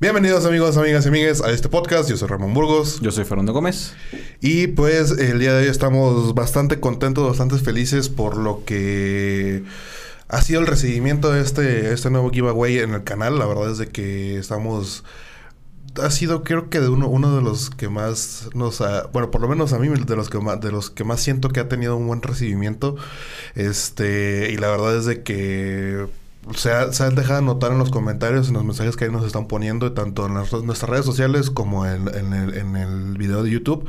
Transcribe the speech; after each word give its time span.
Bienvenidos 0.00 0.46
amigos, 0.46 0.76
amigas 0.76 1.04
y 1.06 1.08
amigues 1.08 1.40
a 1.40 1.50
este 1.50 1.68
podcast. 1.68 2.08
Yo 2.08 2.16
soy 2.16 2.28
Ramón 2.28 2.54
Burgos. 2.54 3.00
Yo 3.00 3.10
soy 3.10 3.24
Fernando 3.24 3.52
Gómez. 3.52 3.96
Y 4.40 4.68
pues 4.68 5.10
el 5.10 5.40
día 5.40 5.52
de 5.54 5.64
hoy 5.64 5.68
estamos 5.68 6.36
bastante 6.36 6.78
contentos, 6.78 7.26
bastante 7.26 7.58
felices 7.58 8.08
por 8.08 8.36
lo 8.36 8.64
que 8.64 9.64
ha 10.28 10.40
sido 10.40 10.60
el 10.60 10.68
recibimiento 10.68 11.32
de 11.32 11.40
este, 11.40 11.92
este 11.92 12.10
nuevo 12.10 12.30
giveaway 12.30 12.78
en 12.78 12.94
el 12.94 13.02
canal. 13.02 13.40
La 13.40 13.46
verdad 13.46 13.72
es 13.72 13.78
de 13.78 13.88
que 13.88 14.38
estamos... 14.38 15.02
Ha 16.00 16.12
sido 16.12 16.44
creo 16.44 16.70
que 16.70 16.78
de 16.78 16.90
uno, 16.90 17.08
uno 17.08 17.34
de 17.34 17.42
los 17.42 17.68
que 17.68 17.88
más 17.88 18.50
nos 18.54 18.80
ha... 18.80 19.08
Bueno, 19.08 19.32
por 19.32 19.40
lo 19.40 19.48
menos 19.48 19.72
a 19.72 19.80
mí 19.80 19.88
de 19.88 20.14
los 20.14 20.30
que 20.30 20.38
más, 20.38 20.60
de 20.60 20.70
los 20.70 20.90
que 20.90 21.02
más 21.02 21.20
siento 21.20 21.48
que 21.48 21.58
ha 21.58 21.68
tenido 21.68 21.96
un 21.96 22.06
buen 22.06 22.22
recibimiento. 22.22 22.94
Este... 23.56 24.52
Y 24.52 24.58
la 24.58 24.68
verdad 24.68 24.96
es 24.96 25.06
de 25.06 25.24
que 25.24 26.06
se, 26.54 26.70
ha, 26.72 26.88
han 27.06 27.14
dejado 27.14 27.42
notar 27.42 27.72
en 27.72 27.78
los 27.78 27.90
comentarios, 27.90 28.48
en 28.48 28.54
los 28.54 28.64
mensajes 28.64 28.96
que 28.96 29.04
ahí 29.04 29.10
nos 29.10 29.26
están 29.26 29.46
poniendo, 29.46 29.92
tanto 29.92 30.26
en 30.26 30.34
nuestras 30.34 30.88
redes 30.88 31.04
sociales 31.04 31.50
como 31.50 31.86
en, 31.86 32.08
el, 32.08 33.18
video 33.18 33.42
de 33.42 33.50
YouTube. 33.50 33.88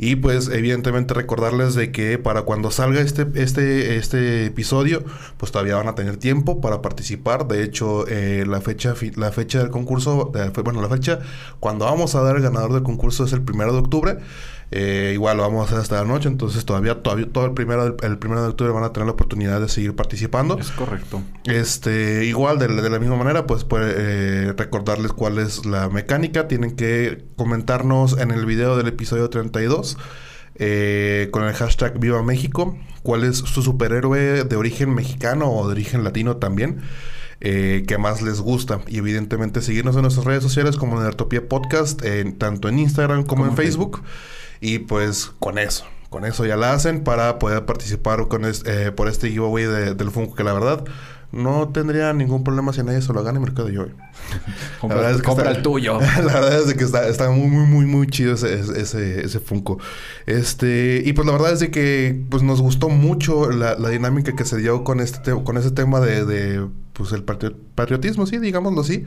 Y 0.00 0.16
pues 0.16 0.48
evidentemente 0.48 1.14
recordarles 1.14 1.74
de 1.74 1.90
que 1.90 2.18
para 2.18 2.42
cuando 2.42 2.70
salga 2.70 3.00
este, 3.00 3.26
este, 3.34 3.96
este 3.96 4.46
episodio, 4.46 5.02
pues 5.38 5.50
todavía 5.50 5.76
van 5.76 5.88
a 5.88 5.94
tener 5.94 6.18
tiempo 6.18 6.60
para 6.60 6.82
participar. 6.82 7.48
De 7.48 7.64
hecho, 7.64 8.06
eh, 8.06 8.44
la, 8.46 8.60
fecha, 8.60 8.94
la 9.16 9.32
fecha 9.32 9.58
del 9.58 9.70
concurso, 9.70 10.30
bueno, 10.62 10.82
la 10.82 10.88
fecha 10.88 11.20
cuando 11.58 11.86
vamos 11.86 12.14
a 12.14 12.20
dar 12.20 12.36
el 12.36 12.42
ganador 12.42 12.74
del 12.74 12.82
concurso 12.82 13.24
es 13.24 13.32
el 13.32 13.42
primero 13.42 13.72
de 13.72 13.78
octubre. 13.78 14.18
Eh, 14.70 15.12
igual 15.14 15.38
lo 15.38 15.44
vamos 15.44 15.62
a 15.62 15.64
hacer 15.64 15.78
hasta 15.78 15.96
la 15.96 16.04
noche, 16.04 16.28
entonces 16.28 16.64
todavía, 16.66 17.02
todavía 17.02 17.26
todo 17.32 17.46
el 17.46 17.52
primero, 17.52 17.96
el 18.02 18.18
primero 18.18 18.42
de 18.42 18.48
octubre 18.48 18.72
van 18.72 18.84
a 18.84 18.92
tener 18.92 19.06
la 19.06 19.12
oportunidad 19.12 19.60
de 19.60 19.68
seguir 19.68 19.96
participando. 19.96 20.58
Es 20.58 20.70
correcto. 20.70 21.22
Este, 21.44 22.26
igual 22.26 22.58
de, 22.58 22.68
la 22.68 22.98
misma 22.98 23.16
manera, 23.16 23.46
pues, 23.46 23.64
pues 23.64 23.94
eh, 23.96 24.52
recordarles 24.56 25.12
cuál 25.12 25.38
es 25.38 25.64
la 25.64 25.88
mecánica. 25.88 26.48
Tienen 26.48 26.76
que 26.76 27.24
comentarnos 27.36 28.18
en 28.18 28.30
el 28.30 28.44
video 28.44 28.76
del 28.76 28.88
episodio 28.88 29.30
32 29.30 29.96
eh, 30.56 31.28
con 31.30 31.44
el 31.44 31.54
hashtag 31.54 31.98
Viva 31.98 32.22
México 32.22 32.76
cuál 33.02 33.24
es 33.24 33.38
su 33.38 33.62
superhéroe 33.62 34.44
de 34.44 34.56
origen 34.56 34.92
mexicano 34.92 35.50
o 35.50 35.66
de 35.66 35.72
origen 35.72 36.04
latino 36.04 36.36
también. 36.36 36.82
Eh, 37.40 37.84
que 37.86 37.98
más 37.98 38.20
les 38.20 38.40
gusta. 38.40 38.80
Y 38.88 38.98
evidentemente 38.98 39.62
seguirnos 39.62 39.94
en 39.94 40.02
nuestras 40.02 40.26
redes 40.26 40.42
sociales 40.42 40.76
como 40.76 41.00
Nertopia 41.00 41.48
Podcast, 41.48 42.02
tanto 42.36 42.68
en 42.68 42.80
Instagram 42.80 43.24
como, 43.24 43.46
en 43.46 43.54
Facebook. 43.54 44.02
Y 44.60 44.80
pues 44.80 45.32
con 45.38 45.58
eso, 45.58 45.84
con 46.10 46.24
eso 46.24 46.46
ya 46.46 46.56
la 46.56 46.72
hacen 46.72 47.04
para 47.04 47.38
poder 47.38 47.64
participar 47.64 48.28
con 48.28 48.44
eh, 48.44 48.92
por 48.94 49.08
este 49.08 49.30
giveaway 49.30 49.64
del 49.94 50.10
Funko, 50.10 50.34
que 50.34 50.44
la 50.44 50.52
verdad 50.52 50.84
no 51.30 51.68
tendría 51.68 52.12
ningún 52.14 52.42
problema 52.42 52.72
si 52.72 52.82
nadie 52.82 53.02
se 53.02 53.12
lo 53.12 53.22
gana 53.22 53.36
en 53.36 53.44
Mercado 53.44 53.68
Yo. 53.68 53.86
compra, 54.80 55.12
compra 55.22 55.50
el 55.50 55.62
tuyo. 55.62 56.00
La 56.00 56.22
verdad 56.22 56.62
es 56.62 56.74
que 56.76 56.84
está, 56.84 57.06
está 57.06 57.30
muy, 57.30 57.48
muy, 57.48 57.66
muy, 57.66 57.86
muy 57.86 58.06
chido 58.06 58.34
ese, 58.34 58.58
ese, 58.58 59.24
ese 59.24 59.40
Funko. 59.40 59.78
Este, 60.26 61.02
y 61.04 61.12
pues 61.12 61.26
la 61.26 61.32
verdad 61.32 61.52
es 61.52 61.60
de 61.60 61.70
que 61.70 62.24
pues 62.30 62.42
nos 62.42 62.62
gustó 62.62 62.88
mucho 62.88 63.50
la, 63.50 63.74
la 63.74 63.90
dinámica 63.90 64.34
que 64.34 64.44
se 64.44 64.56
dio 64.56 64.84
con 64.84 65.00
este 65.00 65.32
con 65.44 65.58
ese 65.58 65.70
tema 65.70 66.00
de, 66.00 66.24
de 66.24 66.66
pues 66.98 67.12
el 67.12 67.22
patriotismo, 67.22 68.26
sí, 68.26 68.38
digámoslo 68.38 68.80
así. 68.80 69.04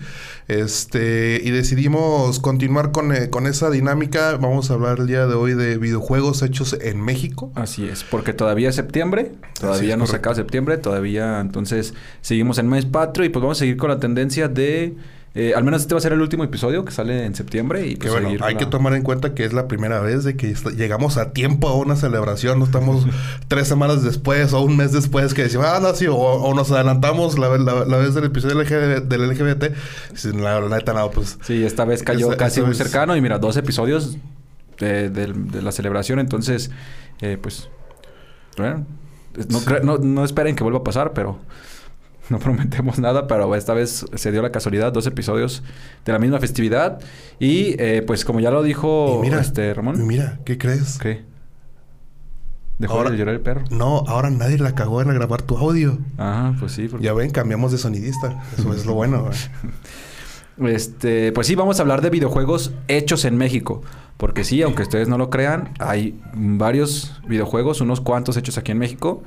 Este, 0.47 1.41
y 1.43 1.51
decidimos 1.51 2.39
continuar 2.39 2.91
con, 2.91 3.13
eh, 3.13 3.29
con, 3.29 3.47
esa 3.47 3.69
dinámica. 3.69 4.37
Vamos 4.37 4.71
a 4.71 4.75
hablar 4.75 4.99
el 4.99 5.07
día 5.07 5.27
de 5.27 5.35
hoy 5.35 5.53
de 5.53 5.77
videojuegos 5.77 6.41
hechos 6.41 6.77
en 6.81 7.01
México. 7.01 7.51
Así 7.53 7.85
es, 7.85 8.05
porque 8.05 8.31
todavía 8.31 8.69
es 8.69 8.75
septiembre, 8.75 9.33
todavía 9.59 9.97
no 9.97 10.07
se 10.07 10.15
acaba 10.15 10.35
septiembre, 10.35 10.77
todavía 10.77 11.41
entonces 11.41 11.93
seguimos 12.21 12.57
en 12.59 12.69
mes 12.69 12.85
patrio 12.85 13.25
y 13.25 13.29
pues 13.29 13.41
vamos 13.41 13.57
a 13.57 13.59
seguir 13.59 13.75
con 13.75 13.89
la 13.89 13.99
tendencia 13.99 14.47
de 14.47 14.95
eh, 15.33 15.53
al 15.55 15.63
menos 15.63 15.81
este 15.81 15.93
va 15.93 15.99
a 15.99 16.01
ser 16.01 16.11
el 16.11 16.19
último 16.19 16.43
episodio 16.43 16.83
que 16.83 16.91
sale 16.91 17.25
en 17.25 17.35
septiembre. 17.35 17.87
Y 17.87 17.95
pues, 17.95 18.11
bueno, 18.11 18.43
hay 18.43 18.55
que 18.55 18.65
tomar 18.65 18.93
en 18.95 19.03
cuenta 19.03 19.33
que 19.33 19.45
es 19.45 19.53
la 19.53 19.69
primera 19.69 20.01
vez 20.01 20.25
de 20.25 20.35
que 20.35 20.53
llegamos 20.75 21.15
a 21.15 21.31
tiempo 21.31 21.69
a 21.69 21.77
una 21.77 21.95
celebración. 21.95 22.59
No 22.59 22.65
estamos 22.65 23.05
tres 23.47 23.69
semanas 23.69 24.03
después 24.03 24.51
o 24.51 24.61
un 24.61 24.75
mes 24.75 24.91
después 24.91 25.33
que 25.33 25.43
decimos, 25.43 25.67
ah, 25.69 25.79
no, 25.81 25.95
sí, 25.95 26.05
o, 26.09 26.53
nos 26.53 26.69
adelantamos 26.71 27.39
la, 27.39 27.47
vez 27.47 28.13
del 28.13 28.25
episodio 28.25 28.57
del 28.57 29.29
LGBT. 29.29 29.63
La, 30.35 30.59
neta, 30.67 30.93
no, 30.93 31.09
pues. 31.11 31.37
Sí, 31.43 31.63
esta 31.63 31.85
vez 31.85 32.03
cayó 32.03 32.35
casi 32.35 32.61
muy 32.61 32.75
cercano 32.75 33.15
y 33.15 33.21
mira, 33.21 33.39
dos 33.39 33.55
episodios 33.55 34.17
de, 34.79 35.33
la 35.61 35.71
celebración. 35.71 36.19
Entonces, 36.19 36.71
eh, 37.21 37.37
pues, 37.41 37.69
bueno, 38.57 38.85
no, 39.83 39.97
no 39.97 40.25
esperen 40.25 40.57
que 40.57 40.63
vuelva 40.63 40.79
a 40.79 40.83
pasar, 40.83 41.13
pero 41.13 41.39
no 42.31 42.39
prometemos 42.39 42.97
nada, 42.97 43.27
pero 43.27 43.53
esta 43.55 43.73
vez 43.73 44.05
se 44.13 44.31
dio 44.31 44.41
la 44.41 44.51
casualidad, 44.51 44.91
dos 44.91 45.05
episodios 45.05 45.61
de 46.05 46.13
la 46.13 46.19
misma 46.19 46.39
festividad. 46.39 46.99
Y 47.39 47.75
eh, 47.79 48.03
pues 48.05 48.25
como 48.25 48.39
ya 48.39 48.49
lo 48.49 48.63
dijo 48.63 49.21
este 49.23 49.73
Ramón. 49.73 50.07
mira, 50.07 50.39
¿qué 50.45 50.57
crees? 50.57 50.97
¿Qué? 50.97 51.29
¿Dejó 52.79 53.03
de 53.03 53.15
llorar 53.15 53.35
el 53.35 53.41
perro? 53.41 53.63
No, 53.69 54.03
ahora 54.07 54.31
nadie 54.31 54.57
la 54.57 54.73
cagó 54.73 55.03
en 55.03 55.09
grabar 55.09 55.43
tu 55.43 55.55
audio. 55.55 55.99
Ah, 56.17 56.55
pues 56.59 56.71
sí. 56.71 56.89
Ya 56.99 57.13
ven, 57.13 57.29
cambiamos 57.29 57.71
de 57.71 57.77
sonidista. 57.77 58.41
Eso 58.57 58.73
es 58.73 58.87
lo 58.87 58.95
bueno. 58.95 59.29
este, 60.65 61.31
pues 61.31 61.45
sí, 61.45 61.53
vamos 61.53 61.77
a 61.77 61.83
hablar 61.83 62.01
de 62.01 62.09
videojuegos 62.09 62.73
hechos 62.87 63.23
en 63.25 63.37
México. 63.37 63.83
Porque 64.17 64.43
sí, 64.43 64.63
aunque 64.63 64.81
ustedes 64.81 65.07
no 65.07 65.19
lo 65.19 65.29
crean, 65.29 65.73
hay 65.77 66.19
varios 66.33 67.21
videojuegos, 67.27 67.81
unos 67.81 68.01
cuantos 68.01 68.35
hechos 68.35 68.57
aquí 68.57 68.71
en 68.71 68.79
México 68.79 69.21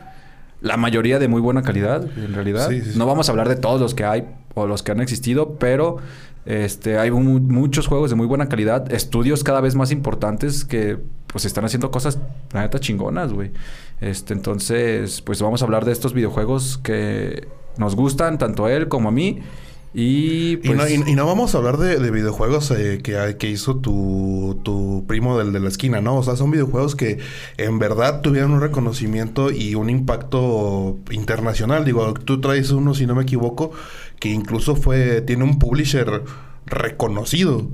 la 0.64 0.78
mayoría 0.78 1.18
de 1.18 1.28
muy 1.28 1.42
buena 1.42 1.62
calidad, 1.62 2.08
en 2.16 2.32
realidad. 2.32 2.70
No 2.96 3.06
vamos 3.06 3.28
a 3.28 3.32
hablar 3.32 3.50
de 3.50 3.56
todos 3.56 3.78
los 3.78 3.94
que 3.94 4.04
hay 4.04 4.26
o 4.54 4.66
los 4.66 4.82
que 4.82 4.92
han 4.92 5.00
existido, 5.00 5.58
pero 5.58 5.98
este, 6.46 6.98
hay 6.98 7.10
muchos 7.10 7.86
juegos 7.86 8.08
de 8.08 8.16
muy 8.16 8.26
buena 8.26 8.48
calidad, 8.48 8.90
estudios 8.90 9.44
cada 9.44 9.60
vez 9.60 9.74
más 9.74 9.90
importantes 9.90 10.64
que 10.64 10.98
pues 11.26 11.44
están 11.44 11.66
haciendo 11.66 11.90
cosas, 11.90 12.18
la 12.52 12.62
neta, 12.62 12.80
chingonas, 12.80 13.34
güey. 13.34 13.50
Este, 14.00 14.32
entonces, 14.32 15.20
pues 15.20 15.42
vamos 15.42 15.60
a 15.60 15.66
hablar 15.66 15.84
de 15.84 15.92
estos 15.92 16.14
videojuegos 16.14 16.78
que 16.78 17.46
nos 17.76 17.94
gustan, 17.94 18.38
tanto 18.38 18.64
a 18.64 18.72
él 18.72 18.88
como 18.88 19.10
a 19.10 19.12
mí. 19.12 19.42
Y, 19.96 20.56
pues... 20.56 20.90
y, 20.90 21.14
no, 21.14 21.24
vamos 21.24 21.54
a 21.54 21.58
hablar 21.58 21.76
de, 21.78 22.10
videojuegos 22.10 22.72
eh, 22.72 23.00
que, 23.00 23.36
que, 23.38 23.48
hizo 23.48 23.76
tu, 23.76 24.60
tu 24.64 25.04
primo 25.06 25.38
del 25.38 25.52
de 25.52 25.60
la 25.60 25.68
esquina, 25.68 26.00
¿no? 26.00 26.16
O 26.16 26.22
sea, 26.24 26.34
son 26.34 26.50
videojuegos 26.50 26.96
que 26.96 27.20
en 27.58 27.78
verdad 27.78 28.20
tuvieron 28.20 28.50
un 28.50 28.60
reconocimiento 28.60 29.52
y 29.52 29.76
un 29.76 29.90
impacto 29.90 30.98
internacional. 31.12 31.84
Digo, 31.84 32.12
tú 32.12 32.40
traes 32.40 32.72
uno, 32.72 32.92
si 32.94 33.06
no 33.06 33.14
me 33.14 33.22
equivoco, 33.22 33.70
que 34.18 34.30
incluso 34.30 34.74
fue, 34.74 35.20
tiene 35.20 35.44
un 35.44 35.60
publisher 35.60 36.24
reconocido. 36.66 37.68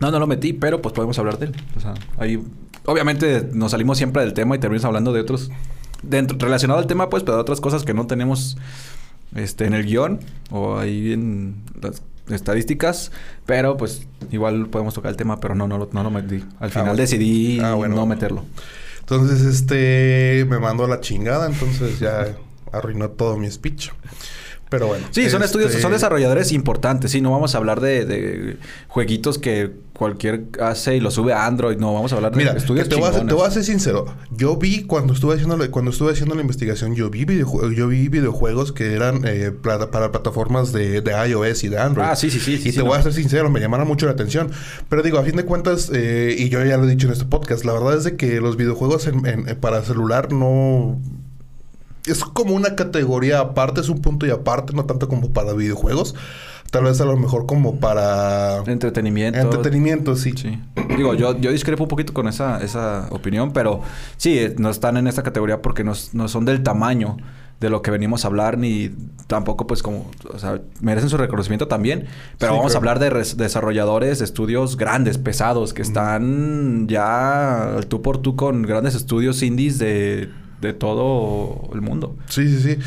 No, 0.00 0.12
no 0.12 0.20
lo 0.20 0.28
metí, 0.28 0.52
pero 0.52 0.80
pues 0.80 0.94
podemos 0.94 1.18
hablar 1.18 1.38
de 1.38 1.46
él. 1.46 1.56
O 1.76 1.80
sea, 1.80 1.94
ahí 2.18 2.40
obviamente 2.84 3.48
nos 3.52 3.72
salimos 3.72 3.98
siempre 3.98 4.22
del 4.22 4.32
tema 4.32 4.54
y 4.54 4.60
terminamos 4.60 4.84
hablando 4.84 5.12
de 5.12 5.20
otros 5.20 5.50
dentro 6.02 6.38
relacionado 6.38 6.78
al 6.78 6.86
tema, 6.86 7.10
pues, 7.10 7.24
pero 7.24 7.34
de 7.34 7.42
otras 7.42 7.60
cosas 7.60 7.84
que 7.84 7.94
no 7.94 8.06
tenemos 8.06 8.56
este, 9.34 9.66
en 9.66 9.74
el 9.74 9.84
guion 9.84 10.20
o 10.50 10.78
ahí 10.78 11.12
en 11.12 11.62
las 11.80 12.02
estadísticas, 12.30 13.12
pero 13.46 13.76
pues 13.76 14.06
igual 14.30 14.68
podemos 14.68 14.94
tocar 14.94 15.10
el 15.10 15.16
tema, 15.16 15.40
pero 15.40 15.54
no, 15.54 15.66
no, 15.68 15.88
no 15.90 16.02
lo 16.02 16.10
metí. 16.10 16.44
Al 16.58 16.68
ah, 16.68 16.70
final 16.70 16.96
decidí 16.96 17.60
ah, 17.60 17.76
no 17.88 18.06
meterlo. 18.06 18.44
Entonces, 19.00 19.40
este, 19.40 20.46
me 20.48 20.60
mandó 20.60 20.84
a 20.84 20.88
la 20.88 21.00
chingada, 21.00 21.46
entonces 21.46 21.98
ya 21.98 22.36
arruinó 22.72 23.10
todo 23.10 23.36
mi 23.36 23.50
speech. 23.50 23.90
Pero 24.70 24.86
bueno. 24.86 25.04
Sí, 25.10 25.28
son 25.28 25.42
estudios, 25.42 25.70
este 25.70 25.82
son 25.82 25.92
desarrolladores 25.92 26.52
importantes. 26.52 27.10
Sí, 27.10 27.20
no 27.20 27.30
vamos 27.32 27.54
a 27.54 27.58
hablar 27.58 27.80
de, 27.80 28.04
de 28.06 28.56
jueguitos 28.88 29.38
que 29.38 29.72
cualquier 29.92 30.44
hace 30.62 30.96
y 30.96 31.00
lo 31.00 31.10
sube 31.10 31.32
a 31.34 31.44
Android. 31.44 31.76
No, 31.76 31.92
vamos 31.92 32.12
a 32.12 32.16
hablar 32.16 32.30
de 32.32 32.38
Mira, 32.38 32.52
estudios 32.52 32.88
te, 32.88 32.94
voy 32.94 33.08
a, 33.10 33.12
ser- 33.12 33.26
te 33.26 33.34
voy 33.34 33.46
a 33.46 33.50
ser 33.50 33.64
sincero. 33.64 34.06
Yo 34.30 34.56
vi 34.56 34.84
cuando 34.84 35.12
estuve 35.12 35.34
haciendo 35.34 35.56
la- 35.58 35.68
cuando 35.70 35.90
estuve 35.90 36.12
haciendo 36.12 36.34
la 36.36 36.40
investigación, 36.40 36.94
yo 36.94 37.10
vi 37.10 37.24
videojue- 37.26 37.74
yo 37.74 37.88
vi 37.88 38.08
videojuegos 38.08 38.72
que 38.72 38.94
eran 38.94 39.22
eh, 39.26 39.50
para 39.50 39.90
plataformas 40.12 40.72
de, 40.72 41.00
de 41.02 41.28
iOS 41.28 41.64
y 41.64 41.68
de 41.68 41.78
Android. 41.78 42.06
Ah, 42.08 42.16
sí, 42.16 42.30
sí, 42.30 42.38
sí, 42.40 42.52
y 42.54 42.58
sí, 42.58 42.72
te 42.72 42.82
voy 42.82 42.90
no. 42.92 42.94
a 42.94 43.02
ser 43.02 43.12
sincero, 43.12 43.50
me 43.50 43.60
llamaron 43.60 43.86
mucho 43.88 44.06
la 44.06 44.12
atención. 44.12 44.50
Pero 44.88 45.02
digo, 45.02 45.18
a 45.18 45.24
fin 45.24 45.34
de 45.36 45.44
cuentas, 45.44 45.90
eh, 45.92 46.34
y 46.38 46.48
yo 46.48 46.64
ya 46.64 46.76
lo 46.78 46.84
he 46.84 46.88
dicho 46.90 47.08
en 47.08 47.12
este 47.12 47.24
podcast, 47.26 47.64
la 47.64 47.72
verdad 47.72 47.96
es 47.98 48.04
de 48.04 48.16
que 48.16 48.40
los 48.40 48.56
videojuegos 48.56 49.06
en- 49.08 49.26
en- 49.26 49.56
para 49.60 49.82
celular 49.82 50.32
no 50.32 50.98
es 52.06 52.24
como 52.24 52.54
una 52.54 52.74
categoría 52.76 53.40
aparte, 53.40 53.80
es 53.80 53.88
un 53.88 54.00
punto 54.00 54.26
y 54.26 54.30
aparte, 54.30 54.72
no 54.72 54.84
tanto 54.84 55.08
como 55.08 55.32
para 55.32 55.52
videojuegos. 55.52 56.14
Tal 56.70 56.84
vez 56.84 57.00
a 57.00 57.04
lo 57.04 57.16
mejor 57.16 57.46
como 57.46 57.80
para 57.80 58.58
Entretenimiento. 58.66 59.40
entretenimiento, 59.40 60.14
sí. 60.14 60.32
Sí. 60.36 60.56
Digo, 60.96 61.14
yo, 61.14 61.36
yo 61.40 61.50
discrepo 61.50 61.82
un 61.84 61.88
poquito 61.88 62.14
con 62.14 62.28
esa, 62.28 62.62
esa 62.62 63.08
opinión, 63.10 63.52
pero 63.52 63.80
sí, 64.16 64.38
eh, 64.38 64.54
no 64.56 64.70
están 64.70 64.96
en 64.96 65.08
esta 65.08 65.24
categoría 65.24 65.62
porque 65.62 65.82
no, 65.82 65.94
no 66.12 66.28
son 66.28 66.44
del 66.44 66.62
tamaño 66.62 67.16
de 67.58 67.70
lo 67.70 67.82
que 67.82 67.90
venimos 67.90 68.24
a 68.24 68.28
hablar, 68.28 68.56
ni 68.56 68.90
tampoco, 69.26 69.66
pues, 69.66 69.82
como, 69.82 70.08
o 70.32 70.38
sea, 70.38 70.60
merecen 70.80 71.10
su 71.10 71.16
reconocimiento 71.18 71.66
también. 71.68 72.06
Pero 72.38 72.52
Sí, 72.52 72.58
vamos 72.58 72.74
a 72.74 72.78
hablar 72.78 73.00
de 73.00 73.10
res- 73.10 73.36
desarrolladores 73.36 74.20
de 74.20 74.24
estudios 74.24 74.76
grandes, 74.76 75.18
pesados, 75.18 75.74
que 75.74 75.82
están 75.82 76.86
ya 76.88 77.80
tú 77.88 78.00
por 78.00 78.18
tú 78.18 78.36
con 78.36 78.62
grandes 78.62 78.94
estudios 78.94 79.42
indies 79.42 79.78
de, 79.78 80.30
de 80.60 80.72
todo 80.72 81.70
el 81.74 81.80
mundo. 81.80 82.16
Sí, 82.28 82.48
sí, 82.48 82.60
sí. 82.62 82.78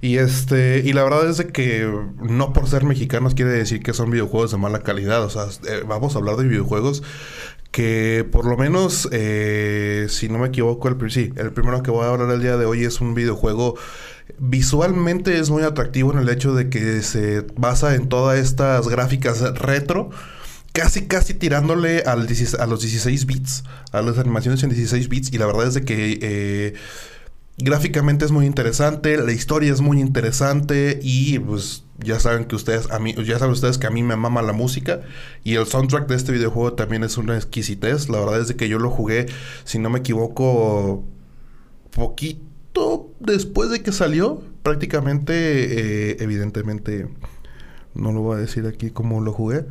Y 0.00 0.16
este, 0.16 0.82
y 0.84 0.92
la 0.92 1.04
verdad 1.04 1.28
es 1.28 1.36
de 1.36 1.48
que 1.48 1.90
no 2.22 2.52
por 2.52 2.68
ser 2.68 2.84
mexicanos 2.84 3.34
quiere 3.34 3.52
decir 3.52 3.82
que 3.82 3.92
son 3.92 4.10
videojuegos 4.10 4.50
de 4.50 4.56
mala 4.56 4.82
calidad. 4.82 5.22
O 5.22 5.30
sea, 5.30 5.44
eh, 5.68 5.82
vamos 5.86 6.14
a 6.14 6.18
hablar 6.18 6.36
de 6.36 6.44
videojuegos 6.44 7.02
que 7.70 8.26
por 8.30 8.46
lo 8.46 8.56
menos, 8.56 9.08
eh, 9.12 10.06
si 10.08 10.28
no 10.28 10.38
me 10.38 10.48
equivoco, 10.48 10.88
el, 10.88 11.10
sí, 11.10 11.32
el 11.36 11.52
primero 11.52 11.82
que 11.82 11.90
voy 11.90 12.04
a 12.04 12.08
hablar 12.08 12.30
el 12.30 12.42
día 12.42 12.56
de 12.56 12.66
hoy 12.66 12.84
es 12.84 13.00
un 13.00 13.14
videojuego 13.14 13.76
visualmente 14.38 15.38
es 15.38 15.50
muy 15.50 15.62
atractivo 15.62 16.12
en 16.12 16.18
el 16.18 16.28
hecho 16.28 16.54
de 16.54 16.68
que 16.70 17.02
se 17.02 17.42
basa 17.56 17.94
en 17.94 18.08
todas 18.08 18.38
estas 18.38 18.88
gráficas 18.88 19.40
retro. 19.58 20.10
Casi, 20.72 21.06
casi 21.06 21.34
tirándole 21.34 22.04
al 22.06 22.28
16 22.28 22.60
a 22.60 22.66
los 22.66 22.80
16 22.80 23.26
bits, 23.26 23.64
a 23.90 24.02
las 24.02 24.18
animaciones 24.18 24.62
en 24.62 24.70
16 24.70 25.08
bits. 25.08 25.32
Y 25.32 25.38
la 25.38 25.46
verdad 25.46 25.66
es 25.66 25.74
de 25.74 25.84
que 25.84 26.18
eh, 26.22 26.74
Gráficamente 27.62 28.24
es 28.24 28.32
muy 28.32 28.46
interesante, 28.46 29.18
la 29.18 29.32
historia 29.32 29.70
es 29.70 29.82
muy 29.82 30.00
interesante 30.00 30.98
y 31.02 31.38
pues 31.40 31.84
ya 31.98 32.18
saben 32.18 32.46
que 32.46 32.56
ustedes 32.56 32.90
a 32.90 32.98
mí 32.98 33.14
ya 33.22 33.38
saben 33.38 33.52
ustedes 33.52 33.76
que 33.76 33.86
a 33.86 33.90
mí 33.90 34.02
me 34.02 34.16
mama 34.16 34.40
la 34.40 34.54
música 34.54 35.02
y 35.44 35.56
el 35.56 35.66
soundtrack 35.66 36.08
de 36.08 36.16
este 36.16 36.32
videojuego 36.32 36.72
también 36.72 37.04
es 37.04 37.18
una 37.18 37.36
exquisitez. 37.36 38.08
La 38.08 38.20
verdad 38.20 38.40
es 38.40 38.54
que 38.54 38.68
yo 38.70 38.78
lo 38.78 38.88
jugué, 38.88 39.26
si 39.64 39.78
no 39.78 39.90
me 39.90 39.98
equivoco, 39.98 41.04
poquito 41.90 43.10
después 43.20 43.68
de 43.68 43.82
que 43.82 43.92
salió, 43.92 44.42
prácticamente 44.62 46.12
eh, 46.12 46.16
evidentemente 46.20 47.08
no 47.94 48.12
lo 48.12 48.20
voy 48.20 48.36
a 48.36 48.40
decir 48.40 48.66
aquí 48.66 48.90
cómo 48.90 49.20
lo 49.20 49.32
jugué. 49.32 49.64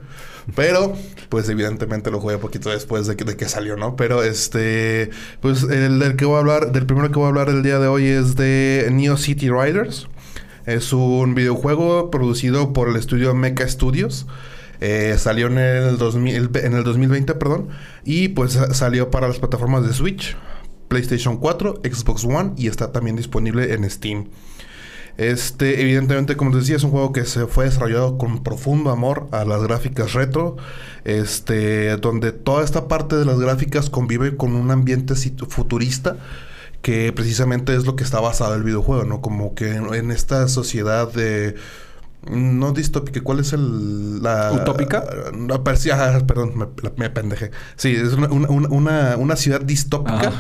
Pero, 0.56 0.94
pues 1.30 1.48
evidentemente 1.50 2.12
lo 2.12 2.20
jugué 2.20 2.38
poquito 2.38 2.70
después 2.70 3.08
de 3.08 3.16
que, 3.16 3.24
de 3.24 3.38
que 3.38 3.48
salió, 3.48 3.78
¿no? 3.78 3.96
Pero 3.96 4.24
este, 4.24 5.10
pues 5.42 5.64
el 5.64 6.16
que 6.18 6.26
voy 6.26 6.36
a 6.36 6.40
hablar, 6.40 6.72
del 6.72 6.86
primero 6.86 7.10
que 7.10 7.16
voy 7.16 7.26
a 7.26 7.30
hablar 7.30 7.50
el 7.50 7.64
día 7.64 7.80
de 7.80 7.88
hoy 7.88 8.06
es 8.08 8.36
de 8.36 8.88
Neo 8.92 9.18
City 9.18 9.50
Riders. 9.50 10.08
Es 10.66 10.94
un 10.94 11.34
videojuego 11.36 12.12
producido 12.12 12.74
por 12.74 12.90
el 12.90 12.96
estudio 12.96 13.34
Mecha 13.34 13.68
Studios. 13.68 14.28
Eh, 14.82 15.16
salió 15.18 15.48
en 15.48 15.58
el, 15.58 15.98
2000, 15.98 16.52
en 16.56 16.74
el 16.74 16.84
2020, 16.84 17.34
perdón. 17.36 17.70
Y 18.06 18.30
pues 18.30 18.54
sa- 18.54 18.74
salió 18.74 19.10
para 19.12 19.28
las 19.28 19.40
plataformas 19.40 19.86
de 19.86 19.94
Switch, 19.94 20.38
PlayStation 20.88 21.38
4, 21.38 21.82
Xbox 21.84 22.24
One 22.26 22.54
y 22.58 22.68
está 22.68 22.92
también 22.92 23.16
disponible 23.16 23.74
en 23.74 23.90
Steam. 23.90 24.30
Este, 25.20 25.82
evidentemente, 25.82 26.38
como 26.38 26.52
les 26.52 26.62
decía, 26.62 26.78
es 26.78 26.84
un 26.84 26.92
juego 26.92 27.12
que 27.12 27.26
se 27.26 27.46
fue 27.46 27.66
desarrollado 27.66 28.18
con 28.18 28.42
profundo 28.42 28.90
amor 28.90 29.28
a 29.32 29.44
las 29.44 29.62
gráficas 29.62 30.14
retro. 30.14 30.56
Este, 31.04 31.96
donde 31.98 32.32
toda 32.32 32.64
esta 32.64 32.88
parte 32.88 33.16
de 33.18 33.26
las 33.26 33.38
gráficas 33.40 33.90
convive 33.90 34.38
con 34.38 34.54
un 34.56 34.72
ambiente 34.72 35.14
futurista. 35.16 36.16
Que 36.82 37.12
precisamente 37.12 37.76
es 37.76 37.86
lo 37.86 37.98
que 37.98 38.06
está 38.06 38.22
basado 38.22 38.56
el 38.56 38.64
videojuego, 38.64 39.04
¿no? 39.04 39.20
Como 39.20 39.54
que 39.54 39.72
en, 39.76 39.94
en 39.94 40.12
esta 40.12 40.48
sociedad 40.48 41.12
de. 41.12 41.56
No 42.30 42.72
distópica, 42.72 43.20
¿cuál 43.22 43.40
es 43.40 43.52
el. 43.52 44.24
La, 44.24 44.52
¿Utópica? 44.54 45.04
Ajá, 45.96 46.26
perdón, 46.26 46.54
me, 46.58 46.68
la- 46.82 46.94
me 46.96 47.10
pendejé. 47.10 47.52
Sí, 47.76 47.94
es 47.96 48.14
una, 48.14 48.28
una, 48.30 48.48
una- 48.50 48.70
una, 48.70 49.18
una 49.18 49.36
ciudad 49.36 49.60
distópica. 49.60 50.20
Ajá. 50.30 50.32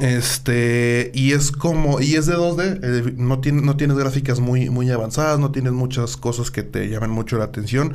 Este, 0.00 1.12
y 1.14 1.32
es 1.32 1.52
como, 1.52 2.00
y 2.00 2.14
es 2.14 2.26
de 2.26 2.34
2D, 2.34 2.80
eh, 2.82 3.14
no, 3.18 3.40
tiene, 3.40 3.60
no 3.62 3.76
tienes 3.76 3.96
gráficas 3.98 4.40
muy, 4.40 4.70
muy 4.70 4.90
avanzadas, 4.90 5.38
no 5.38 5.52
tienes 5.52 5.72
muchas 5.72 6.16
cosas 6.16 6.50
que 6.50 6.62
te 6.62 6.88
llamen 6.88 7.10
mucho 7.10 7.36
la 7.38 7.44
atención. 7.44 7.94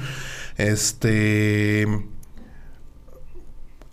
Este, 0.58 1.88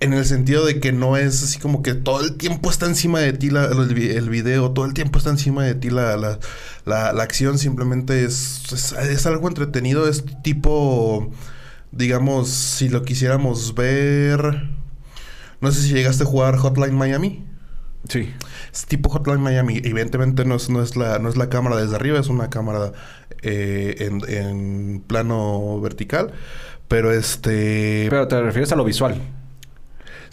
en 0.00 0.12
el 0.12 0.24
sentido 0.26 0.66
de 0.66 0.80
que 0.80 0.92
no 0.92 1.16
es 1.16 1.42
así 1.42 1.58
como 1.58 1.82
que 1.82 1.94
todo 1.94 2.20
el 2.20 2.36
tiempo 2.36 2.68
está 2.70 2.86
encima 2.86 3.20
de 3.20 3.32
ti 3.32 3.50
la- 3.50 3.66
el, 3.66 3.94
vi- 3.94 4.10
el 4.10 4.28
video, 4.28 4.72
todo 4.72 4.84
el 4.84 4.92
tiempo 4.94 5.18
está 5.18 5.30
encima 5.30 5.64
de 5.64 5.74
ti 5.74 5.88
la, 5.90 6.16
la, 6.16 6.38
la- 6.84 7.08
acción, 7.22 7.58
simplemente 7.58 8.24
es, 8.24 8.62
es 9.00 9.26
algo 9.26 9.48
entretenido, 9.48 10.06
es 10.08 10.24
tipo, 10.42 11.30
digamos, 11.92 12.50
si 12.50 12.88
lo 12.90 13.02
quisiéramos 13.04 13.74
ver, 13.74 14.68
no 15.60 15.72
sé 15.72 15.82
si 15.82 15.90
llegaste 15.94 16.24
a 16.24 16.26
jugar 16.26 16.56
Hotline 16.58 16.94
Miami. 16.96 17.43
Sí. 18.08 18.32
Es 18.72 18.86
tipo 18.86 19.08
Hotline 19.10 19.40
Miami. 19.40 19.78
Evidentemente 19.78 20.44
no 20.44 20.56
es, 20.56 20.68
no 20.70 20.82
es, 20.82 20.96
la, 20.96 21.18
no 21.18 21.28
es 21.28 21.36
la 21.36 21.48
cámara 21.48 21.76
desde 21.76 21.96
arriba, 21.96 22.18
es 22.18 22.28
una 22.28 22.50
cámara 22.50 22.92
eh, 23.42 23.96
en, 23.98 24.20
en 24.28 25.00
plano 25.06 25.80
vertical. 25.80 26.32
Pero 26.88 27.12
este... 27.12 28.06
Pero 28.10 28.28
te 28.28 28.40
refieres 28.40 28.72
a 28.72 28.76
lo 28.76 28.84
visual. 28.84 29.16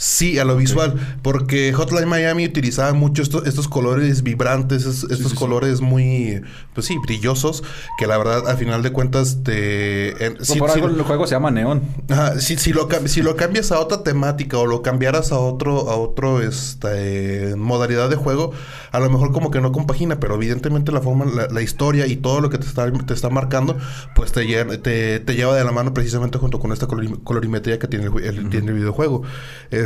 Sí, 0.04 0.40
a 0.40 0.46
lo 0.46 0.56
visual, 0.58 0.96
porque 1.22 1.74
Hotline 1.74 2.08
Miami 2.08 2.44
utilizaba 2.46 2.92
mucho 2.94 3.22
estos, 3.22 3.46
estos 3.46 3.68
colores 3.68 4.24
vibrantes, 4.24 4.88
es- 4.88 5.04
estos 5.04 5.18
sí, 5.20 5.30
sí. 5.30 5.36
colores 5.36 5.80
muy, 5.82 6.42
pues 6.74 6.88
sí, 6.88 6.98
brillosos, 6.98 7.64
que 8.00 8.08
la 8.08 8.18
verdad, 8.18 8.50
al 8.50 8.58
final 8.58 8.82
de 8.82 8.92
cuentas, 8.92 9.44
te... 9.44 10.10
en- 10.26 10.34
Pero 10.34 10.46
sí- 10.46 10.58
por 10.58 10.72
algo 10.72 10.88
el 10.88 11.00
juego 11.04 11.28
se 11.28 11.36
llama 11.36 11.52
Neón. 11.52 11.84
Ajá, 12.10 12.40
si, 12.40 12.58
si, 12.58 12.74
lo, 12.74 12.90
si 13.06 13.22
lo 13.22 13.36
cambias 13.36 13.72
a 13.72 13.80
otra 13.80 14.02
temática 14.02 14.58
o 14.58 14.66
lo 14.66 14.82
cambiaras 14.82 15.32
a 15.32 15.38
otro, 15.38 15.92
a 15.92 15.96
otro 15.98 16.42
este, 16.42 17.56
modalidad 17.56 18.10
de 18.10 18.16
juego, 18.16 18.54
a 18.92 19.00
lo 19.00 19.08
mejor 19.08 19.32
como 19.32 19.52
que 19.52 19.62
no 19.62 19.72
compagina, 19.72 20.20
pero 20.20 20.34
evidentemente 20.34 20.92
la 20.92 21.02
forma, 21.02 21.26
la, 21.26 21.46
la 21.48 21.62
historia 21.62 22.08
y 22.08 22.16
todo 22.16 22.42
lo 22.42 22.50
que 22.50 22.58
te 22.58 22.66
está, 22.66 22.92
te 22.92 23.14
está 23.14 23.30
marcando, 23.30 23.78
pues 24.16 24.32
te, 24.32 24.44
te, 24.80 25.20
te 25.20 25.36
lleva 25.36 25.56
de 25.56 25.64
la 25.64 25.72
mano 25.72 25.94
precisamente 25.94 26.40
junto 26.40 26.60
con 26.60 26.72
esta 26.72 26.88
colori- 26.88 27.24
colorimetría 27.24 27.78
que 27.78 27.88
tiene 27.88 28.06
el, 28.08 28.24
el- 28.24 28.50
tiene 28.50 28.72
el 28.72 28.78
videojuego. 28.78 29.22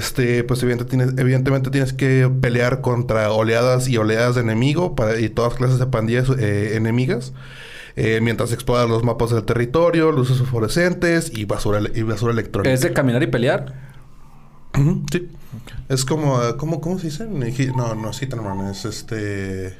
Este, 0.05 0.43
pues 0.43 0.61
evidentemente 0.61 0.97
tienes, 0.97 1.19
evidentemente 1.19 1.69
tienes 1.71 1.91
que 1.91 2.29
pelear 2.41 2.81
contra 2.81 3.31
oleadas 3.31 3.87
y 3.87 3.97
oleadas 3.97 4.35
de 4.35 4.41
enemigo 4.41 4.93
para, 4.95 5.19
y 5.19 5.29
todas 5.29 5.55
clases 5.55 5.79
de 5.79 5.87
pandillas 5.87 6.29
eh, 6.37 6.75
enemigas. 6.75 7.33
eh, 7.95 8.19
mientras 8.21 8.51
exploras 8.51 8.87
los 8.89 9.03
mapas 9.03 9.31
del 9.31 9.43
territorio, 9.45 10.11
luces 10.11 10.37
fluorescentes 10.47 11.31
y 11.35 11.45
basura, 11.45 11.79
y 11.93 12.01
basura 12.03 12.33
electrónica. 12.33 12.71
¿Es 12.73 12.81
de 12.81 12.93
caminar 12.93 13.23
y 13.23 13.27
pelear? 13.27 13.73
Sí. 15.11 15.29
Es 15.89 16.03
como, 16.05 16.41
eh, 16.43 16.55
¿cómo, 16.57 16.81
¿cómo 16.81 16.99
se 16.99 17.07
dice? 17.07 17.25
No, 17.25 17.95
no, 17.95 18.11
Hitman, 18.13 18.67
es 18.67 18.83
este... 18.85 19.77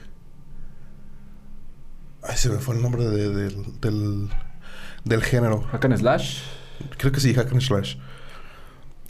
Ay, 2.23 2.37
se 2.37 2.49
me 2.49 2.57
fue 2.57 2.75
el 2.75 2.81
nombre 2.81 3.03
de- 3.05 3.29
del, 3.29 3.79
del, 3.81 4.29
del 5.03 5.21
género. 5.21 5.61
Hack 5.71 5.85
and 5.85 5.97
Slash. 5.97 6.39
Creo 6.97 7.11
que 7.11 7.19
sí, 7.19 7.33
Hack 7.35 7.51
and 7.51 7.61
Slash. 7.61 7.97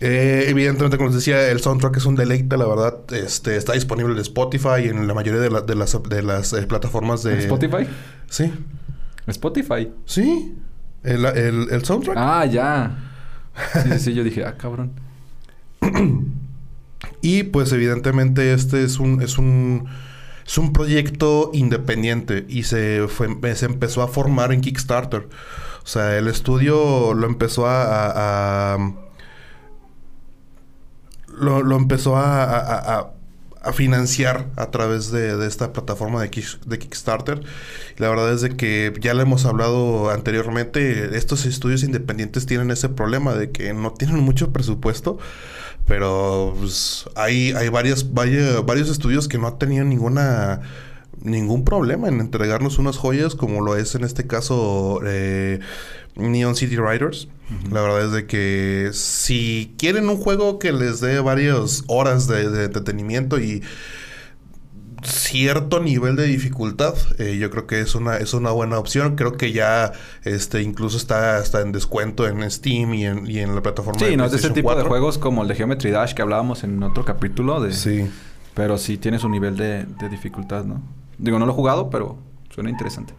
Eh, 0.02 0.46
evidentemente, 0.50 0.98
como 0.98 1.08
les 1.10 1.16
decía, 1.18 1.50
el 1.50 1.62
soundtrack 1.62 1.98
es 1.98 2.06
un 2.06 2.16
deleite, 2.16 2.58
la 2.58 2.68
verdad. 2.68 2.98
Este, 3.14 3.56
está 3.56 3.74
disponible 3.74 4.14
en 4.14 4.20
Spotify 4.20 4.82
y 4.86 4.90
en 4.90 5.08
la 5.08 5.14
mayoría 5.14 5.40
de, 5.40 5.50
la- 5.50 5.62
de 5.62 5.76
las, 5.76 5.98
de 6.04 6.22
las 6.22 6.52
eh, 6.54 6.64
plataformas 6.68 7.24
de... 7.24 7.40
¿Spotify? 7.40 7.88
Sí. 8.30 8.52
Spotify. 9.28 9.92
Sí. 10.06 10.56
El, 11.04 11.26
el, 11.26 11.68
el 11.72 11.86
soundtrack. 11.86 12.18
Ah, 12.20 12.46
ya. 12.46 12.98
Sí, 13.84 13.90
sí, 13.94 14.00
sí. 14.00 14.14
Yo 14.14 14.24
dije, 14.24 14.44
ah, 14.44 14.56
cabrón. 14.58 14.92
Y 17.22 17.44
pues 17.44 17.72
evidentemente 17.72 18.54
este 18.54 18.84
es 18.84 19.00
un, 19.00 19.22
es 19.22 19.38
un, 19.38 19.88
es 20.46 20.58
un 20.58 20.74
proyecto 20.74 21.52
independiente 21.54 22.46
y 22.50 22.64
se, 22.64 23.08
fue, 23.08 23.30
se 23.56 23.66
empezó 23.66 24.02
a 24.02 24.08
formar 24.08 24.52
en 24.52 24.62
Kickstarter. 24.62 25.28
O 25.84 25.88
sea, 25.88 26.18
el 26.18 26.28
estudio 26.28 27.14
lo 27.14 27.28
empezó 27.28 27.68
a... 27.68 27.84
a- 27.84 28.74
a- 28.76 28.94
lo, 31.40 31.64
lo 31.64 31.76
empezó 31.78 32.16
a, 32.18 32.44
a- 32.44 33.00
a- 33.00 33.12
financiar 33.74 34.46
a 34.58 34.70
través 34.70 35.10
de, 35.10 35.44
esta 35.48 35.74
plataforma 35.74 36.22
de, 36.22 36.30
de, 36.68 36.78
Kickstarter. 36.80 37.42
la 37.98 38.10
verdad 38.10 38.32
es 38.32 38.42
de 38.42 38.56
que 38.56 38.94
ya 39.02 39.16
le 39.16 39.24
hemos 39.24 39.46
hablado 39.46 40.12
anteriormente, 40.12 41.18
estos 41.18 41.48
estudios 41.48 41.82
independientes 41.82 42.46
tienen 42.46 42.70
ese 42.70 42.90
problema 42.90 43.34
de 43.34 43.50
que 43.50 43.74
no 43.74 43.92
tienen 43.92 44.18
mucho 44.20 44.54
presupuesto, 44.54 45.18
pero 45.88 46.56
pues, 46.60 47.06
hay, 47.16 47.54
hay 47.54 47.70
varias, 47.70 48.14
varios 48.14 48.90
estudios 48.90 49.28
que 49.28 49.38
no 49.38 49.54
tenían 49.56 49.90
ninguna 49.90 50.62
ningún 51.22 51.64
problema 51.66 52.08
en 52.08 52.20
entregarnos 52.20 52.78
unas 52.78 52.98
joyas 52.98 53.34
como 53.36 53.62
lo 53.62 53.76
es 53.78 53.96
en 53.96 54.04
este 54.04 54.28
caso 54.28 55.00
eh, 55.06 55.60
Neon 56.16 56.56
City 56.56 56.78
Riders. 56.78 57.28
La 57.72 57.82
verdad 57.82 58.06
es 58.06 58.12
de 58.12 58.26
que 58.26 58.90
si 58.94 59.76
quieren 59.78 60.10
un 60.10 60.18
juego 60.18 60.58
que 60.58 60.72
les 60.72 61.00
dé 61.00 61.20
varias 61.20 61.84
horas 61.88 62.28
de, 62.28 62.64
entretenimiento 62.66 63.40
y 63.40 63.62
cierto 65.04 65.80
nivel 65.80 66.16
de 66.16 66.26
dificultad, 66.26 66.96
eh, 67.20 67.38
yo 67.38 67.52
creo 67.52 67.68
que 67.68 67.82
es 67.82 67.94
una, 67.94 68.18
es 68.18 68.34
una 68.34 68.50
buena 68.50 68.80
opción. 68.80 69.16
Creo 69.16 69.34
que 69.34 69.52
ya 69.52 69.92
este 70.24 70.64
incluso 70.64 70.98
está, 70.98 71.38
está 71.38 71.62
en 71.62 71.72
descuento 71.72 72.28
en 72.28 72.50
Steam 72.50 72.96
y 72.96 73.06
en, 73.06 73.30
y 73.30 73.40
en 73.40 73.54
la 73.54 73.62
plataforma 73.62 74.00
sí, 74.00 74.18
no 74.18 74.26
es 74.26 74.32
de 74.32 74.38
ese 74.38 74.50
tipo 74.50 74.74
de 74.74 74.82
juegos 74.82 75.20
como 75.20 75.44
el 75.44 75.48
de 75.48 75.56
Geometry 75.56 75.92
Dash 75.92 76.14
que 76.14 76.24
hablábamos 76.24 76.64
en 76.64 76.82
otro 76.82 77.06
capítulo 77.06 77.62
de... 77.62 77.74
Sí. 77.74 78.10
Pero 78.56 78.78
sí 78.80 78.98
tiene 78.98 79.20
su 79.20 79.30
nivel 79.30 79.58
de, 79.58 79.84
de 79.84 80.10
dificultad, 80.10 80.64
¿no? 80.64 80.82
Digo, 81.18 81.38
no 81.38 81.46
lo 81.46 81.52
he 81.52 81.56
jugado, 81.56 81.90
pero 81.90 82.18
suena 82.50 82.70
interesante. 82.70 83.14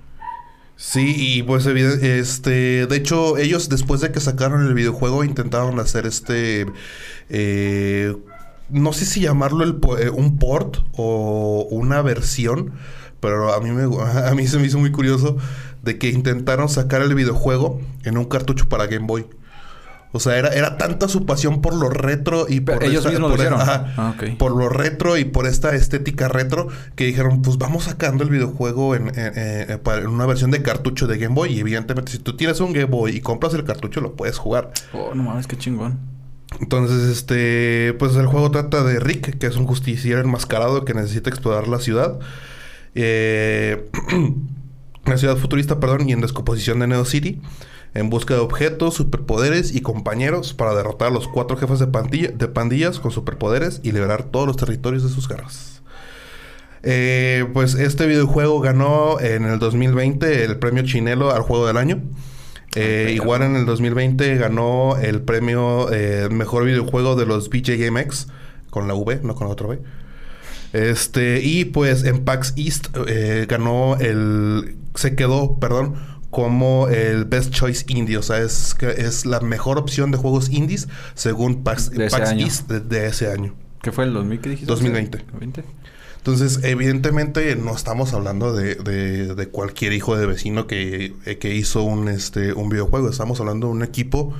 Sí, 0.77 1.15
y 1.17 1.43
pues 1.43 1.65
este, 1.65 2.87
de 2.87 2.97
hecho 2.97 3.39
ellos 3.39 3.71
después 3.71 4.03
de 4.03 4.13
que 4.13 4.21
sacaron 4.21 4.67
el 4.67 4.75
videojuego 4.75 5.25
intentaron 5.25 5.81
hacer 5.81 6.05
este, 6.05 6.67
eh, 7.31 8.15
no 8.69 8.93
sé 8.93 9.07
si 9.07 9.21
llamarlo 9.21 9.65
el, 9.65 9.79
eh, 9.99 10.11
un 10.11 10.39
port 10.39 10.79
o 10.93 11.67
una 11.71 12.03
versión, 12.03 12.73
pero 13.21 13.55
a 13.55 13.61
mí, 13.61 13.71
me, 13.71 13.85
a 14.29 14.35
mí 14.35 14.47
se 14.47 14.59
me 14.59 14.67
hizo 14.67 14.79
muy 14.79 14.93
curioso 14.93 15.39
de 15.83 15.99
que 15.99 16.11
intentaron 16.11 16.69
sacar 16.69 17.01
el 17.01 17.15
videojuego 17.15 17.81
en 18.05 18.19
un 18.19 18.27
cartucho 18.27 18.69
para 18.69 18.87
Game 18.87 19.07
Boy. 19.07 19.27
O 20.17 20.21
sea, 20.21 20.37
era, 20.39 20.49
era 20.49 20.79
tanta 20.79 21.09
su 21.09 21.27
pasión 21.27 21.61
por 21.61 21.75
lo 21.75 21.91
retro 21.91 22.47
y 22.49 22.61
por 22.61 22.83
ellos 22.83 23.07
mismos 23.07 23.33
por, 23.33 23.51
lo 23.51 23.57
ah, 23.59 24.15
por 24.39 24.57
lo 24.57 24.69
retro 24.69 25.17
y 25.19 25.25
por 25.25 25.47
esta 25.47 25.75
estética 25.75 26.29
retro 26.29 26.69
que 26.95 27.05
dijeron, 27.05 27.43
pues 27.43 27.59
vamos 27.59 27.85
sacando 27.85 28.25
el 28.25 28.31
videojuego 28.31 28.95
en, 28.95 29.13
en, 29.15 30.07
una 30.07 30.27
versión 30.27 30.51
de 30.51 30.63
cartucho 30.63 31.07
de 31.07 31.19
Game 31.19 31.35
Boy. 31.35 31.53
Y 31.53 31.61
evidentemente, 31.61 32.13
si 32.13 32.19
tú 32.19 32.37
tienes 32.37 32.61
un 32.61 32.73
Game 32.73 32.87
Boy 32.87 33.17
y 33.17 33.21
compras 33.21 33.55
el 33.55 33.65
cartucho, 33.65 34.01
lo 34.01 34.15
puedes 34.15 34.39
jugar. 34.39 34.73
Oh, 34.93 35.15
no 35.15 35.23
mames, 35.23 35.47
qué 35.47 35.57
chingón. 35.57 35.99
Entonces, 36.61 37.11
este, 37.11 37.95
pues 37.99 38.17
el 38.17 38.27
juego 38.27 38.51
trata 38.51 38.83
de 38.83 38.99
Rick, 38.99 39.39
que 39.39 39.47
es 39.47 39.57
un 39.57 39.67
justiciero 39.67 40.21
enmascarado 40.21 40.85
que 40.85 40.95
necesita 40.95 41.29
explorar 41.29 41.69
la 41.69 41.79
ciudad. 41.79 42.19
Eh, 42.95 43.91
la 45.05 45.19
ciudad 45.19 45.37
futurista, 45.37 45.79
perdón, 45.79 46.09
y 46.09 46.13
en 46.13 46.21
descomposición 46.23 46.79
de 46.79 46.87
Neo 46.87 47.05
City 47.05 47.41
en 47.97 48.11
busca 48.11 48.35
de 48.35 48.41
objetos, 48.41 48.95
superpoderes 48.95 49.75
y 49.75 49.81
compañeros 49.81 50.53
para 50.53 50.75
derrotar 50.75 51.09
a 51.09 51.11
los 51.11 51.29
cuatro 51.29 51.57
jefes 51.57 51.79
de, 51.79 52.35
de 52.35 52.49
pandillas 52.49 53.01
con 53.01 53.11
superpoderes 53.11 53.81
y 53.83 53.93
liberar 53.93 54.25
todos 54.25 54.47
los 54.47 54.57
territorios 54.57 55.03
de 55.03 55.09
sus 55.09 55.29
garras. 55.29 55.77
Eh, 56.83 57.47
pues 57.53 57.75
este 57.75 58.07
videojuego 58.07 58.61
ganó 58.61 59.19
en 59.19 59.45
el 59.45 59.59
2020 59.59 60.45
el 60.45 60.59
premio 60.59 60.85
Chinelo 60.85 61.33
al 61.33 61.43
juego 61.43 61.67
del 61.67 61.79
año. 61.79 62.03
Eh, 62.75 63.13
igual 63.15 63.43
en 63.43 63.57
el 63.57 63.65
2020 63.65 64.37
ganó 64.37 64.97
el 64.99 65.23
premio 65.23 65.91
eh, 65.91 66.29
mejor 66.31 66.65
videojuego 66.65 67.17
de 67.17 67.25
los 67.25 67.49
BJ 67.49 67.77
Game 67.79 68.07
con 68.71 68.87
la 68.87 68.95
V, 68.95 69.21
no 69.23 69.35
con 69.35 69.47
la 69.47 69.55
otra 69.55 69.69
V. 69.69 69.81
Este, 70.75 71.41
y 71.43 71.65
pues 71.65 72.05
en 72.05 72.25
PAX 72.25 72.53
East 72.57 72.89
ganó 73.49 73.97
el. 73.97 74.77
Se 74.95 75.17
quedó, 75.17 75.59
perdón, 75.59 75.97
como 76.37 76.89
el 76.89 77.25
Best 77.25 77.51
Choice 77.51 77.87
Indie. 77.89 78.19
O 78.19 78.23
sea, 78.23 78.43
es, 78.43 78.77
es 78.83 79.25
la 79.25 79.41
mejor 79.41 79.79
opción 79.79 80.11
de 80.11 80.19
juegos 80.19 80.51
indies 80.51 80.87
según 81.15 81.65
PAX, 81.65 81.89
de 81.89 82.05
East 82.05 82.69
de, 82.71 83.07
ese 83.07 83.33
año. 83.33 83.55
¿Qué 83.81 83.91
fue 83.91 84.05
el 84.05 84.13
2000 84.13 84.41
que 84.43 84.51
dijiste? 84.51 84.71
2020. 84.71 85.25
Entonces, 86.19 86.61
evidentemente, 86.63 87.57
no 87.57 87.75
estamos 87.75 88.13
hablando 88.13 88.53
de, 88.53 88.75
de, 88.75 89.49
cualquier 89.49 89.95
hijo 89.95 90.15
de 90.15 90.27
vecino 90.27 90.67
que, 90.67 91.15
eh, 91.25 91.39
que, 91.39 91.55
hizo 91.55 91.85
un, 91.85 92.09
este, 92.09 92.53
un 92.53 92.69
videojuego. 92.69 93.09
Estamos 93.09 93.41
hablando 93.41 93.69
de 93.69 93.73
un 93.73 93.83
equipo 93.83 94.35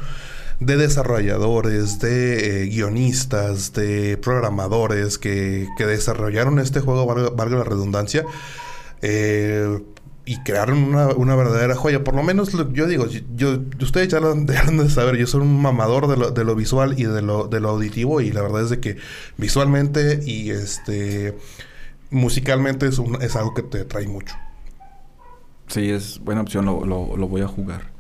de 0.61 0.77
desarrolladores, 0.77 1.99
de 1.99 2.65
eh, 2.65 2.67
guionistas, 2.67 3.73
de 3.73 4.19
programadores 4.19 5.17
que, 5.17 5.67
que 5.79 5.87
desarrollaron 5.87 6.59
este 6.59 6.81
juego, 6.81 7.07
valga, 7.07 7.31
valga 7.31 7.57
la 7.57 7.65
redundancia. 7.65 8.27
Eh, 9.01 9.81
y 10.27 10.41
crearon 10.41 10.83
una, 10.83 11.07
una, 11.09 11.37
verdadera 11.37 11.77
joya. 11.77 12.03
Por 12.03 12.17
lo 12.17 12.25
menos 12.25 12.53
yo 12.73 12.87
digo, 12.87 13.07
yo, 13.37 13.61
ustedes 13.81 14.09
ya 14.13 14.21
lo 14.21 14.33
han, 14.33 14.45
de 14.45 14.91
saber, 14.91 15.17
yo 15.17 15.27
soy 15.27 15.41
un 15.41 15.63
mamador 15.63 16.09
de 16.09 16.17
lo, 16.17 16.31
de 16.33 16.45
lo 16.45 16.55
visual 16.57 16.99
y 16.99 17.05
de 17.05 17.23
lo, 17.23 17.47
de 17.47 17.61
lo 17.61 17.71
auditivo 17.71 18.21
y 18.21 18.33
la 18.33 18.43
verdad 18.43 18.63
es 18.63 18.71
de 18.71 18.81
que 18.81 18.97
visualmente 19.39 20.21
y 20.27 20.51
este 20.51 21.39
musicalmente 22.11 22.87
es, 22.87 22.99
un, 22.99 23.23
es 23.23 23.37
algo 23.37 23.55
que 23.55 23.63
te 23.63 23.85
trae 23.85 24.09
mucho. 24.09 24.35
Sí, 25.69 25.91
es 25.91 26.19
buena 26.19 26.43
opción, 26.43 26.67
lo, 26.67 26.85
lo, 26.85 27.17
lo 27.17 27.29
voy 27.29 27.43
a 27.43 27.49
jugar. 27.49 27.91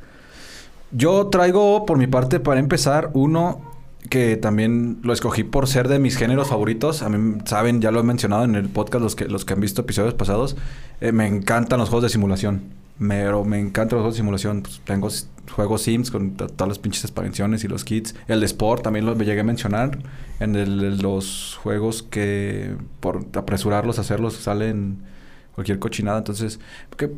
Yo 0.90 1.28
traigo 1.28 1.87
por 1.87 1.97
mi 1.97 2.06
parte 2.06 2.40
para 2.40 2.61
empezar 2.61 3.11
uno 3.14 3.75
que 4.07 4.37
también 4.37 4.99
lo 5.03 5.13
escogí 5.13 5.45
por 5.45 5.69
ser 5.69 5.89
de 5.89 5.99
mis 5.99 6.17
géneros 6.17 6.49
favoritos. 6.49 7.03
A 7.03 7.09
mí, 7.09 7.39
saben, 7.45 7.81
ya 7.81 7.91
lo 7.91 8.01
he 8.01 8.03
mencionado 8.03 8.45
en 8.45 8.55
el 8.55 8.69
podcast, 8.69 9.03
los 9.03 9.17
que, 9.17 9.27
los 9.27 9.45
que 9.45 9.55
han 9.55 9.61
visto 9.61 9.83
episodios 9.83 10.15
pasados. 10.15 10.57
Eh, 11.01 11.13
me 11.13 11.27
encantan 11.27 11.79
los 11.79 11.89
juegos 11.89 12.05
de 12.05 12.09
simulación. 12.11 12.63
Pero 12.99 13.45
me 13.45 13.61
encantan 13.61 13.99
los 13.99 14.03
juegos 14.05 14.15
de 14.15 14.19
simulación. 14.19 14.63
Pues, 14.63 14.81
tengo 14.85 15.09
juegos 15.51 15.83
Sims 15.83 16.11
con 16.11 16.33
todas 16.33 16.69
las 16.69 16.79
pinches 16.79 17.05
expansiones 17.05 17.63
y 17.65 17.69
los 17.69 17.85
kits. 17.85 18.15
El 18.27 18.41
de 18.41 18.47
Sport 18.47 18.83
también 18.83 19.05
lo 19.05 19.15
llegué 19.15 19.41
a 19.41 19.45
mencionar. 19.45 19.99
En 20.41 21.03
los 21.03 21.59
juegos 21.63 22.03
que 22.03 22.75
por 23.01 23.27
apresurarlos, 23.35 23.99
hacerlos, 23.99 24.35
salen 24.35 24.99
cualquier 25.55 25.79
cochinada. 25.79 26.19
Entonces, 26.19 26.59
que, 26.97 27.11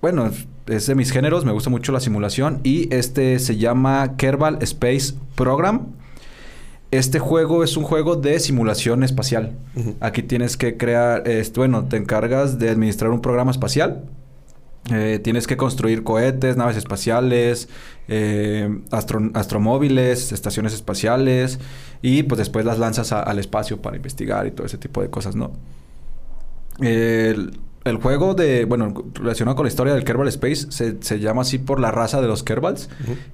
bueno, 0.00 0.30
es 0.66 0.86
de 0.86 0.94
mis 0.94 1.12
géneros. 1.12 1.44
Me 1.44 1.52
gusta 1.52 1.70
mucho 1.70 1.92
la 1.92 2.00
simulación. 2.00 2.60
Y 2.64 2.92
este 2.92 3.38
se 3.38 3.56
llama 3.56 4.16
Kerbal 4.16 4.58
Space 4.62 5.14
Program. 5.36 6.01
Este 6.92 7.18
juego 7.18 7.64
es 7.64 7.78
un 7.78 7.84
juego 7.84 8.16
de 8.16 8.38
simulación 8.38 9.02
espacial. 9.02 9.56
Aquí 10.00 10.22
tienes 10.22 10.58
que 10.58 10.76
crear, 10.76 11.24
bueno, 11.56 11.86
te 11.86 11.96
encargas 11.96 12.58
de 12.58 12.68
administrar 12.68 13.10
un 13.10 13.22
programa 13.22 13.50
espacial. 13.50 14.04
Eh, 14.92 15.18
tienes 15.24 15.46
que 15.46 15.56
construir 15.56 16.02
cohetes, 16.02 16.58
naves 16.58 16.76
espaciales, 16.76 17.70
eh, 18.08 18.68
astromóviles, 18.90 20.32
estaciones 20.32 20.74
espaciales 20.74 21.60
y 22.02 22.24
pues 22.24 22.38
después 22.38 22.66
las 22.66 22.78
lanzas 22.78 23.12
al 23.12 23.38
espacio 23.38 23.80
para 23.80 23.96
investigar 23.96 24.46
y 24.46 24.50
todo 24.50 24.66
ese 24.66 24.76
tipo 24.76 25.00
de 25.00 25.08
cosas, 25.08 25.34
¿no? 25.34 25.52
El, 26.78 27.58
el 27.84 27.96
juego 27.96 28.34
de, 28.34 28.64
bueno, 28.64 28.94
relacionado 29.14 29.56
con 29.56 29.64
la 29.64 29.68
historia 29.68 29.94
del 29.94 30.04
Kerbal 30.04 30.28
Space, 30.28 30.66
se, 30.70 31.20
llama 31.20 31.42
así 31.42 31.58
por 31.58 31.80
la 31.80 31.90
raza 31.90 32.20
de 32.20 32.28
los 32.28 32.42
Kerbals 32.42 32.88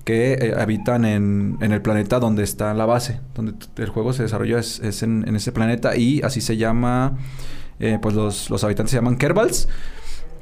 que 0.05 0.33
eh, 0.35 0.55
habitan 0.59 1.05
en, 1.05 1.59
el 1.61 1.83
planeta 1.83 2.19
donde 2.19 2.45
está 2.45 2.73
la 2.75 2.87
base, 2.87 3.21
donde 3.35 3.55
el 3.77 3.89
juego 3.89 4.13
se 4.13 4.23
desarrolla 4.23 4.59
es, 4.59 5.03
en, 5.03 5.35
ese 5.35 5.53
planeta 5.53 5.97
y 5.97 6.23
así 6.23 6.41
se 6.41 6.57
llama, 6.57 7.19
eh, 7.79 7.99
pues 8.01 8.15
los, 8.15 8.49
los, 8.49 8.65
habitantes 8.65 8.91
se 8.91 8.97
llaman 8.97 9.19
Kerbals 9.19 9.69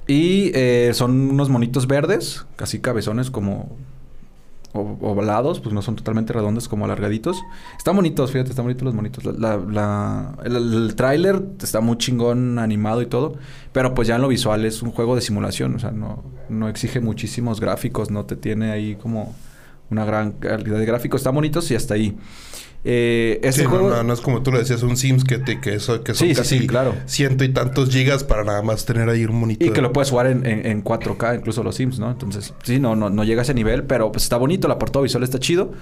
y 0.07 0.53
eh, 0.55 0.93
son 0.95 1.31
unos 1.31 1.49
monitos 1.49 1.89
verdes, 1.89 2.47
casi 2.55 2.79
cabezones 2.79 3.31
como 3.31 3.77
ovalados, 4.77 5.61
pues 5.61 5.75
no 5.75 5.83
son 5.83 5.97
totalmente 5.97 6.33
redondos 6.33 6.69
como 6.69 6.85
alargaditos. 6.85 7.43
Están 7.77 7.97
bonitos, 7.97 8.31
fíjate, 8.31 8.51
están 8.51 8.65
bonitos 8.65 8.85
los 8.85 8.95
monitos. 8.95 9.25
La, 9.25 10.35
el, 10.45 10.57
el 10.57 10.95
tráiler 10.95 11.43
está 11.63 11.81
muy 11.81 11.99
chingón 11.99 12.59
animado 12.59 13.03
y 13.03 13.07
todo, 13.07 13.37
pero 13.73 13.95
pues 13.95 14.09
ya 14.09 14.17
en 14.17 14.23
lo 14.23 14.29
visual 14.29 14.65
es 14.65 14.83
un 14.83 14.93
juego 14.93 15.15
de 15.15 15.21
simulación, 15.21 15.75
o 15.75 15.79
sea, 15.79 15.91
no, 15.91 16.25
no 16.49 16.69
exige 16.69 17.01
muchísimos 17.01 17.61
gráficos, 17.61 18.11
no 18.11 18.25
te 18.25 18.37
tiene 18.37 18.71
ahí 18.71 18.97
como 18.97 19.35
una 19.91 20.05
gran 20.05 20.33
calidad 20.33 20.79
de 20.79 20.87
gráficos, 20.87 21.21
están 21.21 21.35
bonitos 21.35 21.71
y 21.71 21.75
hasta 21.75 21.95
ahí. 21.95 22.17
Eh, 22.89 23.41
ese 23.43 23.65
juego... 23.65 24.01
no, 24.05 24.13
es 24.13 24.21
como 24.21 24.45
tú 24.45 24.53
lo 24.53 24.61
decías, 24.61 24.85
un 24.85 24.97
Sims 24.97 25.25
que, 25.25 25.39
te, 25.39 25.61
que, 25.61 25.75
eso, 25.75 26.05
que 26.05 26.15
son 26.15 26.33
casi 26.35 26.69
claro. 26.69 26.95
ciento 27.07 27.43
y 27.43 27.49
tantos 27.49 27.91
gigas 27.91 28.23
para 28.23 28.45
nada 28.45 28.63
más 28.63 28.85
tener 28.85 29.09
ahí 29.09 29.25
un 29.25 29.41
monitor. 29.41 29.67
Y 29.67 29.73
que 29.73 29.83
lo 29.83 29.93
puedes 29.93 30.11
jugar 30.11 30.29
en, 30.29 30.47
en, 30.47 30.85
4K, 30.85 31.39
incluso 31.39 31.65
los 31.65 31.75
Sims, 31.75 31.99
¿no? 31.99 32.13
Entonces, 32.13 32.55
sí, 32.63 32.79
no, 32.79 32.95
no, 32.95 33.11
no 33.11 33.25
llega 33.25 33.41
a 33.41 33.43
ese 33.43 33.55
nivel, 33.55 33.83
pero 33.83 34.13
pues 34.13 34.23
está 34.23 34.37
bonito, 34.37 34.69
la 34.69 34.79
portada 34.79 35.03
visual 35.03 35.25
está 35.25 35.41
chido. 35.41 35.73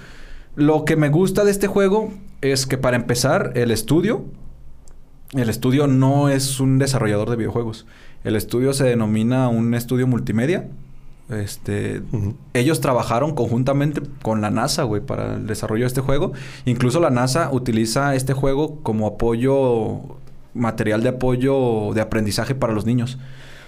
Lo 0.55 0.83
que 0.83 0.95
me 0.95 1.09
gusta 1.09 1.43
de 1.43 1.51
este 1.51 1.67
juego 1.67 2.11
es 2.41 2.65
que 2.65 2.79
para 2.79 2.95
empezar, 2.95 3.51
el 3.53 3.69
estudio, 3.69 4.25
el 5.33 5.49
estudio 5.49 5.85
no 5.85 6.29
es 6.29 6.59
un 6.59 6.79
desarrollador 6.79 7.29
de 7.29 7.35
videojuegos. 7.35 7.85
El 8.23 8.35
estudio 8.35 8.73
se 8.73 8.85
denomina 8.85 9.47
un 9.47 9.75
estudio 9.75 10.07
multimedia. 10.07 10.69
Este, 11.29 12.03
ellos 12.53 12.81
trabajaron 12.81 13.33
conjuntamente 13.33 14.01
con 14.21 14.41
la 14.41 14.51
NASA, 14.51 14.83
güey, 14.83 15.01
para 15.01 15.35
el 15.35 15.47
desarrollo 15.47 15.83
de 15.83 15.87
este 15.87 16.01
juego. 16.01 16.33
Incluso 16.65 16.99
la 16.99 17.09
NASA 17.09 17.49
utiliza 17.51 18.13
este 18.15 18.33
juego 18.33 18.77
como 18.83 19.07
apoyo 19.07 20.01
material 20.53 21.01
de 21.03 21.09
apoyo 21.09 21.93
de 21.93 22.01
aprendizaje 22.01 22.55
para 22.55 22.73
los 22.73 22.85
niños. 22.85 23.17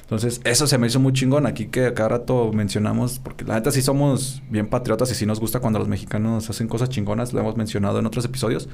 Entonces, 0.07 0.39
eso 0.45 0.67
se 0.67 0.77
me 0.77 0.87
hizo 0.87 1.01
muy 1.01 1.11
chingón 1.11 1.45
aquí 1.45 1.65
que 1.65 1.93
cada 1.93 2.07
rato 2.07 2.53
mencionamos, 2.53 3.19
porque 3.19 3.43
la 3.43 3.55
neta 3.55 3.71
sí 3.71 3.81
somos 3.81 4.41
bien 4.49 4.67
patriotas 4.67 5.11
y 5.11 5.15
sí 5.15 5.25
nos 5.25 5.41
gusta 5.41 5.59
cuando 5.59 5.79
los 5.79 5.89
mexicanos 5.89 6.49
hacen 6.49 6.69
cosas 6.69 6.87
chingonas, 6.87 7.33
lo 7.33 7.41
hemos 7.41 7.57
mencionado 7.57 7.99
en 7.99 8.05
otros 8.05 8.23
episodios. 8.23 8.69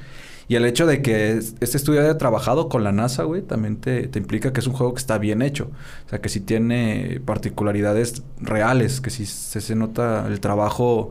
Y 0.46 0.54
el 0.54 0.64
hecho 0.64 0.86
de 0.86 1.02
que 1.02 1.32
este 1.32 1.76
estudio 1.76 2.02
haya 2.02 2.18
trabajado 2.18 2.68
con 2.68 2.84
la 2.84 2.92
NASA, 2.92 3.24
güey, 3.24 3.42
también 3.42 3.78
te, 3.78 4.06
te, 4.06 4.20
implica 4.20 4.52
que 4.52 4.60
es 4.60 4.68
un 4.68 4.74
juego 4.74 4.94
que 4.94 5.00
está 5.00 5.18
bien 5.18 5.42
hecho. 5.42 5.72
O 6.06 6.08
sea, 6.08 6.20
que 6.20 6.28
sí 6.28 6.38
tiene 6.38 7.20
particularidades 7.24 8.22
reales, 8.38 9.00
que 9.00 9.10
sí 9.10 9.26
se, 9.26 9.60
se 9.60 9.74
nota 9.74 10.28
el 10.28 10.38
trabajo 10.38 11.10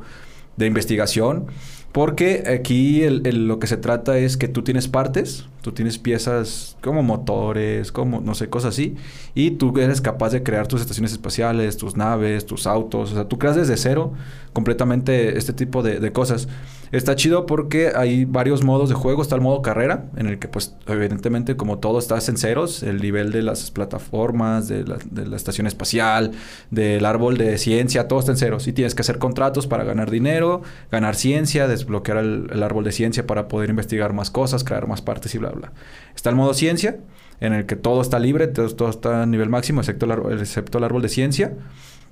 de 0.55 0.67
investigación 0.67 1.47
porque 1.93 2.43
aquí 2.51 3.07
lo 3.07 3.59
que 3.59 3.67
se 3.67 3.77
trata 3.77 4.17
es 4.17 4.35
que 4.35 4.47
tú 4.47 4.63
tienes 4.63 4.87
partes, 4.87 5.45
tú 5.61 5.73
tienes 5.73 5.99
piezas 5.99 6.75
como 6.81 7.03
motores, 7.03 7.91
como 7.91 8.19
no 8.19 8.33
sé, 8.33 8.49
cosas 8.49 8.73
así, 8.73 8.95
y 9.35 9.51
tú 9.51 9.77
eres 9.79 10.01
capaz 10.01 10.31
de 10.31 10.41
crear 10.41 10.67
tus 10.67 10.81
estaciones 10.81 11.11
espaciales, 11.11 11.77
tus 11.77 11.95
naves, 11.95 12.47
tus 12.47 12.65
autos, 12.65 13.11
o 13.11 13.13
sea, 13.13 13.25
tú 13.29 13.37
creas 13.37 13.55
desde 13.55 13.77
cero 13.77 14.11
completamente 14.53 15.37
este 15.37 15.53
tipo 15.53 15.83
de, 15.83 15.99
de 15.99 16.11
cosas. 16.11 16.47
Está 16.93 17.15
chido 17.15 17.47
porque 17.47 17.91
hay 17.95 18.23
varios 18.23 18.63
modos 18.63 18.87
de 18.87 18.93
juego. 18.93 19.23
Está 19.23 19.33
el 19.33 19.41
modo 19.41 19.63
carrera, 19.63 20.05
en 20.15 20.27
el 20.27 20.37
que, 20.37 20.47
pues, 20.47 20.75
evidentemente, 20.85 21.55
como 21.55 21.79
todo, 21.79 21.97
estás 21.97 22.29
en 22.29 22.37
ceros. 22.37 22.83
El 22.83 23.01
nivel 23.01 23.31
de 23.31 23.41
las 23.41 23.71
plataformas, 23.71 24.67
de 24.67 24.85
la, 24.85 25.35
estación 25.35 25.65
espacial, 25.65 26.33
del 26.69 27.03
árbol 27.07 27.39
de 27.39 27.57
ciencia, 27.57 28.07
todo 28.07 28.19
está 28.19 28.33
en 28.33 28.37
ceros. 28.37 28.67
Y 28.67 28.73
tienes 28.73 28.93
que 28.93 29.01
hacer 29.01 29.17
contratos 29.17 29.65
para 29.65 29.83
ganar 29.83 30.11
dinero, 30.11 30.61
ganar 30.91 31.15
ciencia, 31.15 31.67
desbloquear 31.67 32.19
el, 32.19 32.61
árbol 32.61 32.83
de 32.83 32.91
ciencia 32.91 33.25
para 33.25 33.47
poder 33.47 33.71
investigar 33.71 34.13
más 34.13 34.29
cosas, 34.29 34.63
crear 34.63 34.85
más 34.85 35.01
partes 35.01 35.33
y 35.33 35.39
bla, 35.39 35.49
bla. 35.49 35.71
Está 36.15 36.29
el 36.29 36.35
modo 36.35 36.53
ciencia, 36.53 36.99
en 37.39 37.53
el 37.53 37.65
que 37.65 37.75
todo 37.75 38.03
está 38.03 38.19
libre, 38.19 38.45
todo, 38.45 38.87
está 38.87 39.23
a 39.23 39.25
nivel 39.25 39.49
máximo, 39.49 39.81
excepto 39.81 40.05
el, 40.05 40.39
excepto 40.39 40.77
el 40.77 40.83
árbol 40.83 41.01
de 41.01 41.09
ciencia. 41.09 41.57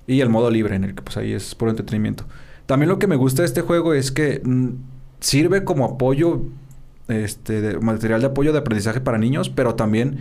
Y 0.07 0.21
el 0.21 0.29
modo 0.29 0.49
libre, 0.49 0.75
en 0.75 0.85
el 0.85 0.95
que, 0.95 1.03
pues, 1.03 1.17
ahí 1.17 1.33
es 1.33 1.53
puro 1.53 1.69
entretenimiento. 1.69 2.25
También 2.71 2.87
lo 2.87 2.99
que 2.99 3.07
me 3.07 3.17
gusta 3.17 3.41
de 3.41 3.47
este 3.47 3.59
juego 3.59 3.93
es 3.93 4.13
que 4.13 4.39
mm, 4.41 4.69
sirve 5.19 5.65
como 5.65 5.83
apoyo, 5.83 6.43
este, 7.09 7.77
material 7.79 8.21
de 8.21 8.27
apoyo 8.27 8.53
de 8.53 8.59
aprendizaje 8.59 9.01
para 9.01 9.17
niños, 9.17 9.49
pero 9.49 9.75
también 9.75 10.19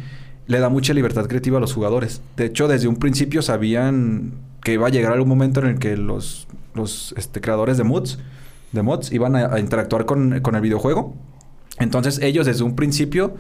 le 0.49 0.59
da 0.59 0.69
mucha 0.69 0.92
libertad 0.92 1.28
creativa 1.28 1.59
a 1.59 1.61
los 1.61 1.73
jugadores. 1.73 2.23
De 2.37 2.47
hecho, 2.47 2.66
desde 2.66 2.88
un 2.88 2.97
principio 2.97 3.40
sabían 3.40 4.33
que 4.64 4.73
iba 4.73 4.88
a 4.88 4.90
llegar 4.90 5.12
algún 5.12 5.28
momento 5.28 5.61
en 5.61 5.66
el 5.66 5.78
que 5.78 5.97
los, 5.97 6.49
los 6.75 7.14
este, 7.16 7.40
creadores 7.40 7.78
de 7.78 7.85
mods, 7.85 8.19
de 8.73 8.83
mods 8.83 9.12
iban 9.12 9.37
a, 9.37 9.61
interactuar 9.61 10.04
con, 10.04 10.40
con, 10.40 10.57
el 10.57 10.61
videojuego. 10.61 11.14
Entonces 11.78 12.19
ellos 12.19 12.47
desde 12.47 12.64
un 12.64 12.75
principio 12.75 13.37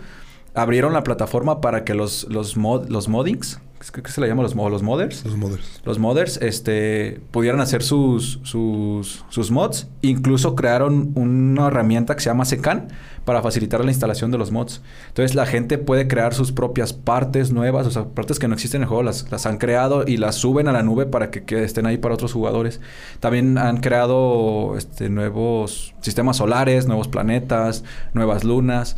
abrieron 0.54 0.92
la 0.92 1.02
plataforma 1.02 1.60
para 1.60 1.82
que 1.82 1.94
los, 1.94 2.28
los, 2.30 2.56
mod, 2.56 2.88
los 2.88 3.08
moddings, 3.08 3.58
¿qué 3.80 4.10
se 4.10 4.20
le 4.20 4.28
llama? 4.28 4.42
Los, 4.42 4.54
los 4.54 4.82
modders. 4.82 5.24
Los 5.24 5.36
modders. 5.36 5.80
Los 5.84 5.98
modders, 5.98 6.36
este, 6.36 7.20
pudieran 7.30 7.60
hacer 7.60 7.82
sus, 7.82 8.40
sus, 8.42 9.24
sus 9.30 9.50
mods. 9.50 9.88
Incluso 10.02 10.54
crearon 10.54 11.12
una 11.14 11.68
herramienta 11.68 12.14
que 12.14 12.20
se 12.20 12.28
llama 12.28 12.44
Secan 12.44 12.88
para 13.24 13.42
facilitar 13.42 13.82
la 13.82 13.90
instalación 13.90 14.30
de 14.30 14.38
los 14.38 14.50
mods. 14.50 14.82
Entonces 15.08 15.34
la 15.34 15.46
gente 15.46 15.78
puede 15.78 16.08
crear 16.08 16.34
sus 16.34 16.52
propias 16.52 16.92
partes 16.92 17.52
nuevas, 17.52 17.86
o 17.86 17.90
sea, 17.90 18.04
partes 18.04 18.38
que 18.38 18.48
no 18.48 18.54
existen 18.54 18.80
en 18.80 18.82
el 18.82 18.88
juego, 18.88 19.02
las, 19.02 19.30
las 19.30 19.46
han 19.46 19.56
creado 19.56 20.04
y 20.06 20.18
las 20.18 20.36
suben 20.36 20.68
a 20.68 20.72
la 20.72 20.82
nube 20.82 21.06
para 21.06 21.30
que, 21.30 21.44
que 21.44 21.64
estén 21.64 21.86
ahí 21.86 21.96
para 21.96 22.14
otros 22.14 22.32
jugadores. 22.32 22.80
También 23.18 23.56
han 23.56 23.78
creado 23.78 24.76
este, 24.76 25.08
nuevos 25.08 25.94
sistemas 26.02 26.36
solares, 26.36 26.86
nuevos 26.86 27.08
planetas, 27.08 27.82
nuevas 28.12 28.44
lunas. 28.44 28.96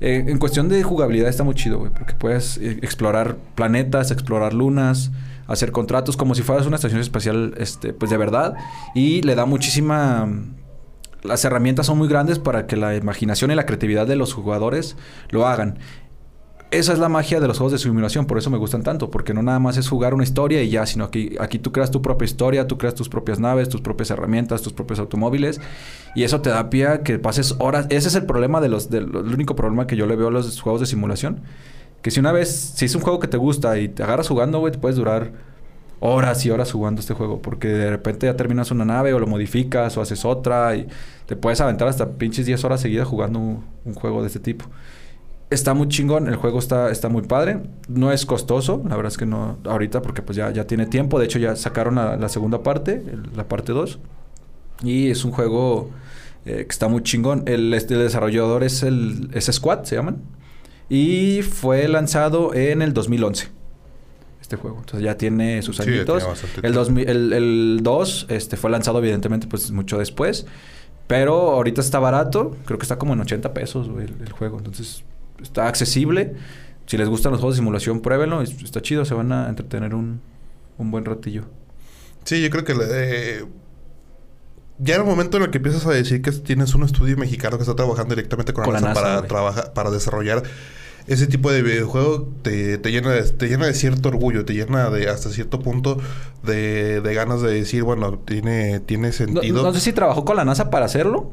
Eh, 0.00 0.24
en 0.26 0.38
cuestión 0.38 0.68
de 0.68 0.82
jugabilidad 0.82 1.28
está 1.28 1.44
muy 1.44 1.54
chido, 1.54 1.78
güey, 1.78 1.92
porque 1.92 2.14
puedes 2.14 2.58
eh, 2.58 2.78
explorar 2.82 3.36
planetas, 3.54 4.10
explorar 4.10 4.52
lunas, 4.52 5.10
hacer 5.46 5.72
contratos 5.72 6.16
como 6.16 6.34
si 6.34 6.42
fueras 6.42 6.66
una 6.66 6.76
estación 6.76 7.00
espacial, 7.00 7.54
este, 7.58 7.92
pues 7.92 8.10
de 8.10 8.16
verdad. 8.16 8.54
Y 8.94 9.22
le 9.22 9.34
da 9.34 9.46
muchísima... 9.46 10.28
Las 11.22 11.42
herramientas 11.46 11.86
son 11.86 11.96
muy 11.96 12.06
grandes 12.06 12.38
para 12.38 12.66
que 12.66 12.76
la 12.76 12.94
imaginación 12.96 13.50
y 13.50 13.54
la 13.54 13.64
creatividad 13.64 14.06
de 14.06 14.14
los 14.14 14.34
jugadores 14.34 14.94
lo 15.30 15.46
hagan 15.46 15.78
esa 16.78 16.92
es 16.92 16.98
la 16.98 17.08
magia 17.08 17.40
de 17.40 17.48
los 17.48 17.58
juegos 17.58 17.72
de 17.72 17.78
simulación, 17.78 18.26
por 18.26 18.38
eso 18.38 18.50
me 18.50 18.58
gustan 18.58 18.82
tanto, 18.82 19.10
porque 19.10 19.34
no 19.34 19.42
nada 19.42 19.58
más 19.58 19.76
es 19.76 19.88
jugar 19.88 20.14
una 20.14 20.24
historia 20.24 20.62
y 20.62 20.70
ya, 20.70 20.86
sino 20.86 21.10
que 21.10 21.36
aquí 21.40 21.58
tú 21.58 21.72
creas 21.72 21.90
tu 21.90 22.02
propia 22.02 22.24
historia, 22.24 22.66
tú 22.66 22.78
creas 22.78 22.94
tus 22.94 23.08
propias 23.08 23.38
naves, 23.38 23.68
tus 23.68 23.80
propias 23.80 24.10
herramientas, 24.10 24.62
tus 24.62 24.72
propios 24.72 24.98
automóviles, 24.98 25.60
y 26.14 26.24
eso 26.24 26.40
te 26.40 26.50
da 26.50 26.70
pie 26.70 26.86
a 26.86 27.02
que 27.02 27.18
pases 27.18 27.54
horas. 27.58 27.86
Ese 27.90 28.08
es 28.08 28.14
el 28.14 28.26
problema 28.26 28.60
de 28.60 28.68
los, 28.68 28.90
del 28.90 29.04
el 29.04 29.34
único 29.34 29.56
problema 29.56 29.86
que 29.86 29.96
yo 29.96 30.06
le 30.06 30.16
veo 30.16 30.28
a 30.28 30.30
los 30.30 30.60
juegos 30.60 30.80
de 30.80 30.86
simulación, 30.86 31.42
que 32.02 32.10
si 32.10 32.20
una 32.20 32.32
vez, 32.32 32.50
si 32.50 32.84
es 32.84 32.94
un 32.94 33.02
juego 33.02 33.18
que 33.18 33.28
te 33.28 33.36
gusta 33.36 33.78
y 33.78 33.88
te 33.88 34.02
agarras 34.02 34.28
jugando, 34.28 34.58
güey, 34.58 34.72
te 34.72 34.78
puedes 34.78 34.96
durar 34.96 35.32
horas 36.00 36.44
y 36.44 36.50
horas 36.50 36.70
jugando 36.70 37.00
este 37.00 37.14
juego, 37.14 37.40
porque 37.40 37.68
de 37.68 37.90
repente 37.90 38.26
ya 38.26 38.36
terminas 38.36 38.70
una 38.70 38.84
nave 38.84 39.14
o 39.14 39.18
lo 39.18 39.26
modificas 39.26 39.96
o 39.96 40.02
haces 40.02 40.24
otra 40.24 40.76
y 40.76 40.86
te 41.26 41.36
puedes 41.36 41.60
aventar 41.60 41.88
hasta 41.88 42.12
pinches 42.12 42.44
10 42.46 42.62
horas 42.64 42.80
seguidas 42.82 43.08
jugando 43.08 43.38
un 43.38 43.94
juego 43.94 44.20
de 44.20 44.26
este 44.26 44.40
tipo. 44.40 44.66
Está 45.54 45.72
muy 45.72 45.86
chingón, 45.86 46.26
el 46.26 46.34
juego 46.34 46.58
está, 46.58 46.90
está 46.90 47.08
muy 47.08 47.22
padre. 47.22 47.60
No 47.86 48.10
es 48.10 48.26
costoso, 48.26 48.82
la 48.88 48.96
verdad 48.96 49.12
es 49.12 49.18
que 49.18 49.24
no 49.24 49.58
ahorita 49.64 50.02
porque 50.02 50.20
pues 50.20 50.34
ya, 50.34 50.50
ya 50.50 50.66
tiene 50.66 50.86
tiempo. 50.86 51.20
De 51.20 51.26
hecho 51.26 51.38
ya 51.38 51.54
sacaron 51.54 51.94
la, 51.94 52.28
segunda 52.28 52.64
parte, 52.64 53.04
la 53.36 53.46
parte 53.46 53.72
2. 53.72 54.00
Y 54.82 55.10
es 55.10 55.24
un 55.24 55.30
juego 55.30 55.90
eh, 56.44 56.64
que 56.66 56.70
está 56.70 56.88
muy 56.88 57.04
chingón. 57.04 57.44
El, 57.46 57.72
este, 57.72 57.96
desarrollador 57.96 58.64
es 58.64 58.82
el 58.82 59.30
es 59.32 59.46
Squad, 59.46 59.84
se 59.84 59.94
llaman. 59.94 60.22
Y 60.88 61.42
fue 61.42 61.86
lanzado 61.86 62.52
en 62.52 62.82
el 62.82 62.92
2011 62.92 63.48
este 64.40 64.56
juego. 64.56 64.78
Entonces 64.80 65.04
ya 65.04 65.16
tiene 65.16 65.62
sus 65.62 65.78
añitos. 65.78 66.24
el, 66.64 67.32
el, 67.32 67.80
2 67.80 68.26
este, 68.28 68.56
fue 68.56 68.70
lanzado 68.70 68.98
evidentemente 68.98 69.46
pues 69.46 69.70
mucho 69.70 69.98
después. 69.98 70.46
Pero 71.06 71.52
ahorita 71.52 71.80
está 71.80 71.98
barato. 72.00 72.56
Creo 72.64 72.76
que 72.76 72.84
está 72.84 72.98
como 72.98 73.12
en 73.12 73.20
80 73.20 73.54
pesos 73.54 73.88
el, 73.98 74.32
juego. 74.32 74.58
Entonces 74.58 75.04
está 75.44 75.68
accesible. 75.68 76.34
Si 76.86 76.96
les 76.98 77.08
gustan 77.08 77.32
los 77.32 77.40
juegos 77.40 77.56
de 77.56 77.60
simulación, 77.60 78.00
pruébenlo. 78.00 78.42
Está 78.42 78.82
chido, 78.82 79.04
se 79.04 79.14
van 79.14 79.32
a 79.32 79.48
entretener 79.48 79.94
un, 79.94 80.20
un 80.78 80.90
buen 80.90 81.04
ratillo. 81.04 81.44
Sí, 82.24 82.42
yo 82.42 82.50
creo 82.50 82.64
que 82.64 82.74
eh, 82.80 83.44
ya 84.78 84.94
en 84.96 85.00
el 85.02 85.06
momento 85.06 85.36
en 85.36 85.44
el 85.44 85.50
que 85.50 85.58
empiezas 85.58 85.86
a 85.86 85.90
decir 85.90 86.22
que 86.22 86.32
tienes 86.32 86.74
un 86.74 86.82
estudio 86.82 87.16
mexicano 87.16 87.56
que 87.56 87.62
está 87.62 87.76
trabajando 87.76 88.14
directamente 88.14 88.52
con, 88.52 88.72
la, 88.72 88.80
NASA, 88.80 88.94
para, 88.94 89.22
trabajar, 89.22 89.72
para 89.72 89.90
desarrollar 89.90 90.42
ese 91.06 91.26
tipo 91.26 91.52
de 91.52 91.62
videojuego, 91.62 92.32
te, 92.42 92.78
te, 92.78 92.90
llena 92.90 93.10
de, 93.10 93.22
te 93.22 93.48
llena 93.48 93.66
de 93.66 93.74
cierto 93.74 94.08
orgullo, 94.08 94.44
te 94.44 94.54
llena 94.54 94.88
de 94.88 95.08
hasta 95.08 95.28
cierto 95.28 95.60
punto 95.60 95.98
de, 96.42 97.02
de 97.02 97.14
ganas 97.14 97.42
de 97.42 97.52
decir, 97.52 97.82
bueno, 97.82 98.18
tiene, 98.18 98.80
tiene 98.80 99.12
sentido. 99.12 99.62
no 99.62 99.74
sé 99.74 99.80
si 99.80 99.92
trabajó 99.92 100.24
con 100.24 100.36
la 100.36 100.44
NASA 100.44 100.70
para 100.70 100.86
hacerlo. 100.86 101.30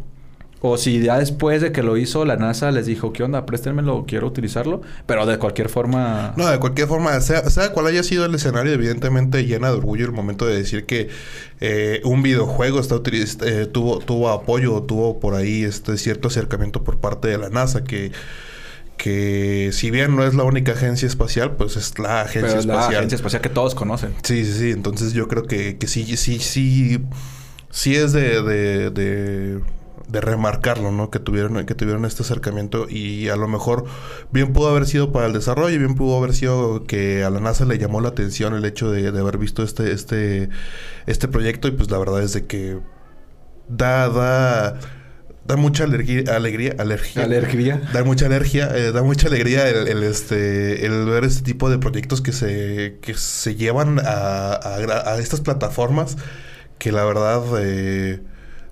O 0.63 0.77
si 0.77 1.01
ya 1.01 1.17
después 1.17 1.59
de 1.61 1.71
que 1.71 1.81
lo 1.81 1.97
hizo 1.97 2.23
la 2.23 2.35
NASA 2.35 2.69
les 2.69 2.85
dijo, 2.85 3.11
¿qué 3.13 3.23
onda? 3.23 3.47
Préstenmelo, 3.47 4.05
quiero 4.07 4.27
utilizarlo. 4.27 4.81
Pero 5.07 5.25
de 5.25 5.39
cualquier 5.39 5.69
forma... 5.69 6.33
No, 6.37 6.47
de 6.47 6.59
cualquier 6.59 6.87
forma, 6.87 7.19
sea, 7.19 7.49
sea 7.49 7.73
cual 7.73 7.87
haya 7.87 8.03
sido 8.03 8.25
el 8.25 8.35
escenario, 8.35 8.71
evidentemente 8.71 9.43
llena 9.45 9.71
de 9.71 9.77
orgullo 9.77 10.05
el 10.05 10.11
momento 10.11 10.45
de 10.45 10.55
decir 10.55 10.85
que 10.85 11.09
eh, 11.61 12.01
un 12.03 12.21
videojuego 12.21 12.79
está 12.79 13.01
eh, 13.03 13.65
tuvo, 13.65 13.99
tuvo 13.99 14.29
apoyo, 14.29 14.83
tuvo 14.83 15.19
por 15.19 15.33
ahí 15.33 15.63
este 15.63 15.97
cierto 15.97 16.27
acercamiento 16.27 16.83
por 16.83 16.99
parte 16.99 17.27
de 17.27 17.39
la 17.39 17.49
NASA 17.49 17.83
que 17.83 18.11
que 18.97 19.71
si 19.73 19.89
bien 19.89 20.15
no 20.15 20.23
es 20.23 20.35
la 20.35 20.43
única 20.43 20.73
agencia 20.73 21.07
espacial, 21.07 21.55
pues 21.55 21.75
es 21.75 21.97
la 21.97 22.21
agencia 22.21 22.41
Pero 22.41 22.59
es 22.59 22.65
espacial. 22.65 22.91
La 22.91 22.97
agencia 22.99 23.15
espacial 23.15 23.41
que 23.41 23.49
todos 23.49 23.73
conocen. 23.73 24.13
Sí, 24.21 24.45
sí, 24.45 24.53
sí. 24.53 24.69
Entonces 24.69 25.13
yo 25.13 25.27
creo 25.27 25.47
que, 25.47 25.79
que 25.79 25.87
sí, 25.87 26.05
sí, 26.17 26.37
sí, 26.37 26.99
sí 27.71 27.95
es 27.95 28.13
de, 28.13 28.43
de 28.43 28.91
de 28.91 29.59
remarcarlo, 30.19 30.91
¿no? 30.91 31.09
Que 31.09 31.19
tuvieron, 31.19 31.65
que 31.65 31.75
tuvieron 31.75 32.03
este 32.03 32.23
acercamiento 32.23 32.87
y 32.89 33.29
a 33.29 33.37
lo 33.37 33.47
mejor 33.47 33.85
bien 34.31 34.51
pudo 34.51 34.69
haber 34.69 34.85
sido 34.85 35.11
para 35.11 35.27
el 35.27 35.33
desarrollo, 35.33 35.77
bien 35.77 35.95
pudo 35.95 36.17
haber 36.17 36.33
sido 36.33 36.83
que 36.83 37.23
a 37.23 37.29
la 37.29 37.39
NASA 37.39 37.65
le 37.65 37.77
llamó 37.77 38.01
la 38.01 38.09
atención 38.09 38.53
el 38.53 38.65
hecho 38.65 38.91
de, 38.91 39.07
haber 39.07 39.37
visto 39.37 39.63
este, 39.63 39.93
este, 39.93 40.49
este 41.05 41.27
proyecto 41.27 41.67
y 41.67 41.71
pues 41.71 41.89
la 41.89 41.99
verdad 41.99 42.21
es 42.21 42.33
de 42.33 42.45
que 42.47 42.79
da, 43.69 44.09
da, 44.09 44.79
da 45.45 45.55
mucha 45.55 45.85
alergia, 45.85 46.35
alegría, 46.35 46.75
alergia, 46.77 47.23
alergia, 47.23 47.81
da 47.93 48.03
mucha 48.03 48.25
alergia, 48.25 48.69
eh, 48.75 48.91
da 48.91 49.03
mucha 49.03 49.27
alegría 49.27 49.69
el, 49.69 50.03
este, 50.03 50.85
el 50.85 51.05
ver 51.05 51.23
este 51.23 51.43
tipo 51.43 51.69
de 51.69 51.77
proyectos 51.77 52.21
que 52.21 52.31
se, 52.31 52.99
que 53.01 53.13
se 53.13 53.55
llevan 53.55 53.99
a, 53.99 54.59
a, 54.63 55.19
estas 55.19 55.41
plataformas 55.41 56.17
que 56.77 56.91
la 56.91 57.05
verdad 57.05 57.43
eh, 57.59 58.21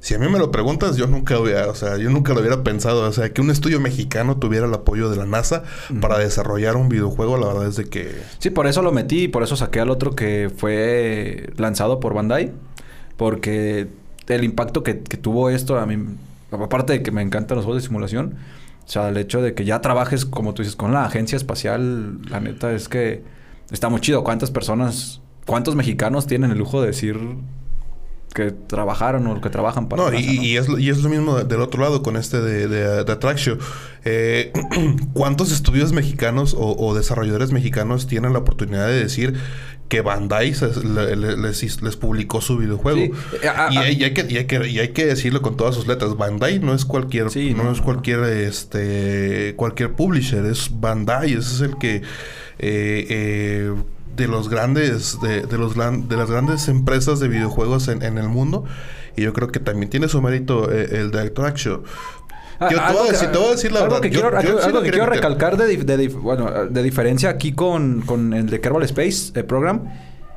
si 0.02 0.14
a 0.14 0.20
mí 0.20 0.30
me 0.30 0.40
lo 0.40 0.50
preguntas, 0.50 0.96
yo 0.96 1.08
nunca 1.08 1.38
hubiera, 1.38 1.68
o 1.68 1.76
sea, 1.76 1.98
yo 1.98 2.10
nunca 2.10 2.34
lo 2.34 2.40
hubiera 2.40 2.64
pensado. 2.64 3.08
O 3.08 3.12
sea, 3.12 3.34
que 3.34 3.42
un 3.42 3.52
estudio 3.52 3.80
mexicano 3.80 4.38
tuviera 4.38 4.66
el 4.66 4.74
apoyo 4.74 5.10
de 5.10 5.18
la 5.18 5.26
NASA 5.26 5.64
para 6.00 6.18
desarrollar 6.18 6.78
un 6.78 6.88
videojuego, 6.88 7.38
la 7.38 7.48
verdad 7.48 7.68
es 7.68 7.76
de 7.76 7.86
que. 7.86 8.16
Sí, 8.40 8.50
por 8.50 8.68
eso 8.68 8.82
lo 8.82 8.92
metí 8.92 9.24
y 9.24 9.28
por 9.28 9.44
eso 9.44 9.56
saqué 9.58 9.82
al 9.82 9.90
otro 9.90 10.16
que 10.16 10.52
fue 10.56 11.52
lanzado 11.58 12.00
por 12.00 12.14
Bandai. 12.14 12.54
Porque 13.18 13.90
el 14.28 14.44
impacto 14.46 14.84
que, 14.84 14.94
tuvo 14.94 15.50
esto, 15.50 15.78
a 15.78 15.86
mí, 15.86 15.98
aparte 16.52 16.94
de 16.94 17.04
que 17.04 17.12
me 17.12 17.22
encantan 17.22 17.58
los 17.58 17.66
juegos 17.66 17.84
de 17.84 17.88
simulación, 17.88 18.38
O 18.88 18.90
sea, 18.90 19.10
el 19.10 19.18
hecho 19.18 19.42
de 19.42 19.54
que 19.54 19.66
ya 19.66 19.82
trabajes, 19.82 20.26
como 20.26 20.54
tú 20.54 20.62
dices, 20.62 20.78
con 20.78 20.94
la 20.94 21.04
agencia 21.04 21.36
espacial, 21.36 22.22
la 22.30 22.40
neta 22.40 22.72
es 22.72 22.88
que 22.88 23.22
está 23.70 23.90
muy 23.90 24.00
chido. 24.00 24.24
¿Cuántas 24.24 24.50
personas, 24.50 25.20
cuántos 25.46 25.76
mexicanos 25.76 26.26
tienen 26.26 26.52
el 26.52 26.58
lujo 26.58 26.80
de 26.80 26.88
decir 26.88 27.20
que 28.34 28.52
trabajaron 28.52 29.26
o 29.28 29.42
que 29.42 29.50
trabajan 29.50 29.90
para 29.90 30.04
no, 30.04 30.18
y, 30.18 30.56
es, 30.56 30.68
y 30.70 30.90
es 30.90 31.02
lo 31.02 31.10
mismo 31.10 31.44
del 31.44 31.62
otro 31.62 31.82
lado 31.82 32.04
con 32.04 32.16
este 32.16 32.40
de, 32.42 32.68
de, 32.68 33.04
de 33.04 33.12
Attraction. 33.12 33.58
Eh, 34.06 34.54
¿Cuántos 35.14 35.52
estudios 35.52 35.94
mexicanos 35.94 36.56
o, 36.58 36.94
desarrolladores 36.96 37.52
mexicanos 37.52 38.08
tienen 38.08 38.34
la 38.34 38.40
oportunidad 38.40 38.88
de 38.88 39.00
decir 39.00 39.34
que 39.88 40.02
Bandai 40.02 40.54
les, 40.54 41.98
publicó 41.98 42.42
su 42.42 42.58
videojuego? 42.58 43.00
Eh, 43.00 43.42
y, 43.72 43.78
hay 43.78 44.14
que, 44.14 44.26
y, 44.30 44.38
hay 44.78 44.90
que, 44.90 45.06
decirlo 45.06 45.42
con 45.42 45.58
todas 45.58 45.74
sus 45.74 45.88
letras. 45.88 46.16
Bandai 46.16 46.60
no 46.60 46.74
es 46.76 46.86
cualquier, 46.86 47.26
no, 47.56 47.72
es 47.72 47.82
cualquier, 47.82 48.24
este, 48.26 49.56
cualquier 49.56 49.94
publisher, 49.94 50.46
es 50.46 50.70
Bandai. 50.72 51.34
Ese 51.34 51.56
es 51.56 51.62
el 51.62 51.78
que 51.78 51.96
eh, 52.60 53.08
eh 53.10 53.74
de 54.20 54.28
los 54.28 54.50
grandes, 54.50 55.18
de, 55.22 55.58
los 55.58 55.76
de 55.76 56.18
las 56.18 56.30
grandes 56.30 56.68
empresas 56.68 57.20
de 57.20 57.30
videojuegos 57.30 57.88
en, 57.88 58.04
el 58.04 58.28
mundo. 58.28 58.66
Y 59.16 59.24
yo 59.24 59.34
creo 59.34 59.48
que 59.48 59.60
también 59.60 59.90
tiene 59.90 60.10
su 60.10 60.22
mérito 60.22 60.72
eh, 60.72 60.90
el 60.92 61.12
de 61.12 61.22
Action. 61.22 61.84
Yo 62.60 62.68
te, 62.68 62.94
voy 62.94 63.08
a 63.08 63.12
decir, 63.12 63.32
te, 63.32 63.38
voy 63.38 63.48
a 63.48 63.52
decir, 63.52 63.72
la 63.72 63.82
verdad. 63.82 64.02
Que 64.02 64.10
quiero, 64.10 64.38
algo 64.38 64.82
que 64.82 64.92
quiero 64.92 65.06
recalcar 65.06 65.56
de, 65.56 66.08
bueno, 66.10 66.66
de 66.66 66.84
diferencia 66.84 67.30
aquí 67.30 67.54
con, 67.54 68.02
con 68.02 68.34
el 68.34 68.50
de 68.50 68.60
Kerbal 68.60 68.84
Space 68.84 69.32
el 69.36 69.46
Program 69.46 69.90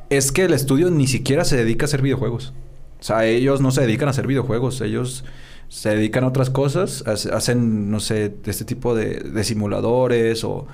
es 0.09 0.31
que 0.31 0.45
el 0.45 0.53
estudio 0.53 0.89
ni 0.89 1.07
siquiera 1.07 1.43
se 1.43 1.57
dedica 1.57 1.83
a 1.83 1.87
hacer 1.87 2.01
videojuegos. 2.01 2.53
O 3.01 3.03
sea, 3.03 3.25
ellos 3.25 3.59
no 3.59 3.71
se 3.71 3.81
dedican 3.81 4.07
a 4.07 4.11
hacer 4.11 4.25
videojuegos. 4.25 4.79
Ellos 4.79 5.25
se 5.67 5.89
dedican 5.89 6.23
a 6.23 6.27
otras 6.27 6.49
cosas. 6.49 7.03
Hacen, 7.05 7.91
no 7.91 7.99
sé, 7.99 8.33
este 8.45 8.63
tipo 8.63 8.95
de, 8.95 9.15
de 9.15 9.43
simuladores 9.43 10.45
o 10.45 10.67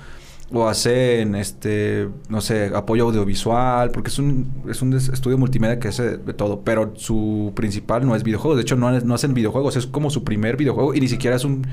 o 0.52 0.68
hacen 0.68 1.36
este 1.36 2.10
no 2.28 2.42
sé 2.42 2.72
apoyo 2.74 3.06
audiovisual 3.06 3.92
porque 3.92 4.10
es 4.10 4.18
un 4.18 4.52
es 4.70 4.82
un 4.82 4.94
estudio 4.94 5.38
multimedia 5.38 5.80
que 5.80 5.90
hace 5.90 6.18
de 6.18 6.34
todo 6.34 6.62
pero 6.62 6.94
su 6.96 7.54
principal 7.56 8.06
no 8.06 8.16
es 8.16 8.24
videojuegos 8.24 8.58
de 8.58 8.64
hecho 8.64 8.76
no, 8.76 8.92
no 9.00 9.14
hacen 9.14 9.34
videojuegos 9.34 9.76
es 9.76 9.86
como 9.86 10.10
su 10.10 10.24
primer 10.24 10.58
videojuego 10.58 10.96
y 10.96 11.02
ni 11.02 11.08
siquiera 11.08 11.36
es 11.36 11.46
un 11.46 11.68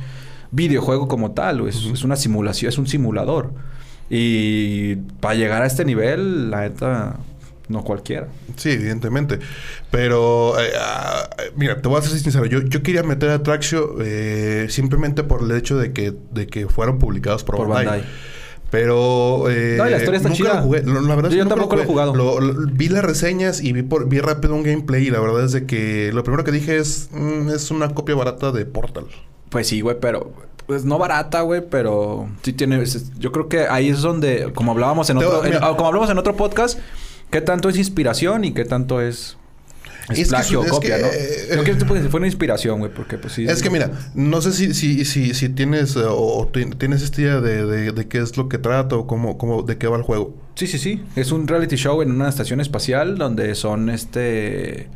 videojuego 0.50 1.08
como 1.08 1.32
tal 1.32 1.66
es, 1.66 1.76
es 1.86 2.04
una 2.04 2.16
simulación 2.16 2.68
es 2.68 2.76
un 2.76 2.86
simulador 2.86 3.52
y 4.10 4.96
para 5.20 5.34
llegar 5.34 5.62
a 5.62 5.66
este 5.66 5.84
nivel 5.84 6.50
la 6.50 6.60
neta 6.60 7.16
no 7.68 7.82
cualquiera. 7.82 8.28
Sí, 8.56 8.70
evidentemente. 8.70 9.40
Pero, 9.90 10.58
eh, 10.60 10.70
ah, 10.80 11.28
mira, 11.56 11.80
te 11.82 11.88
voy 11.88 11.98
a 11.98 12.02
ser 12.02 12.16
sincero. 12.18 12.46
Yo, 12.46 12.60
yo 12.62 12.82
quería 12.82 13.02
meter 13.02 13.30
a 13.30 13.42
Traxio 13.42 13.96
eh, 14.00 14.66
simplemente 14.70 15.24
por 15.24 15.42
el 15.42 15.50
hecho 15.50 15.76
de 15.76 15.92
que, 15.92 16.14
de 16.30 16.46
que 16.46 16.68
fueron 16.68 16.98
publicados 16.98 17.42
por, 17.42 17.56
por 17.56 17.68
Bandai. 17.68 18.04
Pero. 18.70 19.48
Eh, 19.48 19.76
no, 19.78 19.84
la 19.84 19.96
historia 19.96 20.18
está 20.18 20.32
chida. 20.32 20.62
jugué. 20.62 20.82
La 20.82 21.14
verdad 21.14 21.30
yo, 21.30 21.46
tampoco 21.46 21.76
lo, 21.76 21.82
he 21.82 21.86
jugado. 21.86 22.12
vi 22.72 22.88
las 22.88 23.04
reseñas 23.04 23.62
y 23.62 23.72
vi, 23.72 23.82
por, 23.82 24.08
vi 24.08 24.20
rápido 24.20 24.54
un 24.54 24.62
gameplay. 24.62 25.06
Y 25.06 25.10
la 25.10 25.20
verdad 25.20 25.44
es 25.44 25.52
de 25.52 25.66
que 25.66 26.10
lo 26.12 26.24
primero 26.24 26.44
que 26.44 26.52
dije 26.52 26.76
es. 26.76 27.08
Mm, 27.12 27.50
es 27.50 27.70
una 27.70 27.94
copia 27.94 28.14
barata 28.14 28.52
de 28.52 28.66
Portal. 28.66 29.06
Pues 29.50 29.68
sí, 29.68 29.80
güey, 29.80 29.96
pero. 30.00 30.32
Pues 30.66 30.84
no 30.84 30.98
barata, 30.98 31.42
güey, 31.42 31.62
pero 31.70 32.28
sí 32.42 32.52
tiene. 32.52 32.82
Yo 33.18 33.30
creo 33.30 33.48
que 33.48 33.68
ahí 33.68 33.88
es 33.88 34.02
donde, 34.02 34.50
como 34.52 34.72
hablábamos 34.72 35.08
en 35.10 35.18
otro, 35.18 35.40
como 35.76 35.86
hablábamos 35.86 36.10
en 36.10 36.18
otro 36.18 36.34
podcast, 36.34 36.80
qué 37.30 37.40
tanto 37.40 37.68
es 37.68 37.76
inspiración 37.76 38.44
y 38.44 38.52
qué 38.52 38.64
tanto 38.64 39.00
es 39.00 39.36
es, 40.10 40.28
plagio 40.28 40.60
o 40.60 40.66
copia, 40.66 40.98
¿no? 40.98 41.06
Eh, 41.06 41.62
que 41.64 41.74
fue 42.08 42.18
una 42.18 42.26
inspiración, 42.26 42.78
güey, 42.78 42.92
porque 42.92 43.18
pues 43.18 43.32
sí. 43.34 43.46
Es 43.46 43.62
que 43.62 43.70
mira, 43.70 43.90
no 44.14 44.40
sé 44.40 44.52
si, 44.52 44.74
si, 44.74 45.04
si, 45.04 45.34
si 45.34 45.48
tienes 45.48 45.96
eh, 45.96 46.02
o, 46.06 46.48
tienes 46.78 47.02
esta 47.02 47.20
idea 47.20 47.40
de, 47.40 47.92
de, 47.92 48.08
qué 48.08 48.18
es 48.18 48.36
lo 48.36 48.48
que 48.48 48.58
trata 48.58 48.96
o 48.96 49.06
cómo, 49.06 49.38
cómo, 49.38 49.62
de 49.62 49.78
qué 49.78 49.88
va 49.88 49.96
el 49.96 50.02
juego. 50.02 50.34
Sí, 50.54 50.66
sí, 50.66 50.78
sí. 50.78 51.02
Es 51.16 51.32
un 51.32 51.48
reality 51.48 51.76
show 51.76 52.02
en 52.02 52.10
una 52.10 52.28
estación 52.28 52.60
espacial 52.60 53.18
donde 53.18 53.54
son 53.54 53.90
este. 53.90 54.88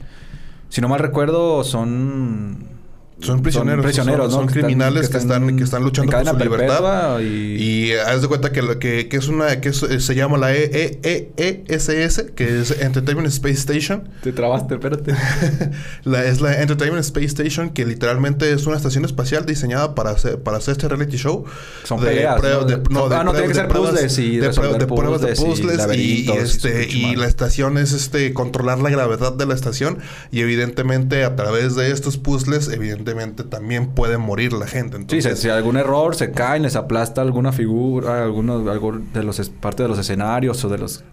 Si 0.69 0.81
no 0.81 0.89
mal 0.89 1.01
recuerdo, 1.01 1.65
son 1.65 2.80
son 3.21 3.43
prisioneros. 3.43 3.83
Son, 3.83 3.93
prisioneros, 3.93 4.33
son, 4.33 4.47
criminales 4.47 5.09
que 5.09 5.19
están, 5.19 5.57
que 5.57 5.65
están, 5.65 5.83
luchando 5.83 6.13
por 6.13 6.27
su 6.27 6.39
libertad. 6.39 7.21
Y... 7.21 7.93
haz 7.93 8.23
de 8.23 8.29
cuenta 8.29 8.53
que, 8.53 8.79
que, 8.79 9.09
que 9.09 9.17
es 9.17 9.29
una... 9.29 9.61
que 9.61 9.73
se 9.73 10.15
llama 10.15 10.39
la 10.39 10.55
EESS, 10.55 12.19
e, 12.19 12.33
que 12.35 12.61
es 12.61 12.71
Entertainment 12.81 13.29
Space 13.29 13.55
Station. 13.55 14.09
Te 14.23 14.33
trabaste, 14.33 14.75
espérate. 14.75 15.15
la, 16.05 16.25
es 16.25 16.41
la 16.41 16.61
Entertainment 16.61 17.05
Space 17.05 17.27
Station, 17.27 17.71
que 17.71 17.85
literalmente 17.85 18.53
es 18.53 18.67
una 18.67 18.77
estación 18.77 19.05
espacial 19.05 19.45
diseñada 19.45 19.95
para 19.95 20.11
hacer, 20.11 20.43
para 20.43 20.59
hacer 20.59 20.73
este 20.73 20.89
reality 20.89 21.17
show. 21.17 21.45
Son 21.85 22.01
peleas, 22.01 22.43
¿no? 22.43 22.65
De, 22.65 22.83
no, 22.91 23.09
de, 23.09 23.17
ah, 23.17 23.25
no, 23.25 23.33
tiene 23.33 23.49
que 23.49 23.55
ser 23.55 23.69
puzzles 23.69 24.19
y 24.19 24.39
de, 24.39 24.51
pruebas 24.51 25.21
de 25.21 25.35
puzzles 25.35 25.87
y, 25.97 26.31
este, 26.31 26.89
y 26.89 27.17
la 27.17 27.27
estación 27.27 27.77
es 27.77 27.93
este 27.93 28.33
controlar 28.33 28.79
la 28.79 28.91
gravedad 28.91 29.33
de 29.33 29.47
la 29.47 29.55
estación 29.55 29.99
y 30.31 30.41
evidentemente 30.41 31.25
a 31.25 31.37
través 31.37 31.75
de 31.75 31.91
estos 31.91 32.17
puzzles, 32.17 32.69
evidentemente 32.69 33.10
también 33.45 33.89
puede 33.89 34.19
morir 34.19 34.53
la 34.53 34.67
gente. 34.67 34.97
Entonces, 34.97 35.39
sí, 35.39 35.43
si, 35.43 35.49
algún 35.49 35.77
error 35.77 36.15
se 36.15 36.31
cae, 36.33 36.61
les 36.61 36.77
aplasta 36.77 37.21
alguna 37.23 37.53
figura, 37.53 38.23
alguno, 38.23 38.71
algo 38.71 38.99
de 39.13 39.23
los 39.23 39.41
parte 39.61 39.83
de 39.83 39.89
los 39.89 39.99
escenarios 39.99 40.65
o 40.65 40.69
de 40.69 40.79
los 40.79 41.05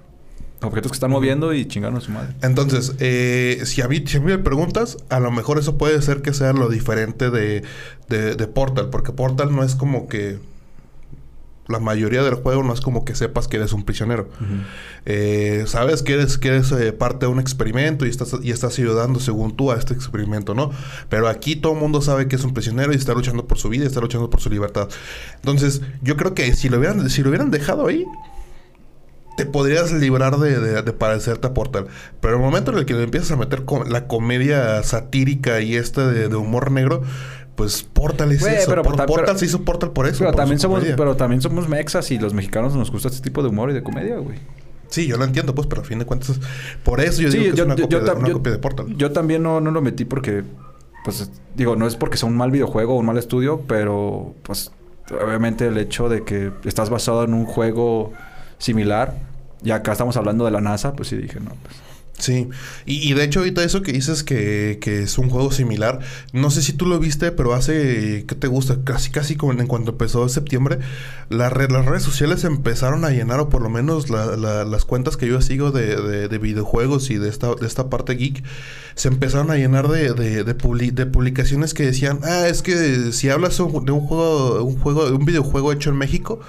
objetos 0.62 0.92
que 0.92 0.96
están 0.96 1.12
moviendo 1.12 1.54
y 1.54 1.66
chingaron 1.68 1.98
a 1.98 2.02
su 2.02 2.12
madre. 2.12 2.34
Entonces, 2.42 2.94
eh, 3.00 3.62
si, 3.66 3.82
a 3.82 3.88
mí, 3.88 4.04
si, 4.06 4.20
me 4.20 4.38
preguntas, 4.38 4.98
a 5.10 5.20
lo 5.20 5.32
mejor 5.32 5.60
eso 5.60 5.78
puede 5.78 6.02
ser 6.02 6.22
que 6.22 6.34
sea 6.34 6.54
lo 6.54 6.70
diferente 6.70 7.30
de, 7.30 7.64
de 8.08 8.48
Portal, 8.48 8.90
porque 8.90 9.12
Portal 9.12 9.56
no 9.56 9.64
es 9.64 9.76
como 9.76 10.08
que 10.08 10.40
la 11.68 11.80
mayoría 11.80 12.24
del 12.24 12.36
juego 12.36 12.64
no 12.64 12.74
es 12.74 12.82
como 12.82 13.06
que 13.06 13.16
sepas 13.16 13.48
que 13.48 13.58
eres 13.58 13.74
un 13.74 13.84
prisionero. 13.84 14.30
Eh, 15.06 15.64
sabes 15.68 16.04
que 16.04 16.14
eres, 16.14 16.38
que 16.38 16.50
eres 16.50 16.72
eh, 16.72 16.94
parte 16.94 17.26
de 17.26 17.32
un 17.32 17.40
experimento 17.40 18.06
y 18.06 18.10
estás, 18.10 18.36
y 18.42 18.52
estás 18.52 18.78
ayudando 18.80 19.20
según 19.20 19.56
tú 19.56 19.72
a 19.72 19.76
este 19.76 19.94
experimento, 19.94 20.54
¿no? 20.54 20.72
Pero 21.10 21.28
aquí 21.28 21.56
todo 21.56 21.74
el 21.74 21.80
mundo 21.80 22.02
sabe 22.02 22.28
que 22.28 22.36
es 22.36 22.44
un 22.44 22.54
prisionero 22.54 22.94
y 22.94 22.96
está 22.96 23.14
luchando 23.14 23.48
por 23.48 23.58
su 23.58 23.70
vida 23.70 23.84
y 23.84 23.88
está 23.88 24.02
luchando 24.02 24.30
por 24.30 24.40
su 24.40 24.50
libertad. 24.50 24.90
Entonces, 25.36 25.82
yo 26.02 26.18
creo 26.18 26.34
que 26.34 26.54
si 26.56 26.70
lo 26.70 26.78
hubieran, 26.78 27.10
si 27.10 27.22
lo 27.22 27.30
hubieran 27.30 27.52
dejado 27.52 27.88
ahí, 27.88 28.06
te 29.38 29.46
podrías 29.46 29.92
librar 29.92 30.38
de, 30.38 30.82
de, 30.82 30.94
parecerte 30.94 31.46
a 31.48 31.54
Portal. 31.54 31.86
Pero 32.20 32.36
el 32.36 32.42
momento 32.42 32.72
en 32.72 32.80
el 32.80 32.86
que 32.86 33.02
empiezas 33.02 33.32
a 33.32 33.36
meter 33.36 33.64
la 33.88 34.08
comedia 34.08 34.82
satírica 34.82 35.62
y 35.62 35.76
esta 35.76 36.08
de, 36.08 36.36
humor 36.36 36.72
negro, 36.72 37.04
pues 37.58 37.82
Portal 37.82 38.32
es 38.32 38.46
eso. 38.46 38.70
Pero, 38.70 38.84
Portal 38.84 39.38
se 39.38 39.46
hizo 39.46 39.64
Portal 39.64 39.92
por 39.92 40.08
eso. 40.08 40.20
Pero 40.20 40.32
también, 40.34 40.60
somos, 40.60 40.84
pero 40.96 41.18
también 41.18 41.42
somos 41.42 41.68
mexas 41.68 42.12
y 42.12 42.20
los 42.20 42.36
mexicanos 42.36 42.76
nos 42.76 42.92
gusta 42.92 43.08
este 43.08 43.22
tipo 43.22 43.42
de 43.42 43.50
humor 43.50 43.72
y 43.72 43.74
de 43.74 43.82
comedia, 43.82 44.18
güey. 44.18 44.38
Sí, 44.90 45.08
yo 45.08 45.18
lo 45.18 45.26
entiendo, 45.26 45.56
pues, 45.56 45.66
pero 45.68 45.82
a 45.82 45.84
fin 45.84 45.98
de 46.00 46.06
cuentas, 46.06 46.40
por 46.84 47.02
eso 47.02 47.22
yo 47.22 47.30
digo 47.30 47.44
que 47.44 47.50
es 47.50 47.60
una, 47.60 47.76
copia, 47.76 48.00
de, 48.00 48.60
Portal. 48.60 48.96
Yo 48.96 49.12
también 49.12 49.42
no, 49.42 49.60
no 49.60 49.72
lo 49.72 49.82
metí 49.82 50.06
porque, 50.06 50.44
pues, 51.04 51.30
digo, 51.56 51.76
no 51.76 51.88
es 51.88 51.96
porque 51.96 52.16
sea 52.16 52.30
un 52.30 52.38
mal 52.38 52.52
videojuego 52.52 52.94
o 52.94 53.00
un 53.00 53.08
mal 53.08 53.18
estudio, 53.18 53.64
pero, 53.68 54.36
pues, 54.44 54.72
obviamente 55.12 55.68
el 55.68 55.78
hecho 55.78 56.10
de 56.10 56.24
que 56.24 56.54
estás 56.64 56.92
basado 56.92 57.24
en 57.24 57.34
un 57.34 57.46
juego 57.46 58.14
similar, 58.60 59.18
y 59.64 59.72
acá 59.72 59.94
estamos 59.94 60.16
hablando 60.16 60.46
de 60.46 60.52
la 60.52 60.62
NASA, 60.62 60.94
pues 60.94 61.10
sí 61.10 61.18
dije, 61.18 61.40
no, 61.40 61.52
pues 61.64 61.87
Sí, 62.20 62.50
y, 62.88 63.14
de 63.14 63.24
hecho 63.24 63.40
ahorita 63.40 63.64
eso 63.64 63.84
que 63.84 63.94
dices 63.94 64.24
que, 64.24 64.80
que, 64.82 65.04
es 65.04 65.20
un 65.20 65.30
juego 65.30 65.52
similar, 65.52 66.00
no 66.34 66.50
sé 66.50 66.64
si 66.64 66.74
tú 66.74 66.88
lo 66.88 66.98
viste, 66.98 67.32
pero 67.32 67.54
hace, 67.54 68.26
¿qué 68.28 68.34
te 68.34 68.48
gusta? 68.48 68.84
Casi, 68.84 69.12
casi 69.12 69.36
como 69.36 69.52
en 69.54 69.68
cuanto 69.68 69.92
empezó 69.92 70.28
septiembre, 70.28 70.80
las 71.30 71.54
redes 71.54 72.02
sociales 72.02 72.44
empezaron 72.44 73.06
a 73.06 73.12
llenar, 73.12 73.40
o 73.40 73.50
por 73.50 73.62
lo 73.62 73.70
menos 73.70 74.10
las 74.10 74.86
cuentas 74.86 75.16
que 75.16 75.28
yo 75.28 75.42
sigo 75.42 75.70
de, 75.72 76.28
de, 76.28 76.38
videojuegos 76.40 77.12
y 77.12 77.18
de 77.20 77.30
esta, 77.30 77.54
de 77.54 77.68
esta 77.68 77.88
parte 77.88 78.16
geek, 78.16 78.44
se 78.96 79.10
empezaron 79.10 79.52
a 79.52 79.56
llenar 79.56 79.88
de, 79.88 80.14
de, 80.14 80.44
de, 80.44 80.56
publicaciones 81.06 81.76
que 81.76 81.86
decían, 81.86 82.22
ah, 82.24 82.48
es 82.48 82.64
que 82.64 83.12
si 83.12 83.30
hablas 83.30 83.58
de 83.58 83.64
un 83.64 84.02
juego, 84.02 84.64
un 84.64 84.80
juego, 84.80 85.06
de 85.06 85.12
un 85.12 85.26
videojuego 85.26 85.72
hecho 85.72 85.92
en 85.92 85.98
México, 85.98 86.40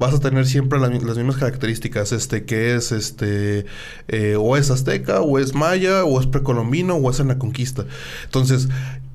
vas 0.00 0.14
a 0.14 0.18
tener 0.18 0.46
siempre 0.46 0.80
las 0.80 0.90
mismas 0.90 1.36
características, 1.36 2.12
este, 2.12 2.44
que 2.44 2.74
es, 2.74 2.90
este, 2.90 3.66
eh, 4.08 4.36
o 4.36 4.56
es 4.56 4.70
azteca, 4.70 5.20
o 5.20 5.38
es 5.38 5.54
maya, 5.54 6.04
o 6.04 6.18
es 6.18 6.26
precolombino, 6.26 6.96
o 6.96 7.10
es 7.10 7.20
en 7.20 7.28
la 7.28 7.38
conquista. 7.38 7.84
Entonces, 8.24 8.68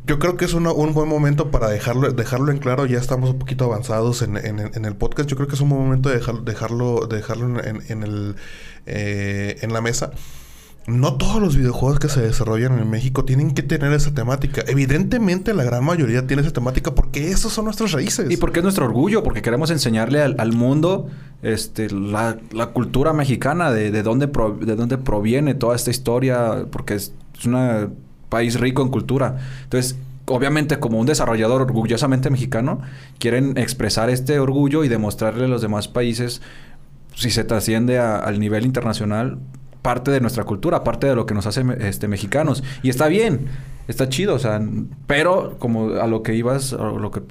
yo 0.05 0.19
creo 0.19 0.37
que 0.37 0.45
es 0.45 0.53
un 0.53 0.93
buen 0.93 1.09
momento 1.09 1.49
para 1.49 1.69
dejarlo, 1.69 2.11
dejarlo 2.11 2.51
en 2.51 2.59
claro. 2.59 2.85
Ya 2.85 2.99
estamos 2.99 3.31
un 3.31 3.39
poquito 3.39 3.65
avanzados 3.65 4.21
en, 4.21 4.37
el 4.37 4.95
podcast. 4.95 5.27
Yo 5.27 5.35
creo 5.35 5.47
que 5.47 5.55
es 5.55 5.61
un 5.61 5.69
buen 5.69 5.81
momento 5.81 6.09
de 6.09 6.19
dejarlo, 6.45 7.07
dejarlo 7.07 7.63
en, 7.63 8.03
el, 8.03 8.35
eh, 8.85 9.57
en 9.61 9.73
la 9.73 9.81
mesa 9.81 10.11
no 10.87 11.15
todos 11.15 11.41
los 11.41 11.57
videojuegos 11.57 11.99
que 11.99 12.09
se 12.09 12.21
desarrollan 12.21 12.77
en 12.77 12.89
México 12.89 13.25
tienen 13.25 13.55
que 13.55 13.63
tener 13.63 13.91
esa 13.93 14.13
temática. 14.13 14.63
Evidentemente 14.67 15.53
la 15.53 15.63
gran 15.63 15.83
mayoría 15.83 16.27
tiene 16.27 16.43
esa 16.43 16.53
temática 16.53 16.93
porque 16.93 17.31
esos 17.31 17.53
son 17.53 17.65
nuestras 17.65 17.91
raíces. 17.91 18.29
Y 18.29 18.37
porque 18.37 18.59
es 18.59 18.63
nuestro 18.63 18.85
orgullo, 18.85 19.23
porque 19.23 19.41
queremos 19.41 19.71
enseñarle 19.71 20.21
al, 20.21 20.51
mundo 20.53 21.07
este, 21.41 21.89
la, 21.89 22.37
cultura 22.73 23.13
mexicana, 23.13 23.71
de, 23.71 23.89
de, 23.89 24.03
dónde 24.03 24.27
de 24.27 24.75
dónde 24.75 24.97
proviene 24.99 25.55
toda 25.55 25.75
esta 25.75 25.89
historia, 25.89 26.67
porque 26.71 26.95
es, 26.95 27.13
un 27.45 27.95
país 28.29 28.59
rico 28.59 28.83
en 28.83 28.89
cultura. 28.89 29.37
Entonces, 29.63 29.97
obviamente 30.25 30.77
como 30.77 30.99
un 30.99 31.07
desarrollador 31.07 31.63
orgullosamente 31.63 32.29
mexicano, 32.29 32.81
quieren 33.17 33.57
expresar 33.57 34.11
este 34.11 34.39
orgullo 34.39 34.83
y 34.83 34.87
demostrarle 34.87 35.45
a 35.45 35.47
los 35.47 35.63
demás 35.63 35.87
países, 35.87 36.43
si 37.15 37.31
se 37.31 37.43
trasciende 37.43 37.97
al 37.97 38.39
nivel 38.39 38.65
internacional, 38.65 39.39
parte 39.85 40.09
de 40.09 40.19
nuestra 40.19 40.45
cultura, 40.45 40.83
parte 40.83 41.05
de 41.05 41.13
lo 41.13 41.27
que 41.27 41.35
nos 41.35 41.45
hace 41.45 41.63
este, 41.81 42.07
mexicanos. 42.07 42.63
Y 42.81 42.89
está 42.89 43.05
bien, 43.07 43.45
está 43.87 44.09
chido, 44.09 44.33
o 44.33 44.39
sea, 44.39 44.59
pero 45.05 45.57
como 45.59 45.91
a 46.01 46.07
lo 46.07 46.23
que 46.23 46.33
ibas, 46.33 46.73
a 46.73 46.85
lo 46.85 47.11
que 47.11 47.21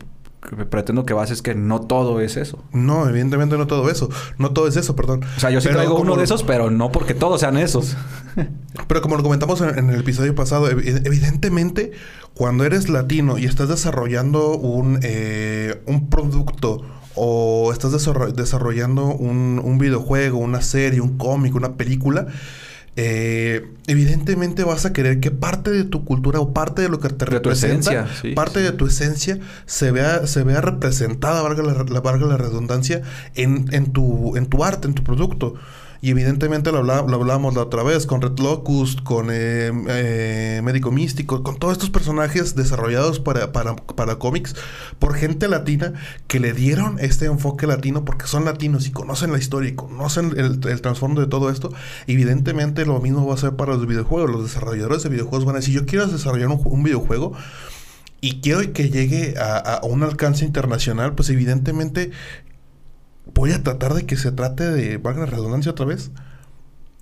pretendo 0.71 1.05
que 1.05 1.15
vas 1.15 1.33
es 1.33 1.43
que 1.43 1.57
no 1.57 1.81
todo 1.81 2.21
es 2.21 2.37
eso. 2.37 2.63
No, 2.71 3.09
evidentemente 3.09 3.59
no 3.59 3.67
todo 3.67 3.91
eso. 3.91 4.09
No 4.39 4.53
todo 4.53 4.69
es 4.69 4.77
eso, 4.77 4.95
perdón. 4.95 5.25
O 5.37 5.41
sea, 5.41 5.51
yo 5.51 5.61
sí 5.61 5.69
traigo 5.69 5.99
uno 5.99 6.15
de 6.15 6.23
esos, 6.23 6.45
pero 6.45 6.71
no 6.71 6.93
porque 6.93 7.13
todos 7.13 7.41
sean 7.41 7.57
esos. 7.57 7.97
pero 8.87 9.03
como 9.03 9.17
lo 9.17 9.25
comentamos 9.25 9.61
en, 9.61 9.91
el 9.91 9.99
episodio 9.99 10.37
pasado, 10.37 10.71
evidentemente 10.71 11.91
cuando 12.35 12.63
eres 12.65 12.89
latino 12.89 13.37
y 13.37 13.47
estás 13.47 13.69
desarrollando 13.69 14.57
un, 14.57 15.01
eh, 15.03 15.83
un 15.87 16.09
producto 16.09 16.83
o 17.15 17.73
estás 17.73 17.93
desarrollando 17.93 19.07
un, 19.07 19.61
un 19.63 19.79
videojuego, 19.79 20.39
una 20.39 20.63
serie, 20.63 21.01
un 21.01 21.17
cómic, 21.17 21.55
una 21.55 21.75
película, 21.75 22.27
eh, 22.97 23.67
evidentemente 23.89 24.63
vas 24.63 24.87
a 24.87 24.93
querer 24.93 25.19
que 25.19 25.33
parte 25.33 25.71
de 25.71 25.83
tu 25.83 26.05
cultura 26.05 26.39
o 26.39 26.53
parte 26.53 26.83
de 26.83 26.89
lo 26.89 27.01
que 27.01 27.09
te 27.09 27.25
representa, 27.25 28.07
parte 28.37 28.61
de 28.61 28.71
tu 28.71 28.87
esencia 28.87 29.41
se 29.67 29.91
vea, 29.91 30.29
se 30.29 30.45
vea 30.45 30.61
representada, 30.61 31.43
valga 31.43 31.63
la, 31.65 32.01
valga 32.01 32.27
la 32.27 32.37
redundancia, 32.37 33.03
en, 33.35 33.67
en, 33.73 33.93
tu, 33.93 34.37
en 34.37 34.47
tu 34.47 34.63
arte, 34.63 34.87
en 34.87 34.95
tu 34.95 35.03
producto. 35.03 35.55
Y 36.05 36.11
evidentemente 36.11 36.71
lo, 36.71 36.81
hablábamos 36.81 37.55
la 37.55 37.63
otra 37.63 37.83
vez 37.83 38.05
con 38.05 38.21
Red 38.21 38.39
Locust, 38.39 39.03
con 39.05 39.31
eh, 39.31 39.73
eh, 39.89 40.61
Médico 40.63 40.93
Místico, 40.93 41.43
con 41.43 41.59
todos 41.59 41.73
estos 41.73 41.89
personajes 41.89 42.55
desarrollados 42.55 43.21
para, 43.21 43.53
para, 43.53 43.75
para 43.75 44.17
cómics 44.17 44.55
por 44.99 45.15
gente 45.15 45.49
latina 45.49 45.95
que 46.27 46.41
le 46.41 46.53
dieron 46.53 46.99
este 47.01 47.25
enfoque 47.25 47.67
latino 47.67 48.05
porque 48.05 48.27
son 48.27 48.45
latinos 48.45 48.87
y 48.87 48.91
conocen 48.91 49.33
la 49.33 49.39
historia 49.39 49.71
y 49.71 49.75
conocen 49.75 50.35
el, 50.37 50.61
el 50.69 50.81
trasfondo 50.83 51.23
de 51.23 51.27
todo 51.27 51.49
esto. 51.49 51.73
Evidentemente 52.07 52.85
lo 52.85 53.01
mismo 53.01 53.27
va 53.27 53.33
a 53.33 53.39
ser 53.39 53.57
para 53.57 53.73
los 53.73 53.87
videojuegos. 53.87 54.31
Los 54.31 54.43
desarrolladores 54.43 55.05
de 55.05 55.09
videojuegos 55.09 55.47
van 55.47 55.57
a 55.57 55.61
decir, 55.61 55.73
yo 55.73 55.87
quiero 55.87 56.07
desarrollar 56.07 56.49
un, 56.49 56.83
videojuego 56.83 57.33
y 58.21 58.43
quiero 58.43 58.75
que 58.75 58.91
llegue 58.91 59.39
a, 59.39 59.57
a, 59.57 59.87
un 59.87 60.03
alcance 60.03 60.45
internacional, 60.45 61.15
pues 61.15 61.31
evidentemente 61.31 62.11
voy 63.33 63.53
a 63.53 63.63
tratar 63.63 63.95
de 63.95 64.07
que 64.07 64.17
se 64.17 64.33
trate 64.33 64.71
de, 64.71 64.99
valga 64.99 65.21
la 65.21 65.27
redundancia 65.27 65.73
otra 65.73 65.87
vez, 65.87 66.11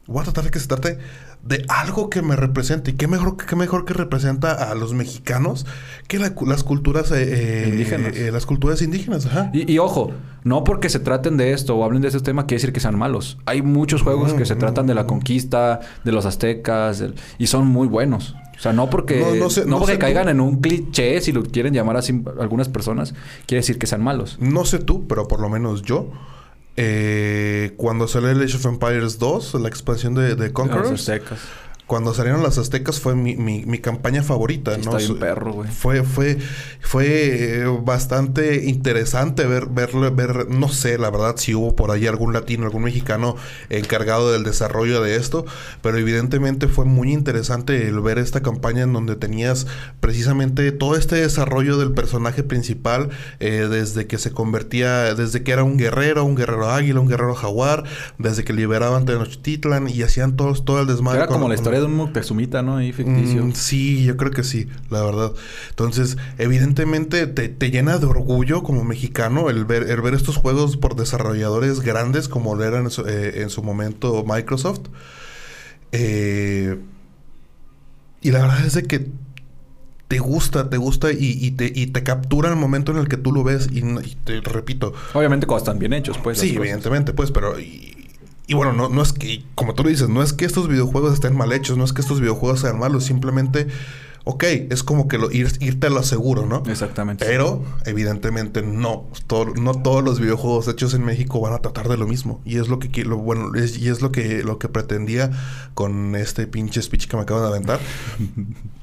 voy 0.07 0.21
a 0.21 0.25
tratar 0.25 0.45
de 0.45 0.51
que 0.51 0.61
se 0.61 0.67
trate 0.67 0.99
de 1.43 1.65
algo 1.69 2.09
que 2.09 2.23
me 2.23 2.37
represente. 2.37 2.93
Y 2.93 2.95
qué 2.95 3.09
mejor, 3.09 3.37
qué 3.37 3.57
mejor 3.57 3.85
que 3.85 3.95
representa 3.95 4.53
a 4.53 4.75
los 4.75 4.95
mexicanos 4.95 5.67
que 6.09 6.19
las 6.19 6.63
culturas 6.63 7.11
eh, 7.11 7.65
eh, 7.65 7.69
indígenas. 7.69 8.17
Eh, 8.17 8.31
las 8.31 8.47
culturas 8.47 8.83
indígenas. 8.83 9.29
Y, 9.53 9.79
ojo, 9.79 10.13
no 10.45 10.65
porque 10.65 10.89
se 10.89 11.01
traten 11.01 11.37
de 11.37 11.53
esto 11.53 11.77
o 11.77 11.85
hablen 11.85 12.03
de 12.03 12.09
ese 12.09 12.21
tema 12.21 12.47
quiere 12.47 12.61
decir 12.61 12.73
que 12.73 12.81
sean 12.81 12.99
malos. 12.99 13.39
Hay 13.47 13.63
muchos 13.63 14.03
juegos 14.03 14.35
que 14.35 14.47
se 14.47 14.57
tratan 14.57 14.87
de 14.87 14.95
la 14.95 15.07
conquista, 15.07 15.81
de 16.05 16.13
los 16.13 16.27
aztecas, 16.27 17.05
y 17.39 17.47
son 17.47 17.67
muy 17.67 17.89
buenos. 17.89 18.37
O 18.63 18.67
sea, 18.71 18.73
no 18.73 18.89
porque, 18.89 19.41
no, 19.67 19.81
porque 19.81 19.99
caigan 19.99 20.29
en 20.29 20.41
un 20.41 20.61
cliché, 20.61 21.21
si 21.21 21.33
lo 21.33 21.43
quieren 21.43 21.75
llamar 21.75 21.97
así 21.97 22.23
algunas 22.39 22.69
personas, 22.69 23.13
quiere 23.45 23.61
decir 23.61 23.77
que 23.77 23.89
sean 23.89 24.05
malos. 24.05 24.37
No 24.39 24.65
sé 24.65 24.79
tú, 24.79 25.09
pero 25.09 25.27
por 25.27 25.41
lo 25.41 25.49
menos 25.49 25.83
yo. 25.83 26.13
Eh, 26.77 27.73
cuando 27.77 28.07
salió 28.07 28.31
el 28.31 28.41
Age 28.41 28.57
of 28.59 28.67
Empires 28.67 29.19
2, 29.19 29.55
la 29.55 29.69
expansión 29.69 30.15
de, 30.15 30.37
de 30.37 30.53
Conquerors 30.53 31.11
cuando 31.87 32.15
salieron 32.15 32.43
las 32.43 32.59
aztecas 32.59 33.01
fue 33.01 33.15
mi, 33.15 33.37
mi, 33.37 33.79
campaña 33.79 34.23
favorita, 34.23 34.79
¿no? 34.79 34.97
Está 34.97 35.15
perro, 35.19 35.53
güey. 35.53 35.71
Fue, 35.71 36.03
fue, 36.05 36.39
fue 36.81 37.61
eh, 37.61 37.79
bastante 37.83 38.65
interesante 38.65 39.47
ver, 39.47 39.67
ver, 39.67 39.91
ver, 40.13 40.49
no 40.49 40.69
sé, 40.69 40.97
la 40.97 41.11
verdad, 41.11 41.35
si 41.37 41.55
hubo 41.55 41.77
por 41.77 41.91
ahí 41.91 42.07
algún 42.07 42.33
latino, 42.33 42.65
algún 42.65 42.85
mexicano 42.85 43.37
encargado 43.69 44.33
del 44.33 44.45
desarrollo 44.45 45.03
de 45.03 45.17
esto, 45.17 45.45
pero 45.83 45.99
evidentemente 45.99 46.69
fue 46.69 46.85
muy 46.85 47.13
interesante 47.13 47.89
el 47.89 48.01
ver 48.01 48.19
esta 48.19 48.41
campaña 48.41 48.83
en 48.83 48.93
donde 48.93 49.17
tenías 49.17 49.67
precisamente 50.01 50.71
todo 50.73 50.97
este 50.97 51.17
desarrollo 51.17 51.77
del 51.77 51.93
personaje 51.93 52.43
principal, 52.43 53.11
eh, 53.41 53.69
desde 53.69 54.07
que 54.07 54.19
se 54.19 54.31
convertía, 54.31 55.15
desde 55.15 55.43
que 55.43 55.53
era 55.53 55.65
un 55.65 55.77
guerrero, 55.77 56.25
un 56.25 56.37
guerrero 56.37 56.71
águila, 56.71 57.01
un 57.01 57.09
guerrero 57.09 57.35
jaguar, 57.35 57.85
desde 58.19 58.45
que 58.45 58.53
liberaban 58.53 59.05
Tenochtitlan 59.05 59.89
y 59.89 60.03
hacían 60.03 60.37
todos, 60.37 60.65
todo 60.65 60.81
el 60.81 60.87
desmadre. 60.87 61.19
Era 61.19 61.27
como 61.27 61.49
la 61.49 61.55
historia 61.55 61.72
un 61.81 61.97
Moctezumita, 61.97 62.63
¿no? 62.63 62.77
Ahí 62.77 62.93
ficticio. 62.93 63.45
Mm, 63.45 63.53
sí, 63.53 64.05
yo 64.05 64.17
creo 64.17 64.31
que 64.31 64.43
sí, 64.43 64.69
la 64.91 65.03
verdad. 65.03 65.33
Entonces, 65.71 66.17
evidentemente 66.39 67.27
te, 67.27 67.71
llena 67.71 67.99
de 67.99 68.07
orgullo 68.07 68.63
como 68.63 68.85
mexicano 68.85 69.49
el 69.49 69.65
ver, 69.65 69.89
el 69.91 70.01
ver 70.01 70.15
estos 70.15 70.37
juegos 70.37 70.77
por 70.77 70.97
desarrolladores 70.97 71.81
grandes 71.81 72.29
como 72.29 72.55
lo 72.55 72.65
eran 72.65 72.85
en 72.85 72.91
su, 72.91 73.05
eh, 73.07 73.47
momento 73.63 74.25
Microsoft. 74.27 74.89
Eh, 75.93 76.79
y 78.21 78.31
la 78.31 78.43
verdad 78.43 78.67
es 78.67 78.75
de 78.75 78.85
que 78.85 79.07
te 80.13 80.19
gusta, 80.19 80.69
te 80.69 80.77
gusta 80.77 81.09
y, 81.11 81.53
te, 81.53 81.73
y 81.75 81.87
te 81.87 82.03
captura 82.03 82.51
el 82.51 82.57
momento 82.57 82.93
en 82.93 82.99
el 82.99 83.09
que 83.09 83.17
tú 83.17 83.33
lo 83.33 83.43
ves 83.45 83.69
y, 83.73 83.81
te 84.25 84.43
repito. 84.43 84.93
Obviamente 85.15 85.47
cuando 85.47 85.65
están 85.65 85.79
bien 85.79 85.95
hechos, 85.95 86.19
pues. 86.19 86.39
Sí, 86.39 86.55
evidentemente, 86.55 87.15
pues, 87.15 87.31
pero... 87.31 87.59
Y 87.59 87.92
bueno, 88.55 88.73
no, 88.73 88.89
no 88.89 89.03
es 89.03 89.13
que, 89.13 89.45
como 89.55 89.75
tú 89.75 89.83
lo 89.85 89.89
dices, 89.89 90.09
no 90.09 90.23
es 90.23 90.33
que 90.33 90.45
estos 90.45 90.69
videojuegos 90.69 91.15
estén 91.15 91.37
mal 91.37 91.53
hechos, 91.53 91.77
no 91.77 91.85
es 91.85 91.93
que 91.93 92.01
estos 92.01 92.21
videojuegos 92.21 92.61
sean 92.61 92.79
malos, 92.79 93.05
simplemente, 93.05 93.69
ok, 94.25 94.45
es 94.71 94.83
como 94.83 95.09
que 95.09 95.19
lo, 95.19 95.31
irte 95.31 95.87
a 95.87 95.91
lo 95.91 96.03
seguro, 96.03 96.47
¿no? 96.47 96.63
Exactamente. 96.67 97.25
Pero, 97.25 97.65
evidentemente, 97.85 98.63
no. 98.63 99.09
no 99.61 99.75
todos 99.83 100.05
los 100.05 100.21
videojuegos 100.21 100.69
hechos 100.69 100.95
en 100.95 101.05
México 101.05 101.41
van 101.41 101.53
a 101.53 101.59
tratar 101.59 101.89
de 101.89 101.97
lo 101.97 102.07
mismo. 102.07 102.41
Y 102.45 102.59
es 102.59 102.69
lo 102.69 102.79
que, 102.79 103.05
lo, 103.05 103.19
bueno, 103.19 103.51
y 103.57 103.89
es 103.89 104.01
lo 104.03 104.13
que, 104.13 104.43
lo 104.43 104.59
que 104.59 104.69
pretendía 104.69 105.31
con 105.75 106.17
este 106.17 106.47
pinche 106.47 106.83
speech 106.83 107.07
que 107.09 107.17
me 107.17 107.23
acabo 107.23 107.41
de 107.41 107.49
aventar. 107.49 107.81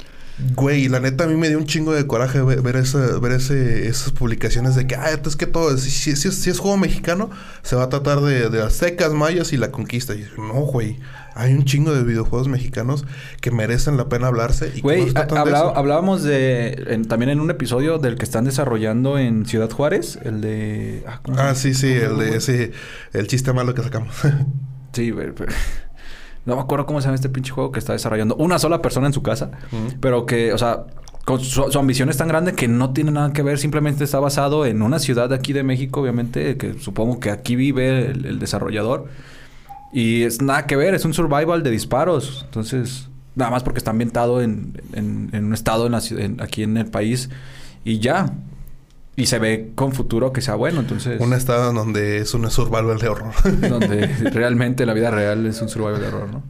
Güey, 0.56 0.88
la 0.88 1.00
neta 1.00 1.26
a 1.26 1.28
mí 1.28 1.36
me 1.36 1.50
dio 1.50 1.58
un 1.58 1.66
chingo 1.66 1.94
de 1.94 2.08
coraje 2.08 2.42
ver, 2.42 2.62
ver, 2.62 2.82
ver 3.22 3.32
ese, 3.34 3.88
esas 3.88 4.12
publicaciones 4.12 4.76
de 4.76 4.88
que, 4.88 4.96
ah, 4.96 5.10
es 5.12 5.36
que 5.36 5.46
todo, 5.46 5.78
si, 5.78 5.90
si, 5.90 6.16
si, 6.16 6.50
es 6.50 6.60
juego 6.60 6.78
mexicano, 6.78 7.30
se 7.62 7.76
va 7.76 7.84
a 7.84 7.90
tratar 7.90 8.22
de, 8.22 8.50
de 8.50 8.62
aztecas, 8.62 9.12
mayas 9.12 9.52
y 9.52 9.58
la 9.58 9.72
conquista. 9.72 10.16
Y 10.16 10.26
no, 10.38 10.62
güey, 10.62 10.98
hay 11.36 11.54
un 11.54 11.66
chingo 11.66 11.94
de 11.94 12.04
videojuegos 12.04 12.48
mexicanos 12.48 13.06
que 13.42 13.52
merecen 13.52 13.98
la 13.98 14.08
pena 14.08 14.28
hablarse. 14.28 14.72
Y 14.76 14.82
güey, 14.82 15.08
hablábamos 15.16 16.24
de, 16.24 17.02
también 17.08 17.32
en 17.32 17.40
un 17.40 17.50
episodio 17.50 17.98
del 17.98 18.16
que 18.16 18.24
están 18.24 18.46
desarrollando 18.46 19.18
en 19.18 19.46
Ciudad 19.46 19.70
Juárez, 19.70 20.20
el 20.24 20.42
de... 20.42 21.04
Ah, 21.06 21.22
ah 21.38 21.56
sí, 21.56 21.74
sí, 21.74 21.92
el 21.92 22.18
de 22.18 22.38
ese, 22.38 22.72
el 23.14 23.28
chiste 23.28 23.52
malo 23.52 23.74
que 23.74 23.84
sacamos. 23.84 24.16
sí, 24.94 25.12
güey. 25.12 25.34
No 26.46 26.56
me 26.56 26.62
acuerdo 26.62 26.86
cómo 26.86 27.02
se 27.02 27.06
llama 27.06 27.16
este 27.16 27.30
pinche 27.30 27.52
juego 27.52 27.72
que 27.72 27.80
está 27.80 27.94
desarrollando 27.94 28.36
una 28.36 28.60
sola 28.60 28.82
persona 28.82 29.08
en 29.08 29.14
su 29.14 29.22
casa. 29.22 29.52
Pero 30.00 30.26
que, 30.26 30.54
o 30.54 30.58
sea, 30.58 30.86
con 31.26 31.40
su, 31.40 31.78
ambición 31.78 32.10
es 32.10 32.18
tan 32.18 32.28
grande 32.28 32.54
que 32.54 32.68
no 32.68 32.92
tiene 32.92 33.12
nada 33.12 33.34
que 33.34 33.44
ver. 33.44 33.60
Simplemente 33.60 34.04
está 34.04 34.20
basado 34.20 34.66
en 34.66 34.82
una 34.82 35.00
ciudad 35.00 35.30
de 35.30 35.36
aquí 35.36 35.54
de 35.54 35.64
México, 35.64 36.02
obviamente, 36.02 36.58
que 36.58 36.80
supongo 36.80 37.20
que 37.20 37.30
aquí 37.30 37.56
vive 37.56 38.12
el, 38.12 38.40
desarrollador. 38.40 39.08
Y 39.94 40.24
es 40.24 40.42
nada 40.42 40.66
que 40.66 40.76
ver, 40.76 40.94
es 40.96 41.06
un 41.06 41.14
survival 41.14 41.62
de 41.62 41.72
disparos. 41.72 42.42
Entonces, 42.46 43.10
nada 43.36 43.52
más 43.52 43.64
porque 43.64 43.78
está 43.78 43.92
ambientado 43.92 44.42
en, 44.42 44.82
un 45.34 45.54
estado 45.54 45.86
en 45.86 45.92
la, 45.92 46.44
aquí 46.44 46.64
en 46.64 46.78
el 46.78 46.88
país. 46.88 47.30
Y 47.84 48.00
ya. 48.00 48.34
Y 49.20 49.26
se 49.26 49.38
ve 49.38 49.74
con 49.76 49.92
futuro 49.92 50.32
que 50.32 50.40
sea 50.40 50.56
bueno, 50.56 50.80
entonces... 50.80 51.20
Un 51.20 51.34
estado 51.34 51.74
donde 51.74 52.20
es 52.20 52.34
un 52.34 52.50
survival 52.50 53.00
de 53.00 53.10
horror. 53.10 53.34
donde 53.70 54.08
realmente 54.32 54.86
la 54.86 54.94
vida 54.94 55.12
real 55.12 55.46
es 55.46 55.62
un 55.62 55.68
survival 55.68 56.00
de 56.00 56.08
horror, 56.08 56.30
¿no? 56.32 56.44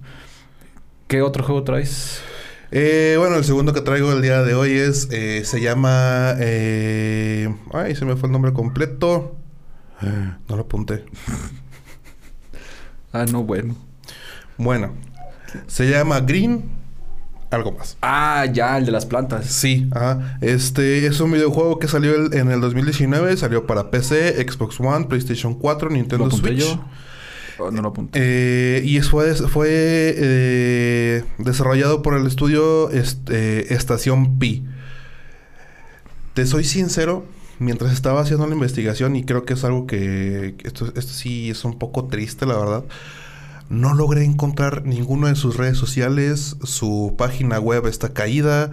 ¿Qué 1.08 1.23
otro 1.23 1.43
juego 1.43 1.63
traes? 1.63 2.21
Eh, 2.69 3.15
bueno, 3.17 3.38
el 3.38 3.43
segundo 3.43 3.73
que 3.73 3.82
traigo 3.82 4.12
el 4.12 4.21
día 4.21 4.43
de 4.43 4.53
hoy 4.53 4.73
es... 4.73 5.08
Eh, 5.10 5.41
se 5.45 5.62
llama... 5.62 6.36
Eh, 6.38 7.51
ay, 7.73 7.95
se 7.95 8.05
me 8.05 8.15
fue 8.15 8.27
el 8.27 8.34
nombre 8.34 8.53
completo. 8.53 9.36
No 10.47 10.55
lo 10.55 10.62
apunté. 10.62 11.05
ah, 13.13 13.25
no, 13.32 13.41
bueno. 13.41 13.75
Bueno. 14.60 14.93
Se 15.65 15.89
llama 15.89 16.19
Green 16.19 16.78
algo 17.51 17.71
más. 17.71 17.97
Ah, 18.01 18.45
ya, 18.51 18.77
el 18.77 18.85
de 18.85 18.91
las 18.91 19.05
plantas. 19.05 19.45
Sí, 19.47 19.88
ajá. 19.91 20.38
Este 20.41 21.05
es 21.05 21.19
un 21.19 21.31
videojuego 21.31 21.79
que 21.79 21.88
salió 21.88 22.31
en 22.31 22.51
el 22.51 22.62
2019, 22.62 23.38
salió 23.38 23.65
para 23.65 23.89
PC, 23.89 24.35
Xbox 24.47 24.79
One, 24.79 25.05
PlayStation 25.05 25.55
4, 25.55 25.89
Nintendo 25.89 26.29
Switch. 26.29 26.59
Yo? 26.59 26.85
Oh, 27.59 27.71
no 27.71 27.81
lo 27.81 27.89
apunté. 27.89 28.19
Eh, 28.21 28.81
y 28.85 29.01
fue, 29.01 29.33
fue 29.35 29.67
eh, 29.69 31.23
desarrollado 31.39 32.01
por 32.01 32.15
el 32.15 32.25
estudio 32.25 32.89
este, 32.91 33.73
Estación 33.73 34.39
Pi. 34.39 34.65
Te 36.33 36.45
soy 36.45 36.63
sincero, 36.63 37.25
mientras 37.57 37.91
estaba 37.91 38.21
haciendo 38.21 38.47
la 38.47 38.53
investigación, 38.53 39.15
y 39.15 39.25
creo 39.25 39.43
que 39.43 39.55
es 39.55 39.63
algo 39.63 39.88
que 39.88 40.55
esto, 40.63 40.93
esto 40.95 41.12
sí 41.12 41.49
es 41.49 41.65
un 41.65 41.77
poco 41.77 42.05
triste, 42.05 42.45
la 42.45 42.57
verdad. 42.57 42.83
No 43.69 43.93
logré 43.93 44.25
encontrar 44.25 44.86
ninguno 44.86 45.27
de 45.27 45.36
sus 45.36 45.58
redes 45.58 45.77
sociales. 45.77 46.58
Su 46.63 47.15
página 47.17 47.60
web 47.60 47.88
está 47.88 48.13
caída. 48.13 48.71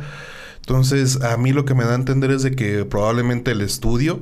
Entonces, 0.61 1.23
a 1.23 1.37
mí 1.37 1.53
lo 1.53 1.65
que 1.65 1.75
me 1.75 1.85
da 1.85 1.93
a 1.93 1.97
entender 1.97 2.31
es 2.31 2.43
de 2.43 2.57
que 2.57 2.85
probablemente 2.85 3.53
el 3.53 3.61
estudio 3.61 4.21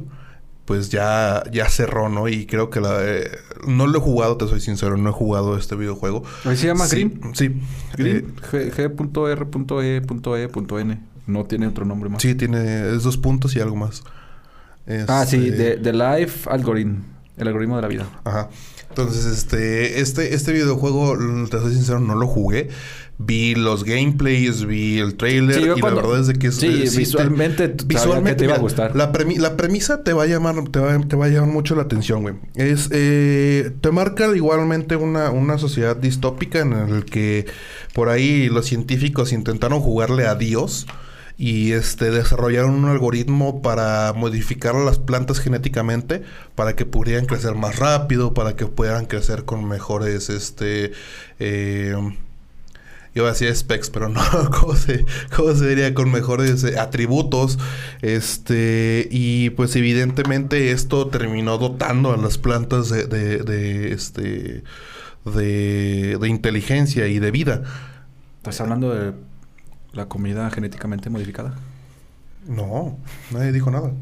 pues 0.65 0.91
ya, 0.91 1.45
ya 1.53 1.69
cerró, 1.69 2.09
¿no? 2.09 2.27
Y 2.29 2.47
creo 2.47 2.71
que 2.71 2.81
la... 2.81 2.97
Eh, 3.01 3.31
no 3.67 3.87
lo 3.87 3.99
he 3.99 4.01
jugado, 4.01 4.37
te 4.37 4.49
soy 4.49 4.61
sincero, 4.61 4.97
no 4.97 5.11
he 5.11 5.13
jugado 5.13 5.59
este 5.59 5.77
videojuego. 5.77 6.25
¿Ahí 6.45 6.57
se 6.57 6.69
llama 6.69 6.87
Grim? 6.87 7.35
Sí. 7.35 7.61
Grim. 7.97 8.33
Eh, 8.53 8.73
G.R.E.N. 8.75 11.01
No 11.27 11.45
tiene 11.45 11.67
otro 11.67 11.85
nombre 11.85 12.11
más. 12.11 12.23
Sí, 12.23 12.35
tiene... 12.35 12.95
Es 12.95 13.03
dos 13.03 13.19
puntos 13.19 13.55
y 13.57 13.61
algo 13.61 13.77
más. 13.77 14.03
ah, 15.09 15.25
sí. 15.27 15.51
The, 15.51 15.77
The 15.77 15.93
Life 15.93 16.49
Algorithm. 16.51 17.03
El 17.37 17.49
algoritmo 17.49 17.77
de 17.77 17.83
la 17.83 17.89
vida. 17.89 18.07
Ajá. 18.25 18.49
Entonces, 18.97 19.27
este... 19.27 20.01
Este, 20.01 20.35
este 20.35 20.53
videojuego, 20.53 21.17
te 21.51 21.59
soy 21.59 21.75
sincero, 21.75 22.01
no 22.01 22.15
lo 22.15 22.27
jugué 22.27 22.69
vi 23.19 23.55
los 23.55 23.85
gameplays, 23.85 24.65
vi 24.65 24.99
el 24.99 25.17
trailer 25.17 25.77
y 25.77 25.81
la 25.81 25.91
verdad 25.91 26.21
es 26.21 26.27
de 26.27 26.35
que 26.35 26.51
sí, 26.51 26.67
eh, 26.67 26.91
visualmente, 26.97 27.69
te, 27.69 27.85
visualmente 27.85 28.35
te 28.35 28.45
iba 28.45 28.55
a 28.55 28.59
gustar. 28.59 28.97
La, 28.97 29.13
premisa 29.13 30.03
te 30.03 30.13
va 30.13 30.25
a 30.25 30.27
llamar 30.27 30.69
te 30.71 30.81
va, 30.81 30.99
te 30.99 31.17
va, 31.17 31.27
a 31.27 31.29
llamar 31.29 31.51
mucho 31.51 31.77
la 31.77 31.83
atención, 31.83 32.23
güey. 32.23 32.35
Es 32.55 32.89
eh, 32.93 33.71
te 33.81 33.91
marca 33.93 34.35
igualmente 34.35 34.97
una, 34.97 35.31
una 35.31 35.59
sociedad 35.59 35.97
distópica 35.97 36.61
en 36.61 36.73
el 36.73 37.05
que 37.05 37.47
por 37.93 38.09
ahí 38.09 38.49
los 38.49 38.67
científicos 38.67 39.33
intentaron 39.33 39.81
jugarle 39.81 40.27
a 40.27 40.35
Dios 40.35 40.87
y 41.37 41.73
este 41.73 42.11
desarrollaron 42.11 42.71
un 42.73 42.85
algoritmo 42.87 43.61
para 43.61 44.13
modificar 44.15 44.75
las 44.75 44.99
plantas 44.99 45.41
genéticamente 45.41 46.23
para 46.55 46.77
que 46.77 46.87
pudieran 46.87 47.27
crecer 47.27 47.55
más 47.55 47.79
rápido, 47.79 48.35
para 48.35 48.55
que 48.57 48.67
puedan 48.67 49.07
crecer 49.07 49.45
con 49.45 49.65
mejores 49.67 50.31
este 50.31 50.93
eh, 51.41 51.97
iba 53.15 53.29
a 53.29 53.33
decir 53.33 53.55
specs, 53.55 53.91
pero 53.91 54.09
no, 54.09 54.21
¿cómo 54.61 54.75
se, 54.75 55.05
cómo 55.35 55.55
se 55.55 55.69
diría? 55.69 55.95
Con 55.95 56.11
mejores 56.11 56.65
eh, 56.65 56.79
atributos. 56.79 57.59
Este, 58.03 59.09
y 59.11 59.51
pues 59.51 59.75
evidentemente 59.77 60.73
esto 60.73 61.07
terminó 61.09 61.59
dotando 61.59 62.13
a 62.13 62.17
las 62.17 62.39
plantas 62.39 62.89
de, 62.91 63.07
de, 63.07 63.93
este, 63.93 64.65
de, 65.25 66.19
de 66.21 66.29
inteligencia 66.29 67.07
y 67.07 67.19
de 67.19 67.31
vida. 67.31 67.63
¿Estás 68.39 68.61
hablando 68.61 68.93
de 68.93 69.13
la 69.95 70.07
comida 70.07 70.51
genéticamente 70.51 71.11
modificada? 71.11 71.55
No, 72.47 72.99
nadie 73.31 73.53
dijo 73.53 73.71
nada. 73.71 73.93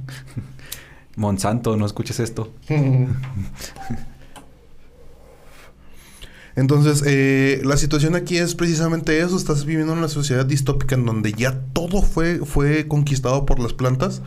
Monsanto, 1.16 1.76
no 1.76 1.86
escuches 1.86 2.20
esto. 2.20 2.52
Entonces, 6.54 7.02
eh, 7.06 7.62
la 7.64 7.76
situación 7.76 8.14
aquí 8.14 8.36
es 8.36 8.54
precisamente 8.54 9.20
eso. 9.20 9.36
Estás 9.36 9.64
viviendo 9.64 9.92
en 9.92 10.00
una 10.00 10.08
sociedad 10.08 10.44
distópica 10.44 10.94
en 10.94 11.06
donde 11.06 11.32
ya 11.32 11.60
todo 11.72 12.02
fue, 12.02 12.40
fue 12.44 12.86
conquistado 12.88 13.46
por 13.46 13.58
las 13.58 13.72
plantas. 13.72 14.20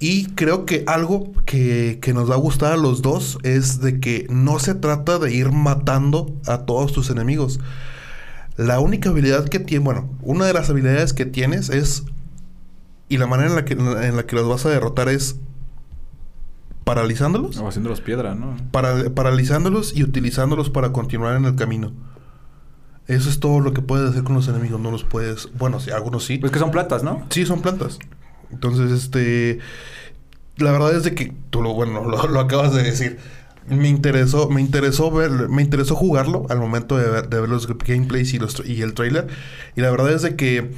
Y 0.00 0.26
creo 0.30 0.64
que 0.64 0.82
algo 0.86 1.32
que, 1.44 1.98
que, 2.00 2.14
nos 2.14 2.30
va 2.30 2.34
a 2.34 2.38
gustar 2.38 2.72
a 2.72 2.78
los 2.78 3.02
dos 3.02 3.38
es 3.42 3.80
de 3.80 4.00
que 4.00 4.26
no 4.30 4.58
se 4.58 4.74
trata 4.74 5.18
de 5.18 5.32
ir 5.32 5.52
matando 5.52 6.34
a 6.46 6.64
todos 6.64 6.92
tus 6.92 7.10
enemigos. 7.10 7.60
La 8.60 8.78
única 8.78 9.08
habilidad 9.08 9.48
que 9.48 9.58
tiene, 9.58 9.82
bueno, 9.82 10.10
una 10.20 10.44
de 10.44 10.52
las 10.52 10.68
habilidades 10.68 11.14
que 11.14 11.24
tienes 11.24 11.70
es, 11.70 12.04
y 13.08 13.16
la 13.16 13.26
manera 13.26 13.48
en 13.48 13.56
la 13.56 13.64
que, 13.64 13.72
en 13.72 14.16
la 14.16 14.26
que 14.26 14.36
los 14.36 14.46
vas 14.46 14.66
a 14.66 14.68
derrotar 14.68 15.08
es 15.08 15.36
paralizándolos. 16.84 17.56
O 17.56 17.66
haciéndolos 17.66 18.02
piedra, 18.02 18.34
¿no? 18.34 18.54
Para, 18.70 19.08
paralizándolos 19.14 19.96
y 19.96 20.02
utilizándolos 20.02 20.68
para 20.68 20.92
continuar 20.92 21.36
en 21.36 21.46
el 21.46 21.54
camino. 21.54 21.94
Eso 23.06 23.30
es 23.30 23.40
todo 23.40 23.60
lo 23.60 23.72
que 23.72 23.80
puedes 23.80 24.10
hacer 24.10 24.24
con 24.24 24.34
los 24.34 24.46
enemigos. 24.46 24.78
No 24.78 24.90
los 24.90 25.04
puedes. 25.04 25.48
Bueno, 25.56 25.80
sí, 25.80 25.90
algunos 25.90 26.26
sí. 26.26 26.36
Pues 26.36 26.52
que 26.52 26.58
son 26.58 26.70
plantas, 26.70 27.02
¿no? 27.02 27.24
Sí, 27.30 27.46
son 27.46 27.62
plantas. 27.62 27.98
Entonces, 28.50 28.90
este. 28.90 29.58
La 30.58 30.70
verdad 30.70 30.94
es 30.94 31.04
de 31.04 31.14
que 31.14 31.32
tú 31.48 31.62
lo, 31.62 31.72
bueno, 31.72 32.04
lo, 32.04 32.40
acabas 32.40 32.74
de 32.74 32.82
decir. 32.82 33.18
Me 33.70 33.88
interesó, 33.88 34.48
me 34.48 34.60
interesó 34.60 35.10
ver, 35.10 35.30
me 35.48 35.62
interesó 35.62 35.94
jugarlo 35.94 36.46
al 36.48 36.58
momento 36.58 36.96
de 36.96 37.08
ver, 37.08 37.28
de 37.28 37.40
ver 37.40 37.48
los 37.48 37.66
gameplays 37.66 38.34
y, 38.34 38.38
los, 38.38 38.62
y 38.66 38.82
el 38.82 38.94
trailer. 38.94 39.28
Y 39.76 39.80
la 39.80 39.90
verdad 39.90 40.12
es 40.12 40.22
de 40.22 40.36
que. 40.36 40.70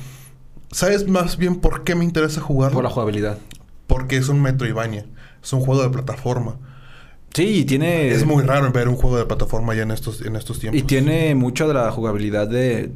¿Sabes 0.71 1.07
más 1.07 1.37
bien 1.37 1.57
por 1.57 1.85
qué 1.85 1.95
me 1.95 2.05
interesa 2.05 2.41
jugarlo? 2.41 2.77
Por 2.77 2.85
la 2.85 2.91
jugabilidad. 2.91 3.39
Porque 3.87 4.17
es 4.17 4.29
un 4.29 4.41
Metroidvania 4.41 5.05
es 5.43 5.53
un 5.53 5.61
juego 5.61 5.83
de 5.83 5.91
plataforma. 5.91 6.57
Sí, 7.35 7.65
tiene... 7.65 8.11
Es 8.11 8.27
muy 8.27 8.43
raro 8.45 8.71
ver 8.73 8.89
un 8.89 8.97
juego 8.97 9.17
de 9.17 9.25
plataforma 9.25 9.75
ya 9.75 9.83
en 9.83 9.91
estos, 9.91 10.21
en 10.21 10.37
estos 10.37 10.59
tiempos. 10.59 10.81
Y 10.81 10.85
tiene 10.85 11.35
mucho 11.35 11.67
de 11.67 11.75
la 11.75 11.91
jugabilidad 11.91 12.47
de, 12.47 12.93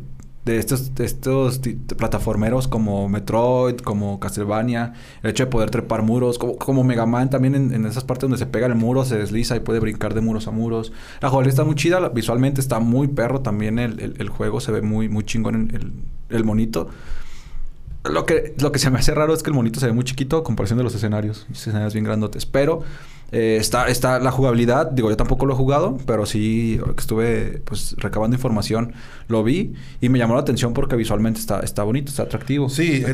de 0.47 0.59
estos, 0.59 0.93
estos 1.01 1.61
plataformeros 1.97 2.69
como 2.69 3.09
Metroid, 3.09 3.79
como 3.79 4.21
Castlevania. 4.21 4.95
El 5.25 5.31
hecho 5.31 5.45
de 5.45 5.51
poder 5.51 5.71
trepar 5.71 6.03
muros, 6.03 6.39
como, 6.39 6.57
como 6.57 6.85
Mega 6.85 7.05
Man 7.05 7.29
también 7.29 7.57
en, 7.57 7.85
esas 7.85 8.05
partes 8.05 8.23
donde 8.23 8.39
se 8.39 8.47
pega 8.47 8.69
el 8.69 8.77
muro, 8.77 9.05
se 9.05 9.19
desliza 9.19 9.57
y 9.57 9.61
puede 9.61 9.81
brincar 9.81 10.15
de 10.15 10.21
muros 10.21 10.47
a 10.47 10.53
muros. 10.53 10.93
La 11.21 11.31
jugabilidad 11.31 11.55
está 11.55 11.65
muy 11.65 11.75
chida, 11.75 12.09
visualmente 12.11 12.61
está 12.61 12.79
muy 12.79 13.09
perro 13.09 13.41
también 13.41 13.81
el, 13.81 14.15
el, 14.19 14.29
juego, 14.29 14.61
se 14.61 14.71
ve 14.71 14.83
muy, 14.83 15.09
muy 15.09 15.25
chingón 15.25 15.69
el, 15.75 15.93
el 16.37 16.45
monito. 16.45 16.91
Lo 18.09 18.27
que, 18.27 18.55
lo 18.61 18.73
que 18.73 18.79
se 18.79 18.91
me 18.91 18.99
hace 18.99 19.15
raro 19.15 19.35
es 19.35 19.43
que 19.43 19.51
el 19.51 19.55
monito 19.55 19.81
se 19.81 19.87
ve 19.87 19.93
muy 19.93 20.05
chiquito 20.05 20.39
a 20.39 20.45
comparación 20.45 20.79
de 20.79 20.85
los 20.85 20.95
escenarios. 20.95 21.47
Escenarios 21.53 21.93
bien 21.95 22.05
grandotes. 22.05 22.47
Pero 22.47 22.83
eh, 23.33 23.59
está, 23.61 23.89
está 23.89 24.19
la 24.19 24.31
jugabilidad. 24.31 24.91
Digo, 24.91 25.11
yo 25.11 25.17
tampoco 25.17 25.47
lo 25.47 25.55
he 25.55 25.57
jugado, 25.57 25.99
pero 26.07 26.27
sí 26.27 26.81
estuve 26.97 27.63
pues 27.65 27.97
recabando 27.99 28.37
información. 28.37 28.93
Lo 29.29 29.43
vi 29.43 29.75
y 30.01 30.09
me 30.09 30.19
llamó 30.19 30.35
la 30.35 30.41
atención 30.41 30.75
porque 30.75 30.97
visualmente 30.97 31.41
está, 31.41 31.61
está 31.61 31.83
bonito, 31.83 32.11
está 32.11 32.25
atractivo. 32.25 32.69
Sí, 32.69 33.05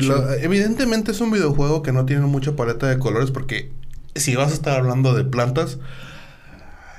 evidentemente 0.41 1.11
es 1.11 1.21
un 1.21 1.31
videojuego 1.31 1.81
que 1.81 1.91
no 1.91 2.05
tiene 2.05 2.25
mucha 2.25 2.55
paleta 2.55 2.87
de 2.87 2.99
colores 2.99 3.31
porque 3.31 3.71
si 4.15 4.35
vas 4.35 4.51
a 4.51 4.53
estar 4.53 4.79
hablando 4.79 5.13
de 5.13 5.23
plantas 5.23 5.79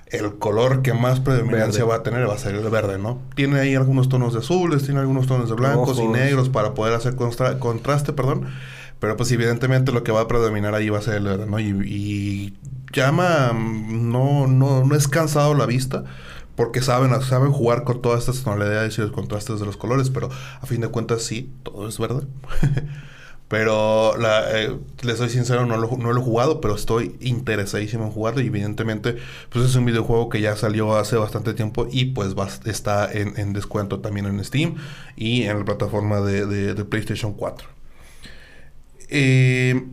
el 0.07 0.39
color 0.39 0.83
que 0.83 0.93
más 0.95 1.21
predominancia 1.21 1.85
va 1.85 1.97
a 1.97 2.03
tener 2.03 2.29
va 2.29 2.35
a 2.35 2.39
ser 2.39 2.55
el 2.55 2.69
verde, 2.69 2.99
¿no? 2.99 3.21
Tiene 3.35 3.61
ahí 3.61 3.75
algunos 3.75 4.09
tonos 4.09 4.33
de 4.33 4.41
azules, 4.41 4.85
tiene 4.85 5.01
algunos 5.01 5.27
tonos 5.27 5.49
de 5.49 5.55
blancos 5.55 5.99
y 5.99 6.07
negros 6.07 6.49
para 6.49 6.75
poder 6.75 6.95
hacer 6.95 7.17
contraste, 7.17 8.13
perdón. 8.13 8.47
Pero 9.01 9.17
pues 9.17 9.31
evidentemente 9.33 9.93
lo 9.93 10.03
que 10.05 10.13
va 10.13 10.23
a 10.23 10.29
predominar 10.29 10.75
ahí 10.75 10.89
va 10.89 10.99
a 10.99 11.03
ser 11.03 11.17
el 11.17 11.25
verde, 11.25 11.47
¿no? 11.47 11.59
Y, 11.59 12.57
llama, 12.93 13.53
no, 13.53 14.47
no, 14.47 14.85
no 14.85 14.95
es 14.95 15.09
cansado 15.09 15.55
la 15.55 15.67
vista 15.67 16.05
porque 16.55 16.81
saben, 16.81 17.21
saben 17.23 17.51
jugar 17.51 17.83
con 17.83 18.01
todas 18.01 18.21
estas 18.21 18.45
tonalidades 18.45 18.97
y 18.97 19.01
los 19.01 19.11
contrastes 19.11 19.59
de 19.59 19.67
los 19.67 19.77
colores, 19.77 20.11
pero 20.11 20.29
a 20.61 20.67
fin 20.67 20.81
de 20.81 20.89
cuentas 20.89 21.23
sí, 21.23 21.53
todo 21.65 21.89
es 21.89 21.99
verde. 21.99 22.27
Pero 23.49 24.17
la, 24.17 24.59
eh, 24.59 24.77
les 25.03 25.19
soy 25.19 25.29
sincero, 25.29 25.67
no 25.67 25.77
lo, 25.77 25.97
no 25.99 26.13
lo 26.13 26.21
he 26.21 26.25
jugado, 26.25 26.61
pero 26.61 26.75
estoy 26.75 27.17
interesadísimo 27.21 28.05
en 28.05 28.11
jugarlo. 28.11 28.41
Y 28.41 28.47
evidentemente, 28.47 29.17
pues 29.51 29.67
es 29.67 29.75
un 29.77 29.85
videojuego 29.85 30.29
que 30.29 30.41
ya 30.41 30.57
salió 30.57 30.97
hace 30.97 31.17
bastante 31.17 31.53
tiempo 31.53 31.87
y 31.91 32.07
pues 32.07 32.35
está 32.65 33.11
en, 33.13 33.53
descuento 33.53 34.01
también 34.01 34.27
en 34.27 34.43
Steam 34.45 34.77
y 35.17 35.43
en 35.43 35.59
la 35.59 35.65
plataforma 35.65 36.21
de, 36.21 36.85
PlayStation 36.85 37.35
4. 37.35 37.69
Eh, 39.11 39.85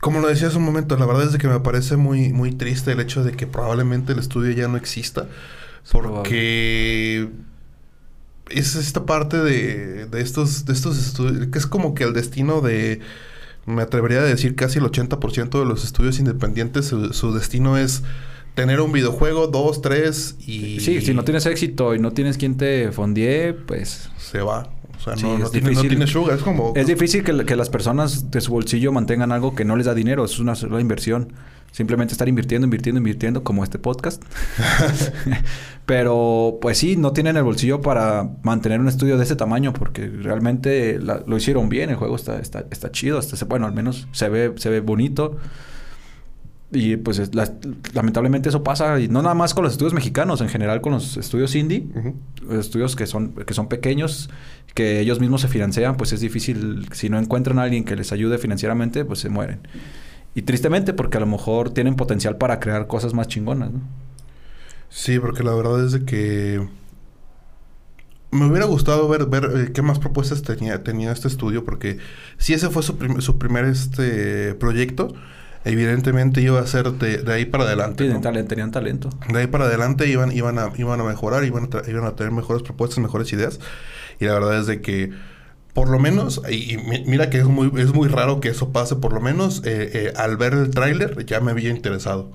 como 0.00 0.18
lo 0.18 0.28
decía 0.28 0.48
hace 0.48 0.56
un 0.56 0.64
momento, 0.64 0.96
la 0.96 1.06
verdad 1.06 1.28
es 1.28 1.36
que 1.36 1.46
me 1.46 1.60
parece 1.60 1.96
muy, 1.96 2.32
muy 2.32 2.52
triste 2.52 2.90
el 2.90 3.00
hecho 3.00 3.22
de 3.22 3.32
que 3.32 3.46
probablemente 3.46 4.14
el 4.14 4.18
estudio 4.18 4.50
ya 4.50 4.66
no 4.66 4.76
exista. 4.76 5.28
Porque 5.90 7.28
es 8.54 8.74
esta 8.76 9.06
parte 9.06 9.38
de, 9.38 10.06
de 10.06 10.20
estos, 10.20 10.64
de 10.64 10.72
estos 10.72 10.98
estudios, 10.98 11.48
que 11.48 11.58
es 11.58 11.66
como 11.66 11.94
que 11.94 12.04
el 12.04 12.12
destino 12.12 12.60
de, 12.60 13.00
me 13.66 13.82
atrevería 13.82 14.18
a 14.18 14.24
decir 14.24 14.54
casi 14.54 14.78
el 14.78 14.84
80% 14.84 15.58
de 15.58 15.64
los 15.64 15.84
estudios 15.84 16.18
independientes, 16.18 16.86
su, 16.86 17.34
destino 17.34 17.76
es 17.76 18.02
tener 18.54 18.80
un 18.80 18.92
videojuego, 18.92 19.46
dos, 19.46 19.80
tres 19.82 20.36
y... 20.46 20.80
Sí, 20.80 21.00
si 21.00 21.14
no 21.14 21.24
tienes 21.24 21.46
éxito 21.46 21.94
y 21.94 21.98
no 21.98 22.12
tienes 22.12 22.36
quien 22.36 22.56
te 22.56 22.92
fondie, 22.92 23.54
pues... 23.54 24.10
Se 24.18 24.40
va. 24.40 24.68
O 24.98 25.00
sea, 25.02 25.16
no, 25.16 25.38
no, 25.38 25.50
tiene, 25.50 25.72
no, 25.72 25.80
tiene, 25.80 26.06
sugar. 26.06 26.36
Es 26.36 26.42
como... 26.42 26.72
Es 26.76 26.86
difícil 26.86 27.24
que, 27.24 27.44
que, 27.44 27.56
las 27.56 27.70
personas 27.70 28.30
de 28.30 28.40
su 28.40 28.52
bolsillo 28.52 28.92
mantengan 28.92 29.32
algo 29.32 29.54
que 29.54 29.64
no 29.64 29.76
les 29.76 29.86
da 29.86 29.94
dinero. 29.94 30.24
Es 30.24 30.38
una 30.38 30.54
sola 30.54 30.80
inversión. 30.80 31.32
Simplemente 31.72 32.12
estar 32.12 32.28
invirtiendo, 32.28 32.66
invirtiendo, 32.66 32.98
invirtiendo, 32.98 33.42
como 33.42 33.64
este 33.64 33.78
podcast. 33.78 34.22
Pero, 35.86 36.58
pues 36.60 36.78
sí, 36.78 36.96
no 36.96 37.12
tienen 37.12 37.36
el 37.36 37.42
bolsillo 37.42 37.80
para 37.80 38.30
mantener 38.42 38.78
un 38.80 38.88
estudio 38.88 39.16
de 39.16 39.24
ese 39.24 39.36
tamaño, 39.36 39.72
porque 39.72 40.06
realmente 40.06 40.98
lo 41.00 41.36
hicieron 41.36 41.68
bien. 41.68 41.90
El 41.90 41.96
juego 41.96 42.14
está, 42.14 42.38
está, 42.38 42.66
está 42.70 42.92
chido. 42.92 43.20
bueno, 43.48 43.66
al 43.66 43.72
menos 43.72 44.06
se 44.12 44.28
ve, 44.28 44.52
se 44.56 44.70
ve 44.70 44.80
bonito. 44.80 45.38
Y 46.74 46.96
pues 46.96 47.30
lamentablemente 47.92 48.48
eso 48.48 48.62
pasa, 48.62 48.98
y 48.98 49.06
no 49.06 49.20
nada 49.20 49.34
más 49.34 49.52
con 49.52 49.62
los 49.62 49.72
estudios 49.72 49.92
mexicanos, 49.92 50.40
en 50.40 50.48
general 50.48 50.80
con 50.80 50.92
los 50.94 51.18
estudios 51.18 51.54
indie, 51.54 51.86
estudios 52.50 52.96
que 52.96 53.06
son, 53.06 53.34
que 53.34 53.52
son 53.52 53.68
pequeños, 53.68 54.30
que 54.72 55.00
ellos 55.00 55.20
mismos 55.20 55.42
se 55.42 55.48
financian, 55.48 55.98
pues 55.98 56.14
es 56.14 56.20
difícil, 56.20 56.88
si 56.92 57.10
no 57.10 57.18
encuentran 57.18 57.58
a 57.58 57.64
alguien 57.64 57.84
que 57.84 57.94
les 57.94 58.10
ayude 58.10 58.38
financieramente, 58.38 59.04
pues 59.04 59.18
se 59.18 59.28
mueren. 59.28 59.60
Y 60.34 60.42
tristemente 60.42 60.92
porque 60.92 61.18
a 61.18 61.20
lo 61.20 61.26
mejor 61.26 61.70
tienen 61.70 61.94
potencial 61.94 62.36
para 62.36 62.58
crear 62.60 62.86
cosas 62.86 63.14
más 63.14 63.28
chingonas, 63.28 63.72
¿no? 63.72 63.80
Sí, 64.88 65.18
porque 65.18 65.42
la 65.42 65.54
verdad 65.54 65.84
es 65.84 65.92
de 65.92 66.04
que 66.04 66.68
me 68.30 68.46
hubiera 68.46 68.66
gustado 68.66 69.08
ver, 69.08 69.26
ver 69.26 69.44
eh, 69.54 69.72
qué 69.72 69.82
más 69.82 69.98
propuestas 69.98 70.42
tenía, 70.42 70.82
tenía 70.82 71.12
este 71.12 71.28
estudio, 71.28 71.64
porque 71.64 71.98
si 72.38 72.54
ese 72.54 72.70
fue 72.70 72.82
su, 72.82 72.96
su 73.20 73.38
primer 73.38 73.66
este 73.66 74.54
proyecto, 74.54 75.14
evidentemente 75.64 76.40
iba 76.40 76.60
a 76.60 76.66
ser 76.66 76.92
de, 76.92 77.30
ahí 77.32 77.44
para 77.44 77.64
adelante. 77.64 78.04
tenían 78.48 78.70
talento. 78.70 79.10
De 79.28 79.38
ahí 79.38 79.46
para 79.46 79.66
adelante 79.66 80.08
iban, 80.08 80.32
iban, 80.32 80.58
a, 80.58 80.72
iban 80.76 81.00
a 81.00 81.04
mejorar, 81.04 81.44
iban 81.44 81.68
a, 81.72 81.90
iban 81.90 82.04
a 82.04 82.16
tener 82.16 82.32
mejores 82.32 82.62
propuestas, 82.62 82.98
mejores 82.98 83.32
ideas. 83.32 83.60
Y 84.18 84.24
la 84.24 84.34
verdad 84.34 84.58
es 84.58 84.66
de 84.66 84.80
que, 84.80 85.10
por 85.74 85.88
lo 85.88 85.98
menos, 85.98 86.42
y, 86.50 86.76
mira 87.06 87.30
que 87.30 87.38
es 87.38 87.46
muy, 87.46 87.72
es 87.80 87.92
muy 87.94 88.08
raro 88.08 88.40
que 88.40 88.48
eso 88.48 88.72
pase, 88.72 88.96
por 88.96 89.12
lo 89.12 89.20
menos 89.20 89.62
eh, 89.64 89.90
eh, 89.94 90.12
al 90.16 90.36
ver 90.36 90.54
el 90.54 90.70
tráiler 90.70 91.24
ya 91.26 91.40
me 91.40 91.50
había 91.50 91.70
interesado 91.70 92.30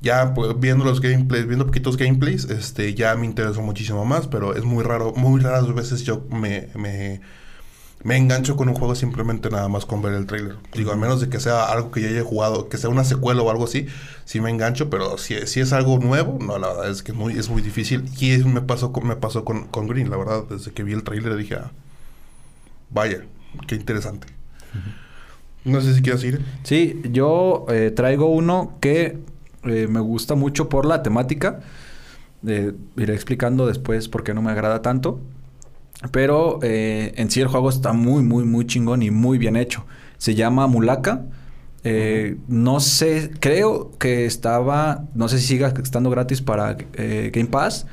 ya 0.00 0.34
pues, 0.34 0.58
viendo 0.58 0.84
los 0.84 1.00
gameplays, 1.00 1.46
viendo 1.46 1.66
poquitos 1.66 1.96
gameplays, 1.96 2.44
este, 2.46 2.94
ya 2.94 3.14
me 3.16 3.26
interesó 3.26 3.62
muchísimo 3.62 4.04
más, 4.04 4.26
pero 4.28 4.54
es 4.54 4.64
muy 4.64 4.82
raro, 4.82 5.12
muy 5.14 5.40
raras 5.40 5.72
veces 5.74 6.04
yo 6.04 6.24
me, 6.30 6.68
me, 6.74 7.20
me 8.02 8.16
engancho 8.16 8.56
con 8.56 8.68
un 8.68 8.74
juego 8.74 8.94
simplemente 8.94 9.50
nada 9.50 9.68
más 9.68 9.84
con 9.84 10.00
ver 10.00 10.14
el 10.14 10.26
trailer. 10.26 10.56
Digo, 10.74 10.92
a 10.92 10.96
menos 10.96 11.20
de 11.20 11.28
que 11.28 11.38
sea 11.38 11.64
algo 11.66 11.90
que 11.90 12.00
ya 12.00 12.08
haya 12.08 12.24
jugado, 12.24 12.68
que 12.68 12.78
sea 12.78 12.88
una 12.88 13.04
secuela 13.04 13.42
o 13.42 13.50
algo 13.50 13.64
así, 13.64 13.86
sí 14.24 14.40
me 14.40 14.50
engancho, 14.50 14.88
pero 14.88 15.18
si, 15.18 15.46
si 15.46 15.60
es 15.60 15.72
algo 15.72 15.98
nuevo, 15.98 16.38
no, 16.40 16.58
la 16.58 16.68
verdad 16.68 16.90
es 16.90 17.02
que 17.02 17.12
es 17.12 17.18
muy, 17.18 17.38
es 17.38 17.50
muy 17.50 17.60
difícil. 17.60 18.08
Y 18.18 18.30
eso 18.32 18.48
me 18.48 18.62
pasó, 18.62 18.92
con, 18.92 19.06
me 19.06 19.16
pasó 19.16 19.44
con, 19.44 19.66
con 19.66 19.86
Green, 19.86 20.08
la 20.08 20.16
verdad, 20.16 20.44
desde 20.48 20.72
que 20.72 20.82
vi 20.82 20.94
el 20.94 21.04
trailer 21.04 21.36
dije, 21.36 21.56
ah, 21.56 21.72
vaya, 22.90 23.24
qué 23.66 23.74
interesante. 23.74 24.26
No 25.64 25.80
sé 25.80 25.94
si 25.94 26.02
quieres 26.02 26.24
ir. 26.24 26.40
Sí, 26.62 27.00
yo 27.10 27.66
eh, 27.68 27.90
traigo 27.90 28.26
uno 28.26 28.76
que 28.80 29.18
eh, 29.64 29.86
me 29.88 30.00
gusta 30.00 30.34
mucho 30.34 30.68
por 30.68 30.86
la 30.86 31.02
temática. 31.02 31.60
Eh, 32.46 32.72
iré 32.96 33.14
explicando 33.14 33.66
después 33.66 34.08
por 34.08 34.24
qué 34.24 34.32
no 34.32 34.42
me 34.42 34.50
agrada 34.50 34.82
tanto. 34.82 35.20
Pero 36.12 36.60
en 36.62 37.30
sí 37.30 37.42
el 37.42 37.48
juego 37.48 37.68
está 37.68 37.92
muy, 37.92 38.22
muy, 38.22 38.44
muy 38.44 38.66
chingón 38.66 39.02
y 39.02 39.10
muy 39.10 39.36
bien 39.36 39.54
hecho. 39.54 39.84
Se 40.16 40.34
llama 40.34 40.66
Mulaka. 40.66 41.26
No 42.48 42.80
sé, 42.80 43.30
creo 43.38 43.90
que 43.98 44.24
estaba, 44.24 45.04
no 45.14 45.28
sé 45.28 45.38
si 45.38 45.48
siga 45.48 45.74
estando 45.82 46.08
gratis 46.08 46.40
para 46.40 46.72
Game 46.72 47.48
Pass. 47.50 47.86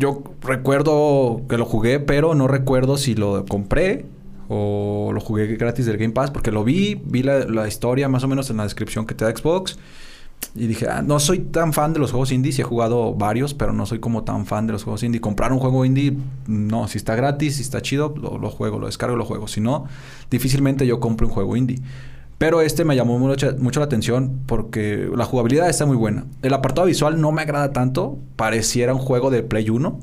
Yo 0.00 0.22
recuerdo 0.40 1.42
que 1.46 1.58
lo 1.58 1.66
jugué, 1.66 2.00
pero 2.00 2.34
no 2.34 2.48
recuerdo 2.48 2.96
si 2.96 3.14
lo 3.14 3.44
compré 3.44 4.06
o 4.48 5.10
lo 5.12 5.20
jugué 5.20 5.58
gratis 5.58 5.84
del 5.84 5.98
Game 5.98 6.14
Pass, 6.14 6.30
porque 6.30 6.50
lo 6.50 6.64
vi, 6.64 6.94
vi 7.04 7.22
la, 7.22 7.68
historia 7.68 8.08
más 8.08 8.24
o 8.24 8.28
menos 8.28 8.48
en 8.48 8.56
la 8.56 8.62
descripción 8.62 9.04
que 9.04 9.14
te 9.14 9.26
da 9.26 9.36
Xbox. 9.36 9.78
Y 10.54 10.68
dije, 10.68 10.88
ah, 10.88 11.02
no 11.02 11.20
soy 11.20 11.40
tan 11.40 11.74
fan 11.74 11.92
de 11.92 11.98
los 11.98 12.12
juegos 12.12 12.32
indie. 12.32 12.50
Sí 12.50 12.62
he 12.62 12.64
jugado 12.64 13.12
varios, 13.12 13.52
pero 13.52 13.74
no 13.74 13.84
soy 13.84 13.98
como 13.98 14.24
tan 14.24 14.46
fan 14.46 14.66
de 14.66 14.72
los 14.72 14.84
juegos 14.84 15.02
indie. 15.02 15.20
Comprar 15.20 15.52
un 15.52 15.58
juego 15.58 15.84
indie, 15.84 16.16
no. 16.46 16.88
Si 16.88 16.96
está 16.96 17.14
gratis, 17.14 17.56
si 17.56 17.62
está 17.62 17.82
chido, 17.82 18.14
lo, 18.16 18.48
juego, 18.48 18.78
lo 18.78 18.86
descargo 18.86 19.16
lo 19.16 19.26
juego. 19.26 19.48
Si 19.48 19.60
no, 19.60 19.84
difícilmente 20.30 20.86
yo 20.86 20.98
compro 20.98 21.26
un 21.26 21.34
juego 21.34 21.56
indie. 21.56 21.78
Pero 22.40 22.62
este 22.62 22.86
me 22.86 22.96
llamó 22.96 23.18
mucho, 23.18 23.54
mucho, 23.58 23.80
la 23.80 23.84
atención 23.84 24.40
porque 24.46 25.10
la 25.14 25.26
jugabilidad 25.26 25.68
está 25.68 25.84
muy 25.84 25.98
buena. 25.98 26.24
El 26.40 26.54
apartado 26.54 26.86
visual 26.86 27.20
no 27.20 27.32
me 27.32 27.42
agrada 27.42 27.70
tanto. 27.74 28.18
Pareciera 28.36 28.94
un 28.94 28.98
juego 28.98 29.30
de 29.30 29.42
Play 29.42 29.68
1. 29.68 30.00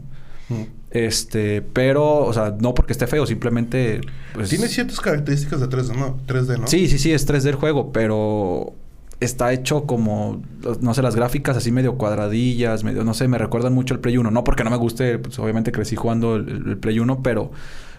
Este, 0.91 1.63
pero, 1.63 2.19
o 2.19 2.31
sea, 2.33 2.55
no 2.59 2.75
porque 2.75 2.93
esté 2.93 3.07
feo, 3.07 3.25
simplemente. 3.25 4.01
Pues 4.35 4.49
Tiene 4.49 4.67
ciertas 4.67 4.99
características 4.99 5.61
de 5.61 5.67
3D, 5.67 5.95
¿no? 5.95 6.19
3D, 6.27 6.59
¿no? 6.59 6.67
Sí, 6.67 6.87
sí, 6.87 6.99
sí, 6.99 7.11
es 7.11 7.27
3D 7.27 7.47
el 7.47 7.55
juego, 7.55 7.91
pero 7.91 8.75
está 9.19 9.51
hecho 9.51 9.85
como, 9.85 10.43
no 10.79 10.93
sé, 10.93 11.01
las 11.01 11.15
gráficas 11.15 11.57
así 11.57 11.71
medio 11.71 11.95
cuadradillas, 11.97 12.83
medio, 12.83 13.03
no 13.03 13.15
sé, 13.15 13.27
me 13.27 13.39
recuerdan 13.39 13.73
mucho 13.73 13.95
el 13.95 13.99
Play 13.99 14.15
1. 14.15 14.29
No 14.29 14.43
porque 14.43 14.63
no 14.63 14.69
me 14.69 14.77
guste, 14.77 15.17
pues 15.17 15.39
obviamente 15.39 15.71
crecí 15.71 15.95
jugando 15.95 16.35
el, 16.35 16.77
Play 16.77 16.99
1, 16.99 17.23
pero 17.23 17.49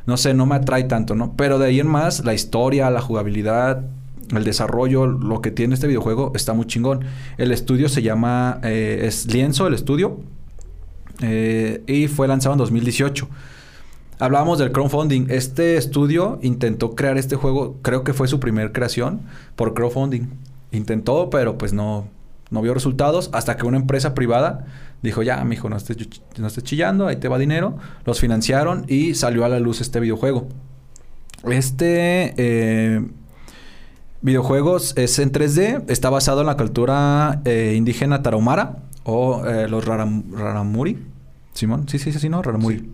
no 0.06 0.16
sé, 0.16 0.32
no 0.32 0.46
me 0.46 0.54
atrae 0.54 0.84
tanto, 0.84 1.16
¿no? 1.16 1.34
Pero 1.36 1.58
de 1.58 1.66
ahí 1.66 1.80
en 1.80 1.88
más, 1.88 2.24
la 2.24 2.34
historia, 2.34 2.88
la 2.88 3.00
jugabilidad, 3.00 3.82
el 4.34 4.44
desarrollo, 4.44 5.06
lo 5.06 5.40
que 5.40 5.50
tiene 5.50 5.74
este 5.74 5.86
videojuego 5.86 6.32
está 6.34 6.52
muy 6.52 6.66
chingón. 6.66 7.04
El 7.36 7.52
estudio 7.52 7.88
se 7.88 8.02
llama, 8.02 8.60
eh, 8.62 9.02
es 9.04 9.32
Lienzo, 9.32 9.66
el 9.66 9.74
estudio, 9.74 10.18
eh, 11.20 11.82
y 11.86 12.08
fue 12.08 12.28
lanzado 12.28 12.54
en 12.54 12.58
2018. 12.58 13.28
Hablábamos 14.18 14.58
del 14.58 14.72
crowdfunding. 14.72 15.26
Este 15.30 15.76
estudio 15.76 16.38
intentó 16.42 16.94
crear 16.94 17.18
este 17.18 17.36
juego, 17.36 17.76
creo 17.82 18.04
que 18.04 18.12
fue 18.12 18.28
su 18.28 18.40
primer 18.40 18.72
creación 18.72 19.20
por 19.56 19.74
crowdfunding 19.74 20.28
intentó, 20.70 21.30
pero 21.30 21.58
pues 21.58 21.72
no, 21.72 22.08
no 22.50 22.62
vio 22.62 22.74
resultados 22.74 23.30
hasta 23.32 23.56
que 23.56 23.66
una 23.66 23.76
empresa 23.76 24.14
privada 24.14 24.66
dijo, 25.02 25.22
ya, 25.22 25.42
mijo, 25.44 25.68
no 25.68 25.76
estés, 25.76 25.96
no 26.38 26.46
estés 26.46 26.64
chillando, 26.64 27.06
ahí 27.06 27.16
te 27.16 27.28
va 27.28 27.38
dinero. 27.38 27.76
Los 28.04 28.20
financiaron 28.20 28.84
y 28.88 29.14
salió 29.14 29.44
a 29.44 29.48
la 29.48 29.60
luz 29.60 29.80
este 29.80 30.00
videojuego. 30.00 30.48
Este 31.44 32.34
eh, 32.36 33.06
videojuego 34.22 34.76
es 34.76 35.18
en 35.18 35.32
3D, 35.32 35.84
está 35.88 36.10
basado 36.10 36.40
en 36.40 36.46
la 36.46 36.56
cultura 36.56 37.40
eh, 37.44 37.74
indígena 37.76 38.22
tarahumara 38.22 38.78
o 39.04 39.44
eh, 39.46 39.68
los 39.68 39.84
raramuri. 39.84 40.98
Simón, 41.52 41.88
sí, 41.88 41.98
sí, 41.98 42.12
sí, 42.12 42.28
¿no? 42.28 42.42
Raramuri. 42.42 42.90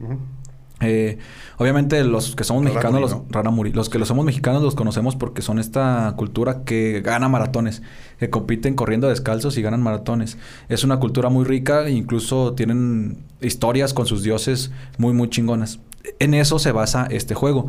Eh, 0.80 1.18
obviamente 1.56 2.02
los 2.04 2.34
que 2.34 2.44
somos 2.44 2.62
mexicanos, 2.62 3.00
los 3.00 3.74
los 3.74 3.88
que 3.88 3.98
los 3.98 4.08
somos 4.08 4.24
mexicanos 4.24 4.62
los 4.62 4.74
conocemos 4.74 5.16
porque 5.16 5.40
son 5.40 5.58
esta 5.58 6.12
cultura 6.16 6.64
que 6.64 7.00
gana 7.00 7.28
maratones, 7.28 7.82
que 8.18 8.28
compiten 8.28 8.74
corriendo 8.74 9.08
descalzos 9.08 9.56
y 9.56 9.62
ganan 9.62 9.82
maratones. 9.82 10.36
Es 10.68 10.84
una 10.84 10.98
cultura 10.98 11.28
muy 11.30 11.44
rica, 11.44 11.88
incluso 11.88 12.54
tienen 12.54 13.24
historias 13.40 13.94
con 13.94 14.06
sus 14.06 14.22
dioses 14.22 14.72
muy 14.98 15.14
muy 15.14 15.30
chingonas. 15.30 15.80
En 16.18 16.34
eso 16.34 16.58
se 16.58 16.72
basa 16.72 17.06
este 17.10 17.34
juego. 17.34 17.68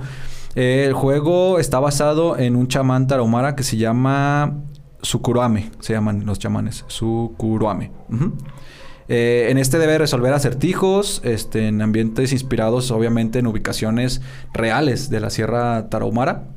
El 0.56 0.94
juego 0.94 1.60
está 1.60 1.80
basado 1.80 2.38
en 2.38 2.56
un 2.56 2.68
chamán 2.68 3.08
tarahumara 3.08 3.56
que 3.56 3.64
se 3.64 3.78
llama 3.78 4.64
Sukuruame, 5.02 5.72
se 5.82 5.94
llaman 5.94 6.26
los 6.26 6.40
chamanes, 6.40 6.86
Sukuruame. 6.88 7.92
Eh, 9.08 9.48
en 9.50 9.58
este 9.58 9.78
debe 9.78 9.98
resolver 9.98 10.34
acertijos 10.34 11.22
este, 11.24 11.68
en 11.68 11.82
ambientes 11.82 12.32
inspirados 12.32 12.90
obviamente 12.90 13.38
en 13.40 13.48
ubicaciones 13.48 14.22
reales 14.54 15.10
de 15.10 15.20
la 15.20 15.30
Sierra 15.30 15.90
Tarahumara. 15.90 16.48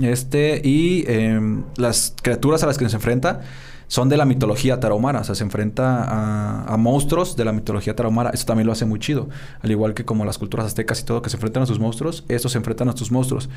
Este, 0.00 0.60
y 0.62 1.04
em, 1.08 1.64
las 1.76 2.14
criaturas 2.22 2.62
a 2.62 2.66
las 2.66 2.76
que 2.76 2.88
se 2.88 2.96
enfrenta 2.96 3.40
son 3.88 4.08
de 4.08 4.16
la 4.16 4.24
mitología 4.24 4.80
tarahumara. 4.80 5.20
O 5.20 5.24
sea, 5.24 5.34
se 5.34 5.44
enfrenta 5.44 6.64
a, 6.72 6.76
monstruos 6.76 7.36
de 7.36 7.44
la 7.44 7.52
mitología 7.52 7.94
tarahumara. 7.94 8.30
Eso 8.30 8.46
también 8.46 8.66
lo 8.66 8.72
hace 8.72 8.84
muy 8.84 8.98
chido. 8.98 9.28
Al 9.60 9.70
igual 9.70 9.94
que 9.94 10.04
como 10.04 10.24
las 10.24 10.38
culturas 10.38 10.66
aztecas 10.66 11.00
y 11.00 11.04
todo, 11.04 11.22
que 11.22 11.30
se 11.30 11.36
enfrentan 11.36 11.62
a 11.62 11.66
sus 11.66 11.78
monstruos, 11.78 12.24
estos 12.28 12.52
se 12.52 12.58
enfrentan 12.58 12.88
a 12.88 12.96
sus 12.96 13.10
monstruos. 13.10 13.48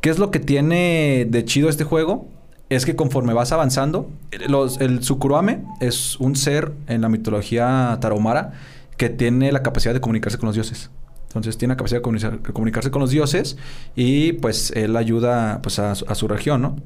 ¿Qué 0.00 0.10
es 0.10 0.18
lo 0.18 0.30
que 0.30 0.40
tiene 0.40 1.26
de 1.28 1.44
chido 1.44 1.68
este 1.68 1.84
juego? 1.84 2.28
es 2.70 2.86
que 2.86 2.96
conforme 2.96 3.34
vas 3.34 3.52
avanzando, 3.52 4.10
el 4.30 5.02
Sukuruame 5.02 5.64
es 5.80 6.18
un 6.18 6.34
ser 6.34 6.72
en 6.86 7.02
la 7.02 7.08
mitología 7.08 7.96
tarahumara 8.00 8.52
que 8.96 9.10
tiene 9.10 9.52
la 9.52 9.62
capacidad 9.62 9.92
de 9.92 10.00
comunicarse 10.00 10.38
con 10.38 10.46
los 10.46 10.54
dioses. 10.54 10.90
Entonces 11.28 11.58
tiene 11.58 11.72
la 11.72 11.76
capacidad 11.76 12.00
de, 12.00 12.52
comunicarse 12.52 12.90
con 12.90 13.00
los 13.00 13.10
dioses 13.10 13.56
y 13.96 14.34
pues 14.34 14.70
él 14.70 14.96
ayuda 14.96 15.60
pues 15.62 15.78
a, 15.78 15.94
su 15.94 16.28
región, 16.28 16.62
¿no? 16.62 16.76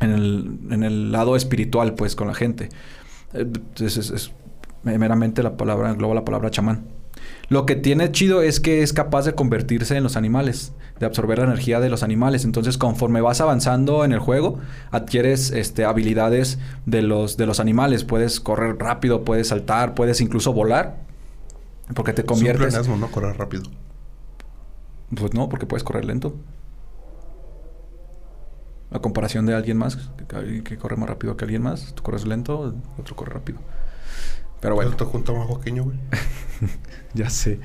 En 0.00 0.82
el, 0.82 1.12
lado 1.12 1.36
espiritual 1.36 1.94
pues 1.94 2.14
con 2.14 2.28
la 2.28 2.34
gente. 2.34 2.68
Es, 3.80 3.96
es 3.96 4.32
meramente 4.82 5.42
la 5.42 5.56
palabra, 5.56 5.90
engloba 5.90 6.14
la 6.14 6.24
palabra 6.24 6.50
chamán. 6.50 6.84
Lo 7.48 7.64
que 7.64 7.76
tiene 7.76 8.10
chido 8.10 8.42
es 8.42 8.58
que 8.58 8.82
es 8.82 8.92
capaz 8.92 9.24
de 9.24 9.34
convertirse 9.34 9.96
en 9.96 10.02
los 10.02 10.16
animales, 10.16 10.72
de 10.98 11.06
absorber 11.06 11.38
la 11.38 11.44
energía 11.44 11.78
de 11.78 11.88
los 11.88 12.02
animales. 12.02 12.44
Entonces, 12.44 12.76
conforme 12.76 13.20
vas 13.20 13.40
avanzando 13.40 14.04
en 14.04 14.12
el 14.12 14.18
juego, 14.18 14.58
adquieres 14.90 15.52
este, 15.52 15.84
habilidades 15.84 16.58
de 16.86 17.02
los, 17.02 17.36
de 17.36 17.46
los 17.46 17.60
animales. 17.60 18.04
Puedes 18.04 18.40
correr 18.40 18.76
rápido, 18.78 19.24
puedes 19.24 19.48
saltar, 19.48 19.94
puedes 19.94 20.20
incluso 20.20 20.52
volar. 20.52 20.98
Porque 21.94 22.12
te 22.12 22.24
conviertes. 22.24 22.74
Es 22.74 22.88
un 22.88 23.00
¿no? 23.00 23.10
Correr 23.12 23.36
rápido. 23.36 23.62
Pues 25.14 25.32
no, 25.34 25.48
porque 25.48 25.66
puedes 25.66 25.84
correr 25.84 26.04
lento. 26.04 26.34
A 28.90 29.00
comparación 29.00 29.46
de 29.46 29.54
alguien 29.54 29.76
más 29.76 29.96
que, 29.96 30.62
que 30.62 30.76
corre 30.76 30.96
más 30.96 31.08
rápido 31.08 31.36
que 31.36 31.44
alguien 31.44 31.62
más, 31.62 31.92
tú 31.94 32.02
corres 32.02 32.26
lento, 32.26 32.74
otro 32.98 33.16
corre 33.16 33.32
rápido. 33.32 33.58
Pero 34.60 34.74
bueno. 34.74 34.96
Te 34.96 35.04
junta 35.04 35.32
más 35.32 35.48
pequeño, 35.58 35.84
güey. 35.84 35.98
ya 37.14 37.30
sé. 37.30 37.60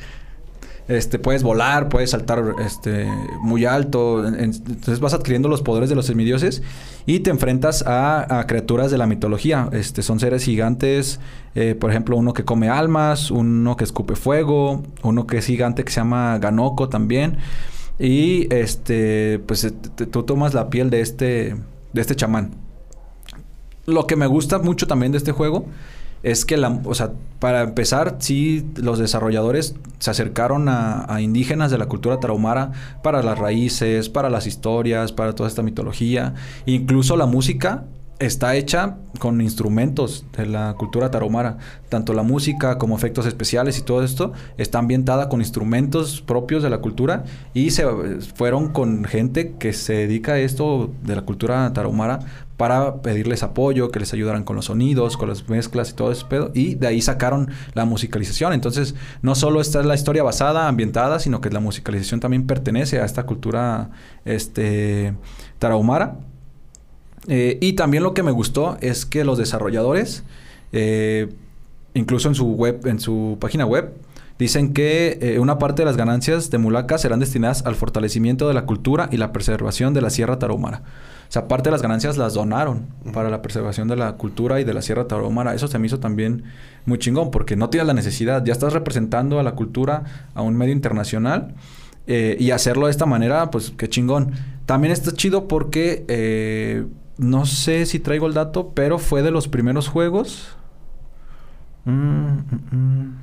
Este, 0.88 1.20
puedes 1.20 1.42
volar, 1.42 1.88
puedes 1.88 2.10
saltar 2.10 2.56
este, 2.66 3.06
muy 3.42 3.66
alto. 3.66 4.28
entonces 4.28 5.00
vas 5.00 5.14
adquiriendo 5.14 5.48
los 5.48 5.62
poderes 5.62 5.90
de 5.90 5.96
los 5.96 6.08
semidioses 6.08 6.64
y 7.06 7.20
te 7.20 7.30
enfrentas 7.30 7.84
a, 7.88 8.44
criaturas 8.48 8.92
de 8.92 8.98
la 8.98 9.08
mitología. 9.08 9.70
Este, 9.72 10.02
son 10.02 10.20
seres 10.20 10.44
gigantes, 10.44 11.20
eh, 11.56 11.76
por 11.76 11.92
ejemplo, 11.92 12.18
uno 12.18 12.34
que 12.34 12.44
come 12.44 12.68
almas, 12.68 13.32
uno 13.32 13.78
que 13.78 13.84
escupe 13.84 14.16
fuego, 14.16 14.84
uno 15.04 15.28
que 15.28 15.38
es 15.38 15.46
gigante 15.46 15.86
que 15.86 15.92
se 15.92 16.02
llama 16.02 16.38
Ganoko 16.40 16.90
también. 16.90 17.38
Y 18.02 18.52
este, 18.52 19.38
pues 19.46 19.72
tú 20.10 20.24
tomas 20.24 20.56
la 20.56 20.72
piel 20.72 20.90
de 20.90 21.02
este, 21.02 21.56
de 21.94 22.02
este 22.02 22.16
chamán. 22.16 22.56
Lo 23.86 24.08
que 24.08 24.16
me 24.16 24.26
gusta 24.26 24.58
mucho 24.58 24.88
también 24.88 25.12
de 25.12 25.20
este 25.20 25.32
juego 25.32 25.68
es 26.24 26.44
que, 26.44 26.58
la, 26.58 26.82
o 26.84 26.96
sea, 26.96 27.12
para 27.38 27.62
empezar, 27.62 28.18
sí, 28.18 28.68
los 28.76 28.98
desarrolladores 28.98 29.76
se 30.00 30.10
acercaron 30.10 30.68
a, 30.68 31.06
a, 31.14 31.22
indígenas 31.22 31.70
de 31.70 31.78
la 31.78 31.86
cultura 31.86 32.20
tarahumara 32.20 32.72
para 33.04 33.22
las 33.22 33.38
raíces, 33.38 34.10
para 34.10 34.32
las 34.32 34.48
historias, 34.48 35.12
para 35.12 35.36
toda 35.36 35.48
esta 35.48 35.62
mitología. 35.62 36.34
Incluso 36.66 37.18
la 37.18 37.28
música 37.28 37.86
está 38.22 38.56
hecha 38.56 38.98
con 39.20 39.42
instrumentos 39.42 40.26
de 40.38 40.46
la 40.46 40.76
cultura 40.78 41.12
tarahumara. 41.12 41.58
Tanto 41.90 42.14
la 42.14 42.24
música 42.24 42.78
como 42.78 42.96
efectos 42.96 43.26
especiales 43.26 43.78
y 43.80 43.82
todo 43.82 44.04
esto 44.04 44.32
está 44.58 44.80
ambientada 44.80 45.28
con 45.28 45.42
instrumentos 45.42 46.22
propios 46.22 46.64
de 46.64 46.70
la 46.70 46.78
cultura 46.78 47.24
y 47.54 47.72
se 47.72 47.86
fueron 48.36 48.70
con 48.70 49.04
gente 49.06 49.56
que 49.60 49.74
se 49.74 49.94
dedica 49.94 50.34
a 50.34 50.40
esto 50.40 50.92
de 51.04 51.16
la 51.16 51.24
cultura 51.24 51.74
tarahumara 51.74 52.20
para 52.58 53.02
pedirles 53.02 53.42
apoyo, 53.42 53.90
que 53.90 54.00
les 54.00 54.14
ayudaran 54.14 54.44
con 54.44 54.56
los 54.56 54.66
sonidos, 54.66 55.18
con 55.18 55.30
las 55.30 55.50
mezclas 55.50 55.90
y 55.90 55.94
todo 55.94 56.12
ese 56.12 56.26
pedo. 56.26 56.52
Y 56.54 56.76
de 56.76 56.86
ahí 56.86 57.02
sacaron 57.02 57.50
la 57.74 57.86
musicalización. 57.86 58.54
Entonces, 58.54 58.94
no 59.24 59.34
solo 59.34 59.62
está 59.62 59.82
la 59.82 59.96
historia 59.96 60.22
basada, 60.22 60.68
ambientada, 60.68 61.18
sino 61.18 61.42
que 61.42 61.50
la 61.50 61.60
musicalización 61.60 62.20
también 62.20 62.46
pertenece 62.46 63.00
a 63.00 63.06
esta 63.06 63.26
cultura 63.26 63.90
este, 64.26 65.16
tarahumara. 65.58 66.20
Eh, 67.28 67.58
y 67.62 67.74
también 67.74 68.04
lo 68.04 68.14
que 68.14 68.24
me 68.24 68.32
gustó 68.32 68.78
es 68.82 69.06
que 69.06 69.24
los 69.24 69.38
desarrolladores, 69.38 70.24
eh, 70.72 71.30
incluso 71.94 72.28
en 72.28 72.36
su 72.36 72.54
web, 72.54 72.86
en 72.86 73.00
su 73.00 73.38
página 73.40 73.66
web, 73.66 73.94
dicen 74.40 74.74
que 74.74 75.20
eh, 75.22 75.40
una 75.40 75.60
parte 75.60 75.84
de 75.84 75.86
las 75.86 75.98
ganancias 75.98 76.50
de 76.50 76.58
Mulaca 76.58 76.98
serán 76.98 77.20
destinadas 77.20 77.64
al 77.66 77.76
fortalecimiento 77.76 78.48
de 78.48 78.56
la 78.56 78.66
cultura 78.66 79.08
y 79.12 79.18
la 79.18 79.32
preservación 79.34 79.94
de 79.94 80.02
la 80.02 80.10
Sierra 80.10 80.40
Tarahumara. 80.40 80.82
O 81.30 81.32
sea, 81.32 81.48
parte 81.48 81.70
de 81.70 81.72
las 81.72 81.82
ganancias 81.82 82.18
las 82.18 82.34
donaron 82.34 82.88
para 83.14 83.30
la 83.30 83.42
preservación 83.42 83.88
de 83.88 83.96
la 83.96 84.14
cultura 84.14 84.60
y 84.60 84.64
de 84.64 84.74
la 84.74 84.82
Sierra 84.82 85.08
Tarahumara. 85.08 85.54
Eso 85.54 85.68
se 85.68 85.80
me 85.80 85.88
hizo 85.88 86.00
también 86.00 86.44
muy 86.86 86.98
chingón 86.98 87.32
porque 87.32 87.56
no 87.56 87.70
tienes 87.70 87.88
la 87.88 87.94
necesidad. 87.94 88.44
Ya 88.44 88.52
estás 88.52 88.74
representando 88.74 89.40
a 89.40 89.44
la 89.44 89.54
cultura 89.54 90.04
a 90.34 90.42
un 90.42 90.58
medio 90.58 90.74
internacional 90.74 91.54
y 92.06 92.52
hacerlo 92.52 92.88
de 92.88 92.92
esta 92.92 93.06
manera, 93.06 93.50
pues 93.50 93.72
qué 93.78 93.88
chingón. 93.88 94.32
También 94.66 94.92
está 94.92 95.14
chido 95.14 95.48
porque 95.48 96.04
no 97.22 97.46
sé 97.46 97.86
si 97.86 98.00
traigo 98.00 98.26
el 98.26 98.34
dato, 98.34 98.72
pero 98.74 98.98
fue 98.98 99.22
de 99.22 99.30
los 99.30 99.48
primeros 99.48 99.88
juegos. 99.88 100.58
Mm, 101.86 101.92
mm, 101.92 102.76
mm. 102.76 103.18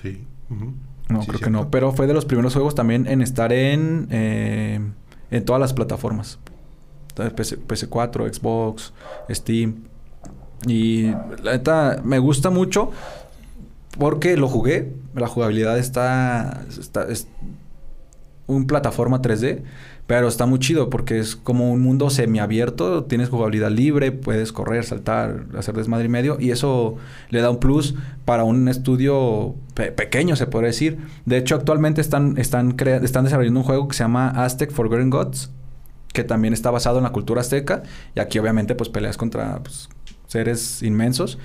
Sí. 0.00 0.24
No, 1.08 1.26
creo 1.26 1.40
que 1.40 1.50
no. 1.50 1.72
Pero 1.72 1.90
fue 1.90 2.06
de 2.06 2.14
los 2.14 2.24
primeros 2.24 2.54
juegos 2.54 2.76
también 2.76 3.08
en 3.08 3.20
estar 3.20 3.52
en, 3.52 4.06
eh, 4.12 4.78
en 5.32 5.44
todas 5.44 5.58
las 5.58 5.72
plataformas. 5.72 6.38
PC, 7.34 7.88
4 7.88 8.32
Xbox, 8.32 8.92
Steam. 9.28 9.82
Y 10.68 11.10
la 11.42 11.50
neta 11.50 12.00
me 12.04 12.20
gusta 12.20 12.50
mucho 12.50 12.92
porque 13.98 14.36
lo 14.36 14.46
jugué. 14.46 14.94
La 15.16 15.26
jugabilidad 15.26 15.80
está, 15.80 16.64
está 16.68 17.08
es 17.08 17.26
un 18.54 18.66
plataforma 18.66 19.22
3D. 19.22 19.62
Pero 20.06 20.26
está 20.26 20.44
muy 20.44 20.58
chido 20.58 20.90
porque 20.90 21.20
es 21.20 21.36
como 21.36 21.70
un 21.70 21.82
mundo 21.82 22.10
semiabierto, 22.10 23.04
tienes 23.04 23.28
jugabilidad 23.28 23.70
libre, 23.70 24.10
puedes 24.10 24.50
correr, 24.50 24.84
saltar, 24.84 25.46
hacer 25.56 25.76
desmadre 25.76 26.06
y 26.06 26.08
medio 26.08 26.36
y 26.40 26.50
eso 26.50 26.96
le 27.28 27.40
da 27.40 27.48
un 27.48 27.60
plus 27.60 27.94
para 28.24 28.42
un 28.42 28.68
estudio 28.68 29.54
pequeño, 29.74 30.34
se 30.34 30.48
puede 30.48 30.66
decir. 30.66 30.98
De 31.26 31.36
hecho, 31.36 31.54
actualmente 31.54 32.00
están, 32.00 32.38
están, 32.38 32.74
están 33.04 33.22
desarrollando 33.22 33.60
un 33.60 33.66
juego 33.66 33.86
que 33.86 33.94
se 33.94 34.02
llama 34.02 34.30
Aztec 34.30 34.72
Forgotten 34.72 35.10
Gods, 35.10 35.52
que 36.12 36.24
también 36.24 36.54
está 36.54 36.72
basado 36.72 36.98
en 36.98 37.04
la 37.04 37.10
cultura 37.10 37.40
azteca 37.42 37.84
y 38.16 38.18
aquí 38.18 38.40
obviamente 38.40 38.74
pues 38.74 38.88
peleas 38.88 39.16
contra 39.16 39.62
pues, 39.62 39.88
seres 40.26 40.82
inmensos 40.82 41.38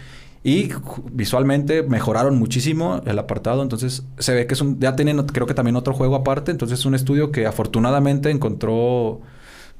y 0.45 0.69
visualmente 1.11 1.81
mejoraron 1.81 2.37
muchísimo 2.37 3.01
el 3.07 3.17
apartado. 3.17 3.63
Entonces 3.63 4.05
se 4.19 4.35
ve 4.35 4.45
que 4.45 4.53
es 4.53 4.61
un. 4.61 4.79
Ya 4.79 4.95
tienen, 4.95 5.17
creo 5.25 5.47
que 5.47 5.55
también 5.55 5.75
otro 5.75 5.95
juego 5.95 6.13
aparte. 6.13 6.51
Entonces 6.51 6.77
es 6.77 6.85
un 6.85 6.93
estudio 6.93 7.31
que 7.31 7.47
afortunadamente 7.47 8.29
encontró 8.29 9.21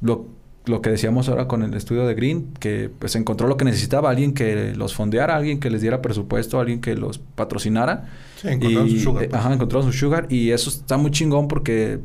lo, 0.01 0.25
lo 0.65 0.81
que 0.81 0.89
decíamos 0.89 1.29
ahora 1.29 1.47
con 1.47 1.61
el 1.61 1.75
estudio 1.75 2.07
de 2.07 2.15
Green, 2.15 2.51
que 2.59 2.89
pues 2.97 3.15
encontró 3.15 3.47
lo 3.47 3.57
que 3.57 3.65
necesitaba, 3.65 4.09
alguien 4.09 4.33
que 4.33 4.73
los 4.73 4.95
fondeara, 4.95 5.35
alguien 5.35 5.59
que 5.59 5.69
les 5.69 5.81
diera 5.81 6.01
presupuesto, 6.01 6.59
alguien 6.59 6.81
que 6.81 6.95
los 6.95 7.19
patrocinara. 7.19 8.09
Sí, 8.41 8.47
encontraron 8.47 8.89
su 8.89 8.97
sugar. 8.97 9.29
Pues. 9.29 9.39
Ajá, 9.39 9.53
encontraron 9.53 9.91
su 9.91 9.95
sugar. 9.95 10.25
Y 10.31 10.49
eso 10.49 10.71
está 10.71 10.97
muy 10.97 11.11
chingón 11.11 11.47
porque 11.47 11.99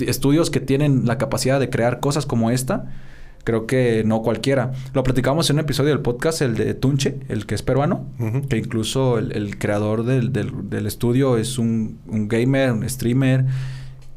estudios 0.00 0.50
que 0.50 0.58
tienen 0.58 1.06
la 1.06 1.18
capacidad 1.18 1.60
de 1.60 1.70
crear 1.70 2.00
cosas 2.00 2.26
como 2.26 2.50
esta 2.50 2.90
Creo 3.44 3.66
que 3.66 4.04
no 4.04 4.22
cualquiera. 4.22 4.72
Lo 4.94 5.02
platicamos 5.02 5.50
en 5.50 5.56
un 5.56 5.60
episodio 5.60 5.90
del 5.90 6.00
podcast, 6.00 6.42
el 6.42 6.54
de 6.54 6.74
Tunche, 6.74 7.18
el 7.28 7.44
que 7.46 7.56
es 7.56 7.62
peruano, 7.62 8.06
que 8.48 8.56
incluso 8.56 9.18
el, 9.18 9.58
creador 9.58 10.04
del, 10.04 10.32
del, 10.32 10.86
estudio 10.86 11.36
es 11.36 11.58
un, 11.58 11.98
un, 12.06 12.28
gamer, 12.28 12.72
un 12.72 12.88
streamer 12.88 13.46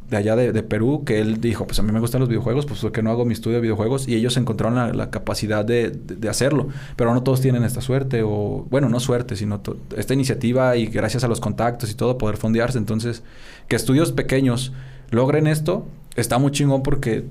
de 0.09 0.17
allá 0.17 0.35
de, 0.35 0.61
Perú, 0.61 1.03
que 1.03 1.19
él 1.19 1.41
dijo, 1.41 1.65
pues 1.65 1.79
a 1.79 1.83
mí 1.83 1.91
me 1.91 1.99
gustan 1.99 2.19
los 2.19 2.29
videojuegos, 2.29 2.67
pues 2.67 2.79
¿por 2.79 2.91
qué 2.91 3.01
no 3.01 3.09
hago 3.09 3.25
mi 3.25 3.33
estudio 3.33 3.55
de 3.55 3.61
videojuegos? 3.61 4.07
Y 4.07 4.13
ellos 4.13 4.37
encontraron 4.37 4.95
la, 4.95 5.09
capacidad 5.09 5.65
de, 5.65 5.89
de, 5.89 6.29
hacerlo. 6.29 6.67
Pero 6.95 7.13
no 7.13 7.23
todos 7.23 7.41
tienen 7.41 7.63
esta 7.63 7.81
suerte, 7.81 8.21
o 8.23 8.67
bueno, 8.69 8.89
no 8.89 8.99
suerte, 8.99 9.35
sino 9.35 9.61
esta 9.97 10.13
iniciativa 10.13 10.75
y 10.75 10.85
gracias 10.85 11.23
a 11.23 11.27
los 11.27 11.39
contactos 11.39 11.89
y 11.89 11.95
todo 11.95 12.19
poder 12.19 12.37
fondearse. 12.37 12.77
Entonces, 12.77 13.23
que 13.67 13.75
estudios 13.75 14.11
pequeños 14.11 14.73
logren 15.09 15.47
esto, 15.47 15.87
está 16.15 16.37
muy 16.37 16.51
chingón 16.51 16.83
porque 16.83 17.25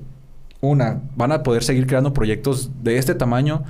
una, 0.65 1.01
van 1.15 1.31
a 1.31 1.43
poder 1.43 1.63
seguir 1.63 1.87
creando 1.87 2.13
proyectos 2.13 2.71
de 2.83 2.97
este 2.97 3.15
tamaño 3.15 3.63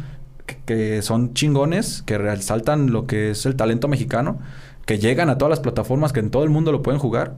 que, 0.66 1.02
son 1.02 1.34
chingones, 1.34 2.04
que 2.04 2.18
resaltan 2.18 2.92
lo 2.92 3.08
que 3.08 3.32
es 3.32 3.46
el 3.46 3.56
talento 3.56 3.88
mexicano, 3.88 4.40
que 4.86 5.00
llegan 5.00 5.30
a 5.30 5.38
todas 5.38 5.50
las 5.50 5.60
plataformas, 5.60 6.14
que 6.14 6.20
en 6.20 6.30
todo 6.30 6.44
el 6.44 6.50
mundo 6.50 6.72
lo 6.72 6.82
pueden 6.82 7.00
jugar, 7.00 7.36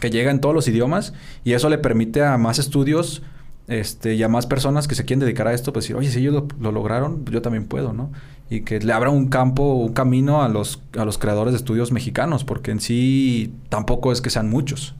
que 0.00 0.10
llegan 0.10 0.36
en 0.36 0.40
todos 0.40 0.54
los 0.54 0.68
idiomas 0.68 1.12
y 1.44 1.52
eso 1.52 1.68
le 1.68 1.78
permite 1.78 2.24
a 2.24 2.38
más 2.38 2.58
estudios 2.58 3.22
este, 3.68 4.14
y 4.14 4.22
a 4.22 4.28
más 4.28 4.46
personas 4.46 4.88
que 4.88 4.94
se 4.94 5.04
quieren 5.04 5.20
dedicar 5.20 5.46
a 5.46 5.54
esto, 5.54 5.72
pues 5.72 5.84
decir, 5.84 5.96
oye, 5.96 6.10
si 6.10 6.18
ellos 6.18 6.44
lo, 6.58 6.72
lograron, 6.72 7.24
yo 7.26 7.42
también 7.42 7.66
puedo, 7.66 7.92
¿no? 7.92 8.10
Y 8.50 8.62
que 8.62 8.80
le 8.80 8.92
abra 8.92 9.10
un 9.10 9.28
campo, 9.28 9.74
un 9.74 9.92
camino 9.92 10.42
a 10.42 10.48
los, 10.48 10.82
a 10.98 11.04
los 11.04 11.18
creadores 11.18 11.52
de 11.52 11.58
estudios 11.58 11.92
mexicanos, 11.92 12.44
porque 12.44 12.70
en 12.70 12.80
sí 12.80 13.54
tampoco 13.68 14.12
es 14.12 14.20
que 14.20 14.30
sean 14.30 14.50
muchos 14.50 14.94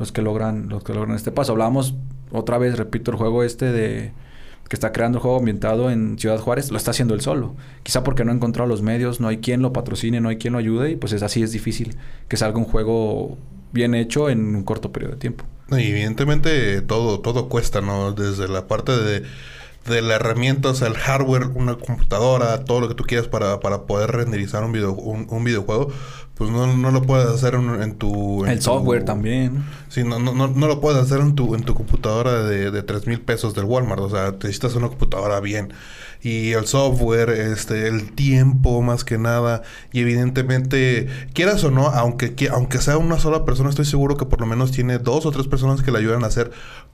los 0.00 0.12
que 0.12 0.22
logran, 0.22 0.70
los 0.70 0.82
que 0.82 0.94
logran 0.94 1.14
este 1.14 1.30
paso. 1.30 1.52
Hablábamos 1.52 1.94
otra 2.32 2.58
vez, 2.58 2.76
repito, 2.76 3.10
el 3.10 3.16
juego 3.16 3.42
este 3.42 3.72
de 3.72 4.12
que 4.70 4.76
está 4.76 4.92
creando 4.92 5.18
el 5.18 5.22
juego 5.22 5.38
ambientado 5.38 5.90
en 5.90 6.16
Ciudad 6.16 6.38
Juárez, 6.38 6.70
lo 6.70 6.76
está 6.76 6.92
haciendo 6.92 7.14
él 7.14 7.20
solo. 7.20 7.56
Quizá 7.82 8.04
porque 8.04 8.24
no 8.24 8.30
ha 8.30 8.34
encontrado 8.36 8.68
los 8.68 8.82
medios, 8.82 9.18
no 9.18 9.26
hay 9.26 9.38
quien 9.38 9.62
lo 9.62 9.72
patrocine, 9.72 10.20
no 10.20 10.28
hay 10.28 10.36
quien 10.36 10.52
lo 10.52 10.60
ayude 10.60 10.92
y 10.92 10.96
pues 10.96 11.12
es 11.12 11.24
así, 11.24 11.42
es 11.42 11.50
difícil 11.50 11.96
que 12.28 12.36
salga 12.36 12.56
un 12.56 12.66
juego 12.66 13.36
bien 13.72 13.96
hecho 13.96 14.30
en 14.30 14.54
un 14.54 14.62
corto 14.62 14.92
periodo 14.92 15.14
de 15.14 15.18
tiempo. 15.18 15.44
Y 15.72 15.88
evidentemente 15.88 16.82
todo, 16.82 17.18
todo 17.18 17.48
cuesta, 17.48 17.80
¿no? 17.80 18.12
Desde 18.12 18.46
la 18.46 18.68
parte 18.68 18.92
de, 18.92 19.24
de 19.86 20.02
la 20.02 20.14
herramienta, 20.14 20.70
el 20.70 20.94
hardware, 20.94 21.48
una 21.54 21.74
computadora, 21.74 22.64
todo 22.64 22.80
lo 22.80 22.88
que 22.88 22.94
tú 22.94 23.02
quieras 23.02 23.26
para, 23.26 23.58
para 23.58 23.82
poder 23.86 24.12
renderizar 24.12 24.62
un, 24.62 24.70
video, 24.70 24.92
un 24.92 25.42
videojuego, 25.42 25.92
pues 26.40 26.50
no, 26.50 26.74
no 26.74 26.90
lo 26.90 27.02
puedes 27.02 27.26
hacer 27.26 27.52
en, 27.52 27.96
tu... 27.96 28.46
el 28.46 28.62
software 28.62 29.04
también. 29.04 29.62
Sí, 29.90 30.04
no, 30.04 30.18
no, 30.18 30.32
no, 30.32 30.66
lo 30.68 30.80
puedes 30.80 30.98
hacer 30.98 31.20
en 31.20 31.34
tu, 31.34 31.54
en 31.54 31.64
tu 31.64 31.74
computadora 31.74 32.44
de, 32.44 32.70
de 32.70 32.82
3 32.82 33.06
mil 33.08 33.20
pesos 33.20 33.54
del 33.54 33.66
Walmart. 33.66 34.00
O 34.00 34.08
sea, 34.08 34.30
necesitas 34.30 34.74
una 34.74 34.88
computadora 34.88 35.38
bien. 35.40 35.74
Y 36.22 36.52
el 36.52 36.66
software, 36.66 37.30
este, 37.30 37.88
el 37.88 38.12
tiempo 38.12 38.82
más 38.82 39.04
que 39.04 39.18
nada. 39.18 39.62
Y 39.92 40.00
evidentemente, 40.00 41.08
quieras 41.32 41.64
o 41.64 41.70
no, 41.70 41.86
aunque, 41.86 42.34
aunque 42.50 42.78
sea 42.78 42.98
una 42.98 43.18
sola 43.18 43.44
persona, 43.44 43.70
estoy 43.70 43.86
seguro 43.86 44.16
que 44.16 44.26
por 44.26 44.40
lo 44.40 44.46
menos 44.46 44.70
tiene 44.70 44.98
dos 44.98 45.26
o 45.26 45.30
tres 45.30 45.46
personas 45.46 45.82
que 45.82 45.90
le 45.90 45.98
ayudan 45.98 46.24
a 46.24 46.26
hacer 46.26 46.50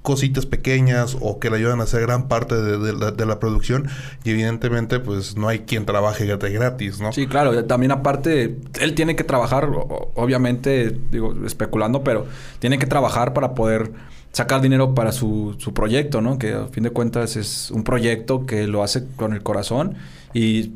cositas 0.06 0.46
pequeñas 0.46 1.16
o 1.20 1.40
que 1.40 1.50
le 1.50 1.56
ayudan 1.56 1.80
a 1.80 1.82
hacer 1.82 2.02
gran 2.02 2.28
parte 2.28 2.54
de, 2.54 3.26
la, 3.26 3.40
producción 3.40 3.88
y 4.22 4.30
evidentemente 4.30 5.00
pues 5.00 5.36
no 5.36 5.48
hay 5.48 5.60
quien 5.60 5.84
trabaje 5.84 6.26
gratis, 6.26 7.00
¿no? 7.00 7.12
Sí, 7.12 7.26
claro, 7.26 7.64
también 7.64 7.90
aparte 7.90 8.56
él 8.80 8.94
tiene 8.94 9.16
que 9.16 9.24
trabajar, 9.24 9.68
obviamente, 10.14 10.96
digo, 11.10 11.34
especulando, 11.44 12.04
pero 12.04 12.24
tiene 12.60 12.78
que 12.78 12.86
trabajar 12.86 13.34
para 13.34 13.56
poder 13.56 13.90
sacar 14.32 14.60
dinero 14.60 14.94
para 14.94 15.12
su, 15.12 15.56
su 15.58 15.72
proyecto, 15.72 16.20
¿no? 16.20 16.38
Que 16.38 16.54
a 16.54 16.66
fin 16.66 16.84
de 16.84 16.90
cuentas 16.90 17.36
es 17.36 17.70
un 17.70 17.84
proyecto 17.84 18.46
que 18.46 18.66
lo 18.66 18.82
hace 18.82 19.06
con 19.16 19.32
el 19.32 19.42
corazón 19.42 19.94
y 20.34 20.72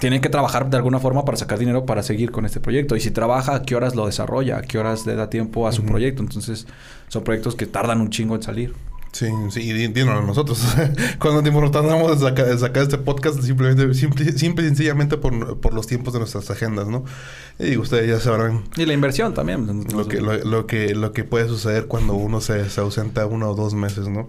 tiene 0.00 0.20
que 0.20 0.30
trabajar 0.30 0.70
de 0.70 0.76
alguna 0.76 0.98
forma 0.98 1.24
para 1.24 1.36
sacar 1.36 1.58
dinero 1.58 1.84
para 1.84 2.02
seguir 2.02 2.30
con 2.32 2.46
este 2.46 2.58
proyecto. 2.58 2.96
Y 2.96 3.00
si 3.00 3.10
trabaja, 3.10 3.54
¿a 3.54 3.62
qué 3.62 3.76
horas 3.76 3.94
lo 3.94 4.06
desarrolla? 4.06 4.58
¿A 4.58 4.62
qué 4.62 4.78
horas 4.78 5.06
le 5.06 5.14
da 5.14 5.28
tiempo 5.28 5.68
a 5.68 5.72
su 5.72 5.84
proyecto? 5.84 6.22
Entonces, 6.22 6.66
son 7.08 7.22
proyectos 7.22 7.54
que 7.54 7.66
tardan 7.66 8.00
un 8.00 8.10
chingo 8.10 8.34
en 8.34 8.42
salir. 8.42 8.74
Sí, 9.12 9.26
sí, 9.50 9.60
y 9.60 9.88
díganos 9.88 10.24
nosotros. 10.24 10.64
Cuando 11.18 11.42
tiempo 11.42 11.60
de 11.60 12.18
sacar, 12.18 12.46
de 12.46 12.58
sacar, 12.58 12.82
este 12.84 12.98
podcast, 12.98 13.42
simplemente, 13.42 13.92
simple, 13.94 14.32
simple 14.32 14.64
y 14.64 14.68
sencillamente 14.68 15.16
por, 15.16 15.58
por, 15.60 15.74
los 15.74 15.86
tiempos 15.86 16.12
de 16.12 16.20
nuestras 16.20 16.48
agendas, 16.50 16.86
¿no? 16.86 17.04
Y 17.58 17.76
ustedes 17.76 18.08
ya 18.08 18.20
sabrán. 18.20 18.64
Y 18.76 18.86
la 18.86 18.92
inversión 18.92 19.34
también. 19.34 19.84
Lo 19.92 20.06
que, 20.06 20.20
lo, 20.20 20.66
que, 20.66 20.94
lo 20.94 21.12
que 21.12 21.24
puede 21.24 21.48
suceder 21.48 21.86
cuando 21.86 22.14
uno 22.14 22.40
se, 22.40 22.70
se 22.70 22.80
ausenta 22.80 23.26
uno 23.26 23.50
o 23.50 23.54
dos 23.54 23.74
meses, 23.74 24.08
¿no? 24.08 24.28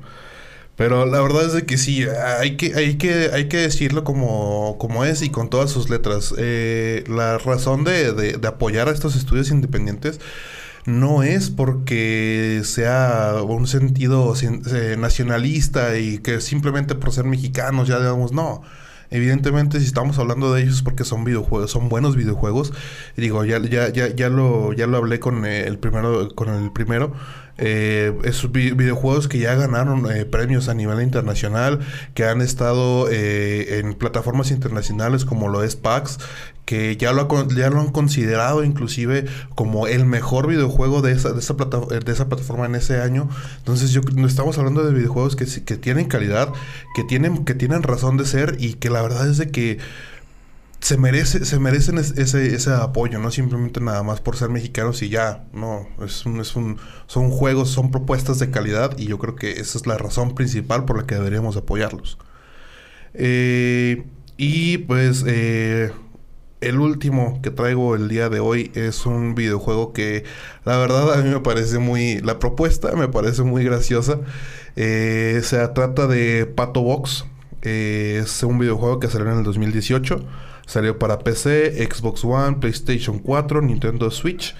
Pero 0.77 1.05
la 1.05 1.21
verdad 1.21 1.45
es 1.45 1.53
de 1.53 1.65
que 1.65 1.77
sí, 1.77 2.05
hay 2.39 2.57
que, 2.57 2.73
hay 2.73 2.97
que, 2.97 3.29
hay 3.31 3.47
que 3.47 3.57
decirlo 3.57 4.03
como, 4.03 4.77
como 4.79 5.05
es 5.05 5.21
y 5.21 5.29
con 5.29 5.49
todas 5.49 5.69
sus 5.69 5.91
letras. 5.91 6.33
Eh, 6.39 7.03
la 7.07 7.37
razón 7.37 7.83
de, 7.83 8.13
de, 8.13 8.47
apoyar 8.47 8.87
a 8.87 8.91
estos 8.91 9.15
estudios 9.15 9.51
independientes 9.51 10.19
no 10.85 11.23
es 11.23 11.49
porque 11.49 12.61
sea 12.63 13.35
un 13.43 13.67
sentido 13.67 14.33
eh, 14.41 14.95
nacionalista 14.97 15.97
y 15.97 16.19
que 16.19 16.41
simplemente 16.41 16.95
por 16.95 17.11
ser 17.11 17.25
mexicanos 17.25 17.87
ya 17.87 17.99
digamos, 17.99 18.31
no. 18.31 18.61
Evidentemente, 19.13 19.81
si 19.81 19.85
estamos 19.85 20.17
hablando 20.19 20.53
de 20.53 20.61
ellos 20.61 20.75
es 20.75 20.81
porque 20.83 21.03
son 21.03 21.25
videojuegos, 21.25 21.69
son 21.69 21.89
buenos 21.89 22.15
videojuegos. 22.15 22.71
digo, 23.17 23.43
ya, 23.43 23.59
ya, 23.59 23.89
ya, 23.89 24.07
ya 24.07 24.29
lo, 24.29 24.71
ya 24.71 24.87
lo 24.87 24.95
hablé 24.97 25.19
con 25.19 25.45
el 25.45 25.77
primero, 25.79 26.33
con 26.33 26.47
el 26.47 26.71
primero 26.71 27.13
eh, 27.57 28.17
esos 28.23 28.51
videojuegos 28.51 29.27
que 29.27 29.37
ya 29.37 29.53
ganaron 29.55 30.09
eh, 30.09 30.25
premios 30.25 30.69
a 30.69 30.73
nivel 30.73 31.01
internacional, 31.01 31.79
que 32.13 32.23
han 32.23 32.41
estado 32.41 33.09
en 33.11 33.93
plataformas 33.95 34.49
internacionales 34.49 35.25
como 35.25 35.49
lo 35.49 35.61
es 35.61 35.75
PAX, 35.75 36.17
que 36.71 36.95
ya 36.95 37.11
lo, 37.11 37.27
ya 37.49 37.69
lo 37.69 37.81
han 37.81 37.91
considerado 37.91 38.63
inclusive 38.63 39.25
como 39.55 39.87
el 39.87 40.05
mejor 40.05 40.47
videojuego 40.47 41.01
de 41.01 41.11
esa, 41.11 41.33
de 41.33 41.41
esa, 41.41 41.57
plataforma 41.57 42.65
en 42.65 42.75
ese 42.75 43.01
año. 43.01 43.27
Entonces 43.57 43.91
yo 43.91 43.99
estamos 44.25 44.57
hablando 44.57 44.81
de 44.81 44.93
videojuegos 44.93 45.35
que, 45.35 45.45
que 45.65 45.75
tienen 45.75 46.07
calidad, 46.07 46.53
que 46.95 47.03
tienen, 47.03 47.43
que 47.43 47.55
tienen 47.55 47.83
razón 47.83 48.15
de 48.15 48.23
ser 48.23 48.55
y 48.57 48.75
que 48.75 48.89
la 48.89 49.01
verdad 49.01 49.29
es 49.29 49.37
de 49.37 49.51
que 49.51 49.79
se 50.79 50.95
merece, 50.95 51.43
se 51.43 51.59
merecen 51.59 51.97
ese, 51.97 52.15
ese 52.55 52.71
apoyo, 52.71 53.19
no 53.19 53.31
simplemente 53.31 53.81
nada 53.81 54.01
más 54.03 54.21
por 54.21 54.37
ser 54.37 54.47
mexicanos 54.47 55.01
y 55.01 55.09
ya, 55.09 55.43
no, 55.51 55.89
es 56.01 56.25
un, 56.25 56.39
es 56.39 56.55
un, 56.55 56.77
son 57.05 57.31
juegos, 57.31 57.69
son 57.69 57.91
propuestas 57.91 58.39
de 58.39 58.49
calidad 58.49 58.97
y 58.97 59.07
yo 59.07 59.19
creo 59.19 59.35
que 59.35 59.59
esa 59.59 59.77
es 59.77 59.87
la 59.87 59.97
razón 59.97 60.35
principal 60.35 60.85
por 60.85 60.97
la 60.97 61.05
que 61.05 61.15
deberíamos 61.15 61.57
apoyarlos. 61.57 62.17
Eh, 63.13 64.05
y 64.37 64.77
pues 64.77 65.25
eh, 65.27 65.91
el 66.61 66.79
último 66.79 67.39
que 67.41 67.51
traigo 67.51 67.95
el 67.95 68.07
día 68.07 68.29
de 68.29 68.39
hoy 68.39 68.71
es 68.75 69.05
un 69.05 69.35
videojuego 69.35 69.93
que 69.93 70.23
la 70.63 70.77
verdad 70.77 71.13
a 71.13 71.17
mí 71.23 71.29
me 71.29 71.39
parece 71.39 71.79
muy, 71.79 72.21
la 72.21 72.39
propuesta 72.39 72.95
me 72.95 73.07
parece 73.07 73.43
muy 73.43 73.63
graciosa. 73.63 74.19
Eh, 74.75 75.41
se 75.43 75.67
trata 75.69 76.07
de 76.07 76.45
Pato 76.45 76.81
Box. 76.81 77.25
es 77.61 78.43
un 78.43 78.59
videojuego 78.59 78.99
que 78.99 79.07
salió 79.07 79.31
en 79.31 79.39
el 79.39 79.43
2018. 79.43 80.23
Salió 80.65 80.97
para 80.97 81.19
PC, 81.19 81.85
Xbox 81.91 82.23
One, 82.23 82.57
PlayStation 82.57 83.19
4, 83.19 83.61
Nintendo 83.61 84.09
Switch 84.09 84.55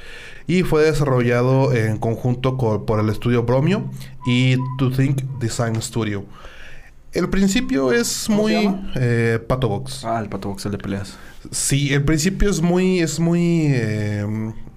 y 0.47 0.63
fue 0.63 0.83
desarrollado 0.83 1.73
en 1.73 1.97
conjunto 1.97 2.57
por 2.57 2.99
el 2.99 3.09
estudio 3.09 3.43
Bromio 3.43 3.89
y 4.25 4.57
To 4.77 4.91
Think 4.91 5.21
Design 5.39 5.81
Studio. 5.81 6.25
El 7.13 7.29
principio 7.29 7.91
es 7.91 8.29
muy 8.29 8.73
eh, 8.95 9.39
Pato 9.47 9.69
Box. 9.69 10.05
Ah, 10.05 10.19
el 10.19 10.29
Pato 10.29 10.49
Box, 10.49 10.65
el 10.65 10.71
de 10.73 10.77
peleas. 10.77 11.17
Sí, 11.49 11.93
el 11.93 12.03
principio 12.03 12.49
es 12.49 12.61
muy, 12.61 12.99
es 12.99 13.19
muy, 13.19 13.67
eh, 13.67 14.25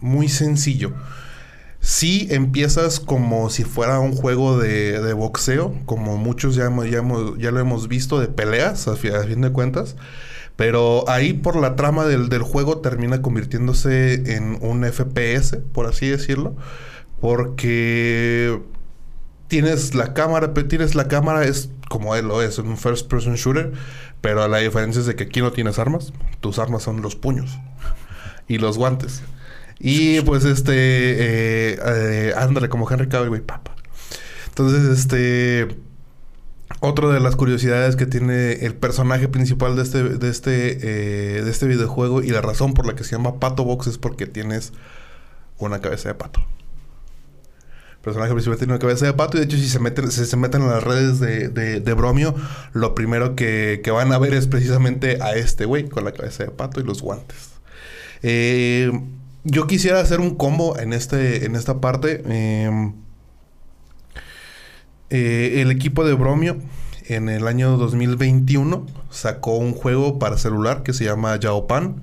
muy 0.00 0.28
sencillo. 0.28 0.94
Sí 1.80 2.26
empiezas 2.30 2.98
como 2.98 3.50
si 3.50 3.64
fuera 3.64 4.00
un 4.00 4.14
juego 4.14 4.58
de, 4.58 5.12
boxeo, 5.12 5.74
como 5.84 6.16
muchos 6.16 6.54
ya, 6.54 6.70
ya, 6.84 7.02
ya, 7.38 7.50
lo 7.50 7.60
hemos 7.60 7.88
visto, 7.88 8.18
de 8.20 8.28
peleas, 8.28 8.88
a 8.88 8.96
fin 8.96 9.42
de 9.42 9.52
cuentas. 9.52 9.96
Pero 10.56 11.08
ahí 11.08 11.34
por 11.34 11.56
la 11.56 11.76
trama 11.76 12.06
del, 12.06 12.30
juego 12.42 12.78
termina 12.78 13.20
convirtiéndose 13.22 14.36
en 14.36 14.58
un 14.62 14.84
FPS, 14.84 15.58
por 15.72 15.86
así 15.86 16.08
decirlo. 16.08 16.56
Porque 17.20 18.60
tienes 19.48 19.94
la 19.94 20.14
cámara, 20.14 20.54
tienes 20.54 20.94
la 20.94 21.08
cámara, 21.08 21.44
es 21.44 21.70
como 21.88 22.14
él 22.16 22.28
lo 22.28 22.42
es, 22.42 22.58
un 22.58 22.76
first 22.76 23.08
person 23.08 23.34
shooter. 23.34 23.72
Pero 24.24 24.48
la 24.48 24.56
diferencia 24.56 25.00
es 25.00 25.06
de 25.06 25.16
que 25.16 25.24
aquí 25.24 25.42
no 25.42 25.52
tienes 25.52 25.78
armas. 25.78 26.14
Tus 26.40 26.58
armas 26.58 26.82
son 26.82 27.02
los 27.02 27.14
puños 27.14 27.58
y 28.48 28.56
los 28.56 28.78
guantes. 28.78 29.20
Y 29.78 30.22
pues 30.22 30.46
este, 30.46 30.72
eh, 30.72 31.78
eh, 31.84 32.32
ándale 32.34 32.70
como 32.70 32.90
Henry 32.90 33.06
Cavill, 33.06 33.28
güey, 33.28 33.42
papa. 33.42 33.76
Entonces, 34.48 34.84
este 34.98 35.76
otra 36.80 37.08
de 37.08 37.20
las 37.20 37.36
curiosidades 37.36 37.96
que 37.96 38.06
tiene 38.06 38.64
el 38.64 38.74
personaje 38.74 39.28
principal 39.28 39.76
de 39.76 39.82
este, 39.82 40.02
de 40.02 40.30
este, 40.30 40.78
eh, 40.80 41.42
de 41.42 41.50
este 41.50 41.66
videojuego 41.66 42.22
y 42.22 42.28
la 42.28 42.40
razón 42.40 42.72
por 42.72 42.86
la 42.86 42.94
que 42.94 43.04
se 43.04 43.16
llama 43.16 43.38
Pato 43.38 43.62
Box 43.64 43.88
es 43.88 43.98
porque 43.98 44.26
tienes 44.26 44.72
una 45.58 45.82
cabeza 45.82 46.08
de 46.08 46.14
pato. 46.14 46.42
Personaje 48.04 48.32
principal 48.32 48.58
tiene 48.58 48.74
una 48.74 48.78
cabeza 48.78 49.06
de 49.06 49.14
pato 49.14 49.38
y 49.38 49.40
de 49.40 49.46
hecho 49.46 49.56
si 49.56 49.66
se 49.66 49.78
meten, 49.78 50.10
si 50.10 50.26
se 50.26 50.36
meten 50.36 50.60
en 50.60 50.68
las 50.68 50.84
redes 50.84 51.20
de, 51.20 51.48
de, 51.48 51.94
Bromio, 51.94 52.34
lo 52.74 52.94
primero 52.94 53.34
que, 53.34 53.80
van 53.90 54.12
a 54.12 54.18
ver 54.18 54.34
es 54.34 54.46
precisamente 54.46 55.22
a 55.22 55.34
este 55.34 55.64
güey 55.64 55.88
con 55.88 56.04
la 56.04 56.12
cabeza 56.12 56.44
de 56.44 56.50
pato 56.50 56.80
y 56.80 56.84
los 56.84 57.00
guantes. 57.00 57.52
Eh, 58.22 58.92
yo 59.44 59.66
quisiera 59.66 60.00
hacer 60.00 60.20
un 60.20 60.34
combo 60.34 60.78
en, 60.78 60.92
este, 60.92 61.46
en 61.46 61.56
esta 61.56 61.80
parte. 61.80 62.22
Eh, 62.26 62.92
eh, 65.08 65.62
el 65.62 65.70
equipo 65.70 66.04
de 66.04 66.12
Bromio 66.12 66.58
en 67.06 67.30
el 67.30 67.46
año 67.48 67.78
2021 67.78 68.86
sacó 69.08 69.56
un 69.56 69.72
juego 69.72 70.18
para 70.18 70.36
celular 70.36 70.82
que 70.82 70.92
se 70.92 71.04
llama 71.04 71.38
Yaopan 71.38 72.02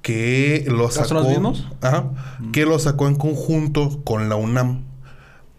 que 0.00 0.64
lo 0.66 0.90
sacó 0.90 1.08
¿Son 1.08 1.16
los 1.18 1.28
mismos? 1.28 1.68
Mm. 2.40 2.50
que 2.50 2.66
lo 2.66 2.80
sacó 2.80 3.06
en 3.06 3.14
conjunto 3.14 4.02
con 4.02 4.28
la 4.28 4.34
UNAM 4.34 4.91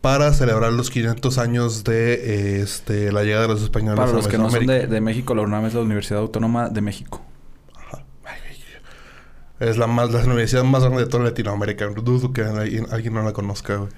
para 0.04 0.34
celebrar 0.34 0.74
los 0.74 0.90
500 0.90 1.38
años 1.38 1.86
de 1.86 2.60
este, 2.62 3.14
la 3.14 3.24
llegada 3.24 3.44
de 3.44 3.48
los 3.48 3.64
españoles 3.64 3.96
para 3.96 4.12
los 4.12 4.28
que 4.28 4.38
no 4.38 4.50
son 4.50 4.68
de, 4.68 5.00
México 5.00 5.34
la 5.34 5.44
UNAM 5.44 5.66
es 5.66 5.76
la 5.76 5.80
Universidad 5.80 6.20
Autónoma 6.20 6.68
de 6.68 6.82
México. 6.82 7.22
Es 9.62 9.78
la 9.78 9.88
más 9.88 10.12
la 10.12 10.26
universidad 10.26 10.66
más 10.66 10.84
grande 10.84 11.06
de 11.06 11.10
toda 11.10 11.24
Latinoamérica. 11.24 11.88
Dudo 11.88 12.34
que 12.34 12.42
alguien, 12.42 12.86
alguien 12.92 13.14
no 13.14 13.24
la 13.24 13.32
conozca 13.32 13.78
güey. 13.78 13.92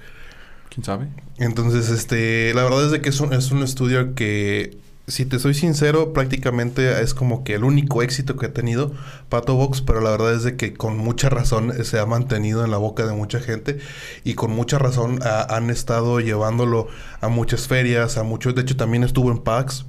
¿Quién 0.68 0.84
sabe? 0.84 1.08
Entonces, 1.38 1.88
este, 1.88 2.54
la 2.54 2.62
verdad 2.62 2.84
es 2.84 2.92
de 2.92 3.00
que 3.00 3.08
es 3.08 3.18
un, 3.18 3.32
es 3.32 3.50
un 3.50 3.64
estudio 3.64 4.14
que, 4.14 4.78
si 5.08 5.24
te 5.24 5.38
soy 5.38 5.54
sincero, 5.54 6.12
prácticamente 6.12 7.00
es 7.00 7.14
como 7.14 7.44
que 7.44 7.54
el 7.54 7.64
único 7.64 8.02
éxito 8.02 8.36
que 8.36 8.46
ha 8.46 8.52
tenido 8.52 8.92
Pato 9.28 9.54
Box, 9.54 9.80
pero 9.80 10.00
la 10.00 10.10
verdad 10.10 10.34
es 10.34 10.42
de 10.42 10.56
que 10.56 10.74
con 10.74 10.98
mucha 10.98 11.28
razón 11.28 11.72
se 11.84 12.00
ha 12.00 12.06
mantenido 12.06 12.64
en 12.64 12.72
la 12.72 12.76
boca 12.76 13.06
de 13.06 13.12
mucha 13.12 13.38
gente 13.38 13.78
y 14.24 14.34
con 14.34 14.50
mucha 14.50 14.78
razón 14.78 15.20
han 15.22 15.70
estado 15.70 16.18
llevándolo 16.18 16.88
a 17.20 17.28
muchas 17.28 17.68
ferias, 17.68 18.18
a 18.18 18.24
muchos, 18.24 18.56
de 18.56 18.62
hecho 18.62 18.76
también 18.76 19.04
estuvo 19.04 19.30
en 19.30 19.38
PAX, 19.38 19.86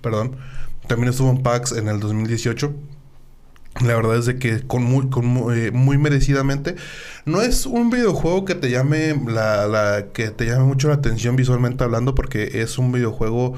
perdón, 0.00 0.36
también 0.86 1.10
estuvo 1.10 1.30
en 1.30 1.42
PAX 1.42 1.72
en 1.72 1.88
el 1.88 2.00
2018 2.00 2.74
la 3.80 3.96
verdad 3.96 4.16
es 4.16 4.26
de 4.26 4.38
que 4.38 4.64
con 4.64 4.84
muy, 4.84 5.08
con 5.10 5.52
eh, 5.52 5.72
muy, 5.72 5.98
merecidamente. 5.98 6.76
No 7.24 7.42
es 7.42 7.66
un 7.66 7.90
videojuego 7.90 8.44
que 8.44 8.54
te 8.54 8.70
llame 8.70 9.20
la, 9.26 9.66
la, 9.66 10.12
que 10.12 10.30
te 10.30 10.46
llame 10.46 10.64
mucho 10.64 10.86
la 10.86 10.94
atención 10.94 11.34
visualmente 11.34 11.82
hablando, 11.82 12.14
porque 12.14 12.62
es 12.62 12.78
un 12.78 12.92
videojuego 12.92 13.54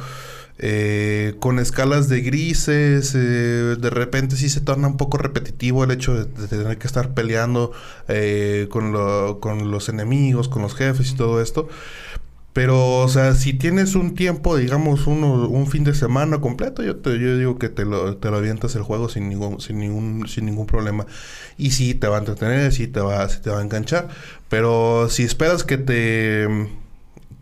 eh, 0.58 1.34
con 1.40 1.58
escalas 1.58 2.08
de 2.08 2.20
grises. 2.22 3.14
Eh, 3.14 3.76
de 3.78 3.90
repente 3.90 4.36
sí 4.36 4.48
se 4.48 4.60
torna 4.60 4.88
un 4.88 4.96
poco 4.96 5.18
repetitivo 5.18 5.84
el 5.84 5.90
hecho 5.90 6.14
de, 6.14 6.48
tener 6.48 6.78
que 6.78 6.86
estar 6.86 7.14
peleando 7.14 7.72
con, 8.70 8.92
lo, 8.92 9.40
con 9.40 9.70
los 9.70 9.88
enemigos, 9.88 10.48
con 10.48 10.62
los 10.62 10.74
jefes 10.74 11.10
y 11.12 11.16
todo 11.16 11.40
esto. 11.40 11.68
Pero, 12.56 13.00
o 13.02 13.08
sea, 13.08 13.34
si 13.34 13.52
tienes 13.52 13.94
un 13.96 14.14
tiempo, 14.14 14.56
digamos, 14.56 15.06
uno, 15.06 15.46
un 15.46 15.66
fin 15.66 15.84
de 15.84 15.92
semana 15.94 16.40
completo, 16.40 16.82
yo 16.82 16.96
te 16.96 17.18
yo 17.18 17.36
digo 17.36 17.58
que 17.58 17.68
te 17.68 17.84
lo, 17.84 18.16
te 18.16 18.30
lo 18.30 18.38
avientas 18.38 18.74
el 18.76 18.82
juego 18.82 19.10
sin 19.10 19.28
ningún, 19.28 19.60
sin 19.60 19.78
ningún, 19.78 20.26
sin 20.26 20.46
ningún 20.46 20.64
problema. 20.64 21.04
Y 21.58 21.72
sí 21.72 21.94
te 21.94 22.08
va 22.08 22.16
a 22.16 22.20
entretener, 22.20 22.72
sí 22.72 22.86
te 22.86 23.00
va, 23.00 23.28
sí 23.28 23.42
te 23.42 23.50
va 23.50 23.58
a 23.58 23.62
enganchar. 23.62 24.08
Pero 24.48 25.10
si 25.10 25.22
esperas 25.24 25.64
que 25.64 25.76
te 25.76 26.48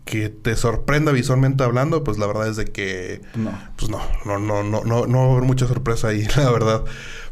que 0.05 0.29
te 0.29 0.55
sorprenda 0.55 1.11
visualmente 1.11 1.63
hablando, 1.63 2.03
pues 2.03 2.17
la 2.17 2.27
verdad 2.27 2.47
es 2.47 2.55
de 2.55 2.65
que 2.65 3.21
no. 3.33 3.51
pues 3.75 3.89
no, 3.89 3.99
no, 4.25 4.39
no, 4.39 4.63
no, 4.63 4.83
no, 4.85 5.07
no 5.07 5.17
va 5.17 5.25
a 5.25 5.31
haber 5.31 5.43
mucha 5.43 5.67
sorpresa 5.67 6.09
ahí, 6.09 6.25
la 6.37 6.51
verdad. 6.51 6.83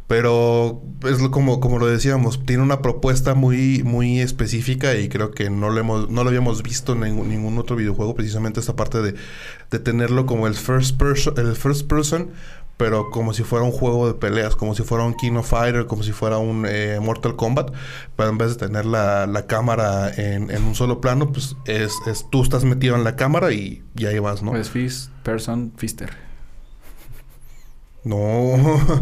Pero 0.07 0.81
es 1.07 1.17
como, 1.29 1.61
como 1.61 1.79
lo 1.79 1.87
decíamos, 1.87 2.45
tiene 2.45 2.61
una 2.61 2.81
propuesta 2.81 3.35
muy, 3.35 3.83
muy 3.83 4.19
específica 4.19 4.95
y 4.95 5.07
creo 5.07 5.31
que 5.31 5.49
no 5.49 5.69
lo, 5.69 5.79
hemos, 5.79 6.09
no 6.09 6.23
lo 6.23 6.29
habíamos 6.29 6.61
visto 6.61 6.91
en 6.93 7.29
ningún, 7.29 7.57
otro 7.57 7.77
videojuego, 7.77 8.13
precisamente 8.13 8.59
esta 8.59 8.75
parte 8.75 9.01
de, 9.01 9.15
de, 9.71 9.79
tenerlo 9.79 10.25
como 10.25 10.45
el 10.45 10.55
first, 10.55 10.97
person, 10.97 11.33
el 11.37 11.55
first 11.55 11.87
person, 11.87 12.31
pero 12.77 13.09
como 13.11 13.33
si 13.33 13.43
fuera 13.43 13.65
un 13.65 13.71
juego 13.71 14.07
de 14.07 14.13
peleas, 14.13 14.55
como 14.55 14.75
si 14.75 14.83
fuera 14.83 15.03
un 15.03 15.13
King 15.13 15.33
of 15.33 15.47
Fighter, 15.47 15.85
como 15.85 16.03
si 16.03 16.11
fuera 16.11 16.37
un 16.37 16.65
eh, 16.67 16.99
Mortal 17.01 17.35
Kombat, 17.35 17.71
pero 18.15 18.29
en 18.29 18.37
vez 18.37 18.49
de 18.49 18.67
tener 18.67 18.85
la, 18.85 19.27
la 19.27 19.45
cámara 19.45 20.11
en, 20.15 20.49
en, 20.49 20.63
un 20.63 20.75
solo 20.75 20.99
plano, 20.99 21.31
pues 21.31 21.55
es, 21.65 21.93
es, 22.07 22.25
tú 22.29 22.41
estás 22.41 22.63
metido 22.63 22.95
en 22.95 23.03
la 23.03 23.15
cámara 23.15 23.51
y, 23.51 23.83
y 23.95 24.05
ahí 24.05 24.19
vas, 24.19 24.41
¿no? 24.41 24.51
Pues 24.51 24.69
Fist, 24.69 25.11
Person, 25.23 25.71
Fister. 25.77 26.11
No, 28.03 28.57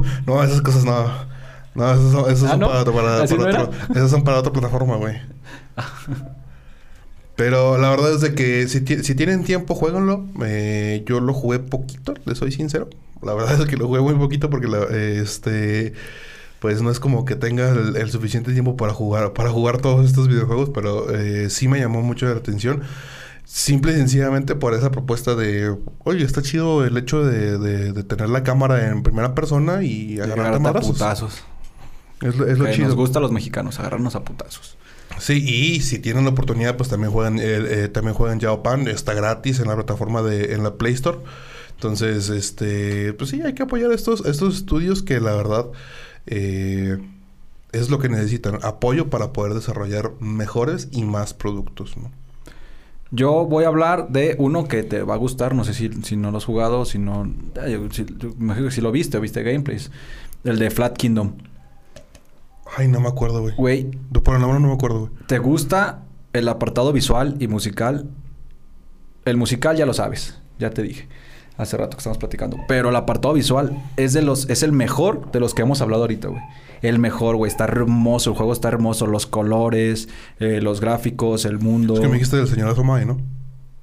no, 0.27 0.43
esas 0.43 0.61
cosas 0.61 0.85
no. 0.85 1.31
No, 1.73 1.91
esas 1.93 2.11
son, 2.11 2.31
esas 2.31 2.43
¿Ah, 2.43 2.51
son 2.51 2.59
para, 2.59 2.83
para, 2.83 3.25
para 3.25 3.63
otro, 3.63 3.71
esas 3.95 4.11
son 4.11 4.23
para 4.23 4.39
otra 4.39 4.51
plataforma, 4.51 4.97
güey. 4.97 5.21
Pero 7.41 7.79
la 7.79 7.89
verdad 7.89 8.13
es 8.13 8.21
de 8.21 8.35
que 8.35 8.67
si, 8.67 8.81
tienen 9.15 9.43
tiempo, 9.43 9.73
jueguenlo. 9.73 10.27
Eh, 10.45 11.03
yo 11.07 11.19
lo 11.19 11.33
jugué 11.33 11.57
poquito, 11.57 12.13
les 12.25 12.37
soy 12.37 12.51
sincero. 12.51 12.87
La 13.23 13.33
verdad 13.33 13.59
es 13.59 13.65
que 13.65 13.77
lo 13.77 13.87
jugué 13.87 13.99
muy 13.99 14.13
poquito 14.13 14.51
porque 14.51 14.67
este 15.19 15.93
pues 16.59 16.83
no 16.83 16.91
es 16.91 16.99
como 16.99 17.25
que 17.25 17.35
tenga 17.35 17.71
el, 17.71 18.11
suficiente 18.11 18.53
tiempo 18.53 18.77
para 18.77 18.93
jugar 18.93 19.33
para 19.33 19.49
jugar 19.49 19.79
todos 19.79 20.05
estos 20.05 20.27
videojuegos, 20.27 20.69
pero 20.69 21.09
eh, 21.09 21.49
sí 21.49 21.67
me 21.67 21.79
llamó 21.79 22.03
mucho 22.03 22.27
la 22.27 22.33
atención. 22.33 22.83
Simple 23.43 23.93
y 23.93 23.95
sencillamente 23.95 24.53
por 24.53 24.75
esa 24.75 24.91
propuesta 24.91 25.33
de, 25.33 25.75
oye, 26.03 26.23
está 26.23 26.43
chido 26.43 26.85
el 26.85 26.95
hecho 26.95 27.25
de, 27.25 28.03
tener 28.03 28.29
la 28.29 28.43
cámara 28.43 28.87
en 28.87 29.01
primera 29.01 29.33
persona 29.33 29.81
y 29.81 30.19
agarrar 30.19 30.53
a 30.53 30.79
putazos. 30.79 31.41
Es 32.21 32.35
lo, 32.35 32.45
es 32.45 32.59
lo 32.59 32.71
chido. 32.71 32.89
Nos 32.89 32.95
gusta 32.95 33.17
a 33.17 33.21
los 33.23 33.31
mexicanos, 33.31 33.79
agarrarnos 33.79 34.13
a 34.13 34.23
putazos. 34.23 34.77
Sí, 35.21 35.33
y 35.33 35.81
si 35.81 35.99
tienen 35.99 36.23
la 36.23 36.31
oportunidad, 36.31 36.77
pues 36.77 36.89
también 36.89 37.11
juegan, 37.11 37.37
eh, 37.37 37.43
eh, 37.43 37.87
también 37.89 38.15
juegan 38.15 38.39
Yao 38.39 38.63
Pan, 38.63 38.87
está 38.87 39.13
gratis 39.13 39.59
en 39.59 39.67
la 39.67 39.75
plataforma 39.75 40.23
de, 40.23 40.55
en 40.55 40.63
la 40.63 40.73
Play 40.77 40.93
Store. 40.93 41.19
Entonces, 41.75 42.29
este, 42.29 43.13
pues 43.13 43.29
sí, 43.29 43.39
hay 43.43 43.53
que 43.53 43.61
apoyar 43.61 43.91
estos, 43.91 44.25
estos 44.25 44.55
estudios 44.57 45.03
que 45.03 45.19
la 45.19 45.35
verdad 45.35 45.67
eh, 46.25 46.97
es 47.71 47.91
lo 47.91 47.99
que 47.99 48.09
necesitan, 48.09 48.57
apoyo 48.63 49.11
para 49.11 49.31
poder 49.31 49.53
desarrollar 49.53 50.11
mejores 50.19 50.87
y 50.91 51.03
más 51.03 51.35
productos. 51.35 51.93
Yo 53.11 53.45
voy 53.45 53.65
a 53.65 53.67
hablar 53.67 54.09
de 54.09 54.35
uno 54.39 54.67
que 54.67 54.81
te 54.81 55.03
va 55.03 55.13
a 55.13 55.17
gustar, 55.17 55.53
no 55.53 55.63
sé 55.65 55.75
si, 55.75 55.91
si 56.01 56.15
no 56.15 56.31
lo 56.31 56.39
has 56.39 56.45
jugado, 56.45 56.83
si 56.83 56.97
no... 56.97 57.31
Si, 57.91 58.07
imagino 58.39 58.69
que 58.69 58.73
si 58.73 58.81
lo 58.81 58.91
viste 58.91 59.19
o 59.19 59.21
viste 59.21 59.43
gameplays. 59.43 59.91
El 60.43 60.57
de 60.57 60.71
Flat 60.71 60.97
Kingdom. 60.97 61.33
Ay, 62.75 62.87
no 62.87 62.99
me 62.99 63.07
acuerdo, 63.07 63.41
güey. 63.41 63.55
Güey. 63.55 63.91
Por 64.23 64.35
el 64.35 64.41
nombre 64.41 64.59
no 64.59 64.67
me 64.67 64.73
acuerdo, 64.73 64.99
güey. 65.01 65.11
¿Te 65.27 65.39
gusta 65.39 66.03
el 66.33 66.47
apartado 66.47 66.93
visual 66.93 67.35
y 67.39 67.47
musical? 67.47 68.09
El 69.25 69.37
musical 69.37 69.77
ya 69.77 69.85
lo 69.85 69.93
sabes, 69.93 70.39
ya 70.59 70.69
te 70.69 70.81
dije. 70.81 71.07
Hace 71.57 71.77
rato 71.77 71.97
que 71.97 71.99
estamos 71.99 72.17
platicando. 72.17 72.57
Pero 72.67 72.89
el 72.89 72.95
apartado 72.95 73.33
visual 73.33 73.83
es 73.97 74.13
de 74.13 74.21
los... 74.21 74.49
Es 74.49 74.63
el 74.63 74.71
mejor 74.71 75.31
de 75.31 75.39
los 75.39 75.53
que 75.53 75.61
hemos 75.61 75.81
hablado 75.81 76.03
ahorita, 76.03 76.29
güey 76.29 76.41
el 76.81 76.99
mejor, 76.99 77.35
güey. 77.35 77.49
Está 77.49 77.65
hermoso, 77.65 78.31
el 78.31 78.35
juego 78.35 78.53
está 78.53 78.67
hermoso. 78.67 79.07
Los 79.07 79.27
colores, 79.27 80.09
eh, 80.39 80.59
los 80.61 80.81
gráficos, 80.81 81.45
el 81.45 81.59
mundo. 81.59 81.95
Es 81.95 81.99
que 81.99 82.07
me 82.07 82.13
dijiste 82.13 82.37
del 82.37 82.47
Señor 82.47 82.69
Azomai, 82.69 83.05
¿no? 83.05 83.17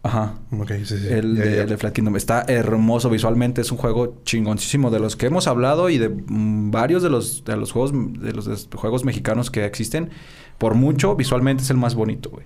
Ajá. 0.03 0.35
Ok, 0.53 0.73
sí, 0.85 0.97
sí. 0.99 1.09
El, 1.09 1.35
de, 1.35 1.77
Flat 1.77 1.93
Kingdom. 1.93 2.17
Está 2.17 2.45
hermoso 2.47 3.11
visualmente. 3.11 3.61
Es 3.61 3.73
un 3.73 3.79
juego 3.79 4.21
chingoncísimo 4.25 4.91
de 4.91 5.01
los 5.01 5.17
que 5.17 5.27
hemos 5.27 5.47
hablado 5.49 5.91
y 5.91 5.99
de 5.99 6.09
mm, 6.09 6.71
varios 6.71 7.03
de 7.03 7.11
los, 7.11 7.45
de 7.45 7.57
los 7.57 7.73
juegos 7.73 7.93
de 7.93 8.33
los 8.33 8.69
juegos 8.75 9.05
mexicanos 9.05 9.51
que 9.51 9.65
existen. 9.65 10.11
Por 10.59 10.75
mucho, 10.75 11.15
visualmente 11.15 11.63
es 11.63 11.71
el 11.71 11.77
más 11.77 11.95
bonito, 11.95 12.31
güey. 12.31 12.45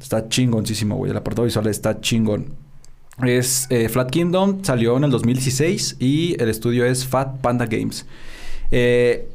Está 0.00 0.28
chingoncísimo, 0.28 0.96
güey. 0.96 1.10
El 1.10 1.16
apartado 1.16 1.44
visual 1.44 1.66
está 1.68 2.00
chingón. 2.00 2.54
Es 3.22 3.68
eh, 3.70 3.88
Flat 3.88 4.10
Kingdom, 4.10 4.64
salió 4.64 4.96
en 4.96 5.04
el 5.04 5.10
2016 5.12 5.96
y 6.00 6.40
el 6.42 6.48
estudio 6.48 6.84
es 6.84 7.06
Fat 7.06 7.40
Panda 7.40 7.66
Games. 7.66 8.06
Eh, 8.72 9.28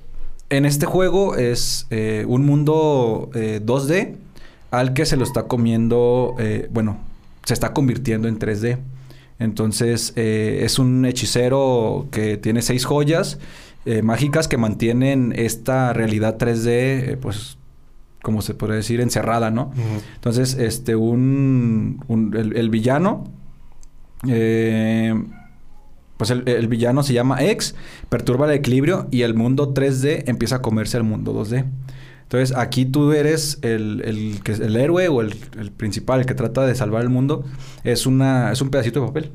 en 0.49 0.65
este 0.65 0.85
juego 0.85 1.35
es 1.35 1.87
eh, 1.91 2.25
un 2.27 2.45
mundo 2.45 3.29
2D 3.33 3.93
eh, 3.93 4.17
al 4.71 4.93
que 4.93 5.05
se 5.05 5.15
lo 5.15 5.23
está 5.23 5.43
comiendo, 5.43 6.35
bueno, 6.71 6.99
se 7.49 7.53
está 7.53 7.73
convirtiendo 7.73 8.27
en 8.27 8.39
3D. 8.39 8.77
Entonces 9.39 10.13
es 10.15 10.79
un 10.79 11.05
hechicero 11.05 12.07
que 12.11 12.37
tiene 12.37 12.61
seis 12.61 12.85
joyas 12.85 13.39
mágicas 14.03 14.47
que 14.47 14.57
mantienen 14.57 15.33
esta 15.35 15.93
realidad 15.93 16.37
3D, 16.37 17.17
pues 17.17 17.57
como 18.21 18.41
se 18.41 18.53
puede 18.53 18.75
decir, 18.75 18.99
encerrada, 18.99 19.49
¿no? 19.49 19.71
Entonces, 20.15 20.55
este, 20.55 20.97
un, 20.97 22.03
el, 22.33 22.57
el, 22.57 22.69
villano 22.69 23.23
pues 26.19 26.31
el, 26.31 26.67
villano 26.67 27.01
se 27.01 27.13
llama 27.13 27.41
X, 27.45 27.75
perturba 28.09 28.45
el 28.47 28.51
equilibrio 28.51 29.07
y 29.09 29.21
el 29.21 29.35
mundo 29.35 29.73
3D 29.73 30.25
empieza 30.27 30.57
a 30.57 30.61
comerse 30.61 30.97
al 30.97 31.03
mundo 31.03 31.33
2D. 31.33 31.63
Entonces 32.29 32.55
aquí 32.55 32.85
tú 32.85 33.11
eres 33.11 33.57
el, 33.63 34.01
el, 34.05 34.39
el 34.61 34.75
héroe 34.75 35.07
o 35.07 35.21
el, 35.21 35.33
principal, 35.75 36.19
el 36.19 36.25
que 36.25 36.35
trata 36.35 36.65
de 36.65 36.75
salvar 36.75 37.01
el 37.01 37.09
mundo. 37.09 37.43
Es, 37.83 38.05
una, 38.05 38.51
es 38.51 38.61
un 38.61 38.69
pedacito 38.69 39.01
de 39.01 39.07
papel. 39.07 39.31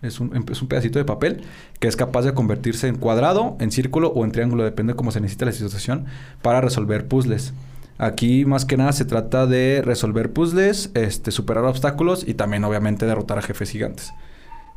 Es 0.00 0.18
un, 0.18 0.34
es 0.50 0.62
un, 0.62 0.66
pedacito 0.66 0.98
de 0.98 1.04
papel 1.04 1.42
que 1.78 1.86
es 1.86 1.94
capaz 1.94 2.22
de 2.22 2.34
convertirse 2.34 2.88
en 2.88 2.96
cuadrado, 2.96 3.56
en 3.60 3.70
círculo 3.70 4.08
o 4.08 4.24
en 4.24 4.32
triángulo, 4.32 4.64
depende 4.64 4.94
de 4.94 4.96
cómo 4.96 5.12
se 5.12 5.20
necesita 5.20 5.44
la 5.44 5.52
situación, 5.52 6.06
para 6.40 6.60
resolver 6.60 7.06
puzzles. 7.06 7.52
Aquí 7.98 8.44
más 8.44 8.64
que 8.64 8.76
nada 8.76 8.92
se 8.92 9.04
trata 9.04 9.46
de 9.46 9.80
resolver 9.84 10.32
puzzles, 10.32 10.90
este, 10.94 11.30
superar 11.30 11.64
obstáculos 11.64 12.24
y 12.26 12.34
también 12.34 12.64
obviamente 12.64 13.06
derrotar 13.06 13.38
a 13.38 13.42
jefes 13.42 13.70
gigantes 13.70 14.12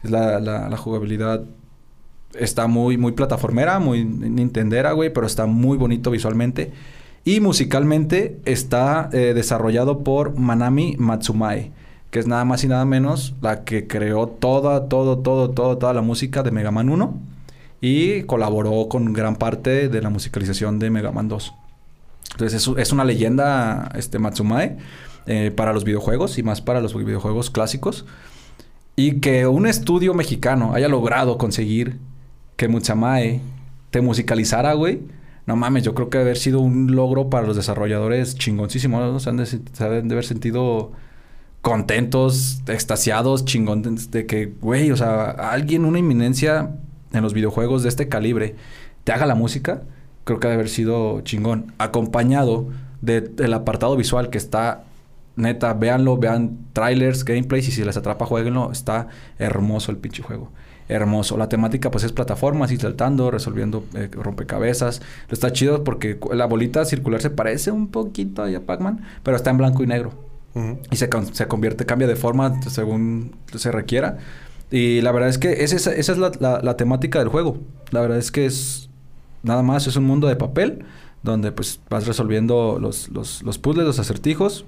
la, 0.09 0.39
la, 0.39 0.77
jugabilidad 0.77 1.43
está 2.37 2.67
muy, 2.67 2.97
muy 2.97 3.13
plataformera, 3.13 3.79
muy 3.79 4.03
nintendera, 4.03 4.91
güey, 4.91 5.11
pero 5.11 5.27
está 5.27 5.45
muy 5.45 5.77
bonito 5.77 6.11
visualmente. 6.11 6.71
Y 7.25 7.39
musicalmente 7.39 8.39
está 8.45 9.09
eh, 9.11 9.33
desarrollado 9.33 10.03
por 10.03 10.37
Manami 10.37 10.95
Matsumae, 10.97 11.71
que 12.11 12.19
es 12.19 12.27
nada 12.27 12.45
más 12.45 12.63
y 12.63 12.67
nada 12.67 12.85
menos 12.85 13.33
la 13.41 13.63
que 13.65 13.87
creó 13.87 14.27
toda, 14.27 14.87
todo, 14.87 15.17
todo, 15.17 15.49
todo, 15.49 15.77
toda 15.77 15.93
la 15.93 16.01
música 16.01 16.43
de 16.43 16.51
Mega 16.51 16.69
Man 16.69 16.89
1 16.89 17.19
y 17.81 18.23
colaboró 18.23 18.87
con 18.89 19.11
gran 19.11 19.35
parte 19.35 19.89
de 19.89 20.01
la 20.01 20.09
musicalización 20.09 20.77
de 20.77 20.91
Mega 20.91 21.11
Man 21.11 21.27
2. 21.27 21.53
Entonces 22.33 22.69
es, 22.77 22.91
una 22.91 23.03
leyenda 23.03 23.91
este 23.95 24.19
Matsumae 24.19 24.77
eh, 25.25 25.51
para 25.55 25.73
los 25.73 25.83
videojuegos 25.83 26.37
y 26.37 26.43
más 26.43 26.61
para 26.61 26.79
los 26.79 26.95
videojuegos 26.95 27.49
clásicos. 27.49 28.05
Y 28.95 29.19
que 29.19 29.47
un 29.47 29.67
estudio 29.67 30.13
mexicano 30.13 30.73
haya 30.73 30.87
logrado 30.87 31.37
conseguir 31.37 31.97
que 32.55 32.67
Mutsamae 32.67 33.41
te 33.89 34.01
musicalizara, 34.01 34.73
güey. 34.73 35.01
No 35.45 35.55
mames, 35.55 35.83
yo 35.83 35.93
creo 35.93 36.09
que 36.09 36.17
haber 36.17 36.37
sido 36.37 36.59
un 36.59 36.95
logro 36.95 37.29
para 37.29 37.45
los 37.45 37.55
desarrolladores 37.55 38.35
chingoncísimo. 38.35 38.99
¿no? 38.99 39.19
Se 39.19 39.29
han 39.29 39.37
de, 39.37 40.13
haber 40.13 40.25
sentido 40.25 40.91
contentos, 41.61 42.61
extasiados, 42.67 43.45
chingones 43.45 44.11
de 44.11 44.25
que, 44.25 44.53
güey, 44.61 44.91
o 44.91 44.97
sea, 44.97 45.29
alguien, 45.29 45.85
una 45.85 45.99
inminencia 45.99 46.75
en 47.13 47.21
los 47.21 47.33
videojuegos 47.33 47.83
de 47.83 47.89
este 47.89 48.09
calibre, 48.09 48.55
te 49.03 49.11
haga 49.11 49.25
la 49.25 49.35
música, 49.35 49.83
creo 50.23 50.39
que 50.39 50.47
ha 50.47 50.49
de 50.49 50.55
haber 50.55 50.69
sido 50.69 51.21
chingón. 51.21 51.73
Acompañado 51.77 52.69
del 53.01 53.53
apartado 53.53 53.95
visual 53.95 54.29
que 54.31 54.39
está 54.39 54.85
neta, 55.35 55.73
véanlo, 55.73 56.17
vean 56.17 56.57
trailers, 56.73 57.23
gameplays 57.23 57.67
y 57.67 57.71
si 57.71 57.83
les 57.83 57.97
atrapa, 57.97 58.25
jueguenlo. 58.25 58.71
Está 58.71 59.07
hermoso 59.37 59.91
el 59.91 59.97
pinche 59.97 60.23
juego. 60.23 60.51
Hermoso. 60.87 61.37
La 61.37 61.49
temática 61.49 61.89
pues 61.89 62.03
es 62.03 62.11
plataformas 62.11 62.71
y 62.71 62.77
saltando, 62.77 63.31
resolviendo 63.31 63.85
eh, 63.95 64.09
rompecabezas. 64.11 65.01
Está 65.29 65.51
chido 65.51 65.83
porque 65.83 66.19
la 66.31 66.45
bolita 66.45 66.85
circular 66.85 67.21
se 67.21 67.31
parece 67.31 67.71
un 67.71 67.87
poquito 67.87 68.43
a 68.43 68.59
Pac-Man, 68.59 69.03
pero 69.23 69.35
está 69.35 69.49
en 69.49 69.57
blanco 69.57 69.83
y 69.83 69.87
negro. 69.87 70.13
Y 70.89 70.95
se, 70.95 71.09
se, 71.33 71.47
convierte, 71.47 71.85
cambia 71.85 72.07
de 72.07 72.15
forma 72.15 72.61
según 72.69 73.35
se 73.53 73.71
requiera. 73.73 74.19
Y 74.71 75.01
la 75.01 75.11
verdad 75.11 75.29
es 75.29 75.37
que 75.37 75.63
esa, 75.63 75.75
esa 75.75 76.11
es 76.11 76.17
la, 76.17 76.61
la, 76.63 76.77
temática 76.77 77.19
del 77.19 77.27
juego. 77.27 77.57
La 77.91 78.01
verdad 78.01 78.17
es 78.17 78.31
que 78.31 78.45
es 78.45 78.89
nada 79.43 79.63
más, 79.63 79.85
es 79.87 79.97
un 79.97 80.05
mundo 80.05 80.27
de 80.27 80.37
papel 80.37 80.85
donde 81.23 81.51
pues 81.51 81.81
vas 81.89 82.07
resolviendo 82.07 82.77
los, 82.79 83.09
los, 83.09 83.43
los 83.43 83.57
puzzles, 83.57 83.85
los 83.85 83.99
acertijos, 83.99 84.65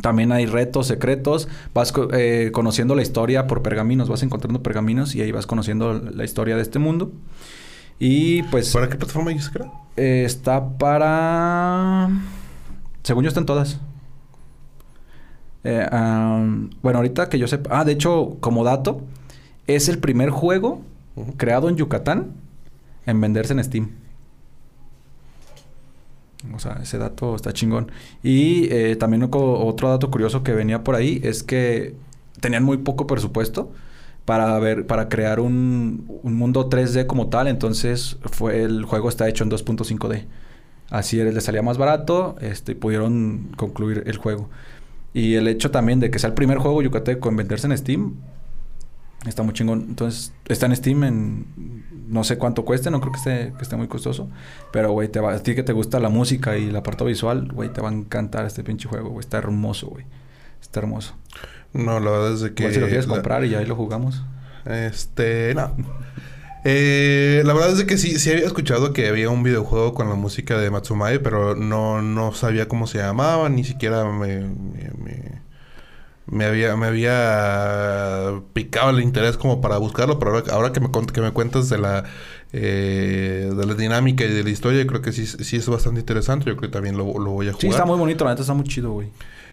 también 0.00 0.32
hay 0.32 0.46
retos 0.46 0.86
secretos. 0.86 1.48
Vas 1.72 1.92
eh, 2.12 2.50
conociendo 2.52 2.94
la 2.94 3.02
historia 3.02 3.46
por 3.46 3.62
pergaminos. 3.62 4.08
Vas 4.08 4.22
encontrando 4.22 4.62
pergaminos 4.62 5.14
y 5.14 5.22
ahí 5.22 5.32
vas 5.32 5.46
conociendo 5.46 5.94
la 5.94 6.24
historia 6.24 6.56
de 6.56 6.62
este 6.62 6.78
mundo. 6.78 7.12
Y 7.98 8.42
pues... 8.44 8.72
¿Para 8.72 8.88
qué 8.88 8.96
plataforma 8.96 9.32
es 9.32 9.48
que 9.48 9.60
eh, 9.96 10.24
está 10.24 10.76
para... 10.78 12.08
Según 13.02 13.24
yo 13.24 13.28
están 13.28 13.46
todas. 13.46 13.80
Eh, 15.62 15.86
bueno, 16.82 16.98
ahorita 16.98 17.28
que 17.28 17.38
yo 17.38 17.48
sepa... 17.48 17.80
Ah, 17.80 17.84
de 17.84 17.92
hecho, 17.92 18.36
como 18.40 18.64
dato, 18.64 19.00
es 19.66 19.88
el 19.88 19.98
primer 19.98 20.30
juego 20.30 20.82
creado 21.36 21.68
en 21.68 21.76
Yucatán 21.76 22.32
en 23.06 23.20
venderse 23.20 23.52
en 23.52 23.62
Steam. 23.62 24.03
O 26.52 26.58
sea, 26.58 26.78
ese 26.82 26.98
dato 26.98 27.34
está 27.34 27.52
chingón. 27.52 27.90
Y 28.22 28.68
eh, 28.72 28.96
también 28.96 29.28
otro 29.30 29.90
dato 29.90 30.10
curioso 30.10 30.42
que 30.42 30.52
venía 30.52 30.84
por 30.84 30.94
ahí 30.94 31.20
es 31.24 31.42
que 31.42 31.94
tenían 32.40 32.64
muy 32.64 32.78
poco 32.78 33.06
presupuesto 33.06 33.72
para 34.24 34.58
ver, 34.58 34.86
para 34.86 35.08
crear 35.08 35.40
un, 35.40 36.20
mundo 36.22 36.68
3D 36.68 37.06
como 37.06 37.28
tal. 37.28 37.48
Entonces 37.48 38.18
fue 38.22 38.62
el 38.62 38.84
juego 38.84 39.08
está 39.08 39.28
hecho 39.28 39.44
en 39.44 39.50
2.5D. 39.50 40.26
Así 40.90 41.16
les 41.16 41.42
salía 41.44 41.62
más 41.62 41.78
barato, 41.78 42.36
este, 42.40 42.72
y 42.72 42.74
pudieron 42.74 43.52
concluir 43.56 44.04
el 44.06 44.16
juego. 44.18 44.50
Y 45.12 45.34
el 45.34 45.48
hecho 45.48 45.70
también 45.70 46.00
de 46.00 46.10
que 46.10 46.18
sea 46.18 46.28
el 46.28 46.34
primer 46.34 46.58
juego 46.58 46.82
yucateco 46.82 47.28
en 47.28 47.36
venderse 47.36 47.66
en 47.66 47.78
Steam, 47.78 48.14
Está 49.26 49.42
muy 49.42 49.54
chingón. 49.54 49.86
Entonces, 49.88 50.32
está 50.46 50.66
en 50.66 50.76
Steam 50.76 51.04
en... 51.04 51.46
No 52.06 52.24
sé 52.24 52.38
cuánto 52.38 52.64
cueste, 52.64 52.90
no 52.90 53.00
creo 53.00 53.12
que 53.12 53.18
esté, 53.18 53.52
que 53.56 53.62
esté 53.62 53.76
muy 53.76 53.88
costoso. 53.88 54.28
Pero, 54.72 54.92
güey, 54.92 55.08
te 55.08 55.20
va, 55.20 55.34
a 55.34 55.42
ti 55.42 55.54
que 55.54 55.62
te 55.62 55.72
gusta 55.72 56.00
la 56.00 56.08
música 56.08 56.56
y 56.56 56.70
la 56.70 56.82
parte 56.82 57.04
visual, 57.04 57.48
güey, 57.52 57.72
te 57.72 57.80
va 57.80 57.88
a 57.88 57.92
encantar 57.92 58.46
este 58.46 58.62
pinche 58.62 58.88
juego, 58.88 59.10
güey. 59.10 59.20
Está 59.20 59.38
hermoso, 59.38 59.88
güey. 59.88 60.04
Está 60.60 60.80
hermoso. 60.80 61.14
No, 61.72 61.98
la 62.00 62.10
verdad 62.10 62.32
es 62.34 62.40
de 62.40 62.54
que... 62.54 62.72
si 62.72 62.80
lo 62.80 62.86
quieres 62.86 63.06
comprar 63.06 63.44
y 63.44 63.50
ya 63.50 63.58
ahí 63.58 63.66
lo 63.66 63.76
jugamos. 63.76 64.22
Este, 64.64 65.54
no. 65.54 65.74
Eh, 66.66 67.42
la 67.44 67.52
verdad 67.52 67.72
es 67.72 67.78
de 67.78 67.86
que 67.86 67.98
sí, 67.98 68.18
sí 68.18 68.30
había 68.30 68.46
escuchado 68.46 68.94
que 68.94 69.06
había 69.06 69.28
un 69.28 69.42
videojuego 69.42 69.92
con 69.92 70.08
la 70.08 70.14
música 70.14 70.56
de 70.56 70.70
Matsumae, 70.70 71.20
pero 71.20 71.54
no, 71.54 72.00
no 72.00 72.32
sabía 72.32 72.68
cómo 72.68 72.86
se 72.86 72.96
llamaba, 72.96 73.50
ni 73.50 73.64
siquiera 73.64 74.06
me, 74.06 74.40
me, 74.40 75.33
había, 76.44 76.76
me 76.76 76.86
había 76.86 78.40
picado 78.52 78.90
el 78.90 79.00
interés 79.00 79.36
como 79.36 79.60
para 79.60 79.78
buscarlo, 79.78 80.18
pero 80.18 80.42
ahora, 80.50 80.72
que, 80.72 80.80
me, 80.80 80.90
que 80.90 81.20
me 81.20 81.32
cuentas 81.32 81.68
de 81.68 81.78
la, 81.78 82.04
eh, 82.52 83.50
de 83.54 83.66
la 83.66 83.74
dinámica 83.74 84.24
y 84.24 84.28
de 84.28 84.42
la 84.42 84.50
historia, 84.50 84.86
creo 84.86 85.02
que 85.02 85.12
sí, 85.12 85.26
sí 85.26 85.56
es 85.56 85.68
bastante 85.68 86.00
interesante. 86.00 86.46
Yo 86.46 86.56
creo 86.56 86.70
que 86.70 86.74
también 86.74 86.96
lo, 86.96 87.04
lo 87.18 87.30
voy 87.30 87.48
a 87.48 87.52
jugar. 87.52 87.60
Sí, 87.60 87.68
está 87.68 87.84
muy 87.84 87.98
bonito, 87.98 88.24
la 88.24 88.30
neta 88.30 88.42
está 88.42 88.54
muy 88.54 88.64
chido, 88.64 88.92
güey. 88.92 89.08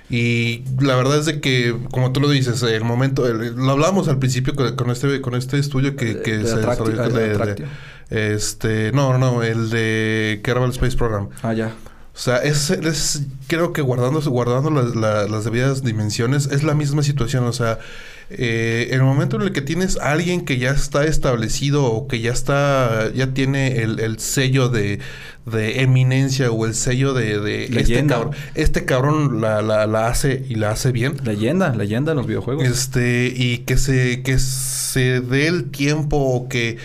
Y 0.09 0.63
la 0.81 0.95
verdad 0.97 1.19
es 1.19 1.25
de 1.25 1.39
que, 1.39 1.73
como 1.89 2.11
tú 2.11 2.19
lo 2.19 2.29
dices, 2.29 2.61
el 2.63 2.83
momento, 2.83 3.25
lo 3.31 3.71
hablamos 3.71 4.09
al 4.09 4.19
principio 4.19 4.53
con, 4.53 4.89
este, 4.91 5.21
con 5.21 5.35
este 5.35 5.57
estudio 5.57 5.95
que, 5.95 6.21
que 6.21 6.43
se 6.45 6.57
desarrolló 6.57 7.09
de, 7.09 7.65
este, 8.09 8.91
no, 8.91 9.17
no, 9.17 9.41
el 9.41 9.69
de 9.69 10.41
Kerbal 10.43 10.71
Space 10.71 10.97
Program. 10.97 11.29
Ah, 11.43 11.53
ya. 11.53 11.71
O 12.13 12.19
sea, 12.19 12.37
es, 12.37 12.69
es 12.69 13.23
creo 13.47 13.71
que 13.71 13.81
guardando, 13.81 14.21
guardando 14.29 14.69
las 14.69 15.43
debidas 15.45 15.83
dimensiones, 15.83 16.47
es 16.47 16.63
la 16.63 16.73
misma 16.73 17.03
situación. 17.03 17.45
O 17.45 17.53
sea, 17.53 17.79
eh, 18.29 18.89
el 18.91 19.01
momento 19.01 19.37
en 19.37 19.43
el 19.43 19.53
que 19.53 19.61
tienes 19.61 19.97
a 19.97 20.11
alguien 20.11 20.45
que 20.45 20.57
ya 20.57 20.71
está 20.71 21.05
establecido 21.05 21.85
o 21.85 22.07
que 22.07 22.19
ya 22.19 22.31
está, 22.31 23.11
ya 23.13 23.33
tiene 23.33 23.81
el, 23.81 24.19
sello 24.19 24.69
de, 24.69 24.99
eminencia 25.51 26.51
o 26.51 26.65
el 26.65 26.75
sello 26.75 27.13
de, 27.13 27.65
este 27.65 28.05
cabrón, 28.05 28.35
este 28.55 28.85
cabrón 28.85 29.41
la, 29.41 29.61
la, 29.61 30.07
hace 30.07 30.45
y 30.47 30.55
la 30.55 30.71
hace 30.71 30.91
bien. 30.91 31.15
Leyenda, 31.23 31.73
leyenda 31.75 32.11
en 32.11 32.17
los 32.17 32.27
videojuegos. 32.27 32.65
Este, 32.65 33.33
y 33.35 33.59
que 33.59 33.77
se, 33.77 34.21
que 34.21 34.37
se 34.37 35.21
dé 35.21 35.47
el 35.47 35.71
tiempo 35.71 36.17
o 36.17 36.47
que 36.47 36.77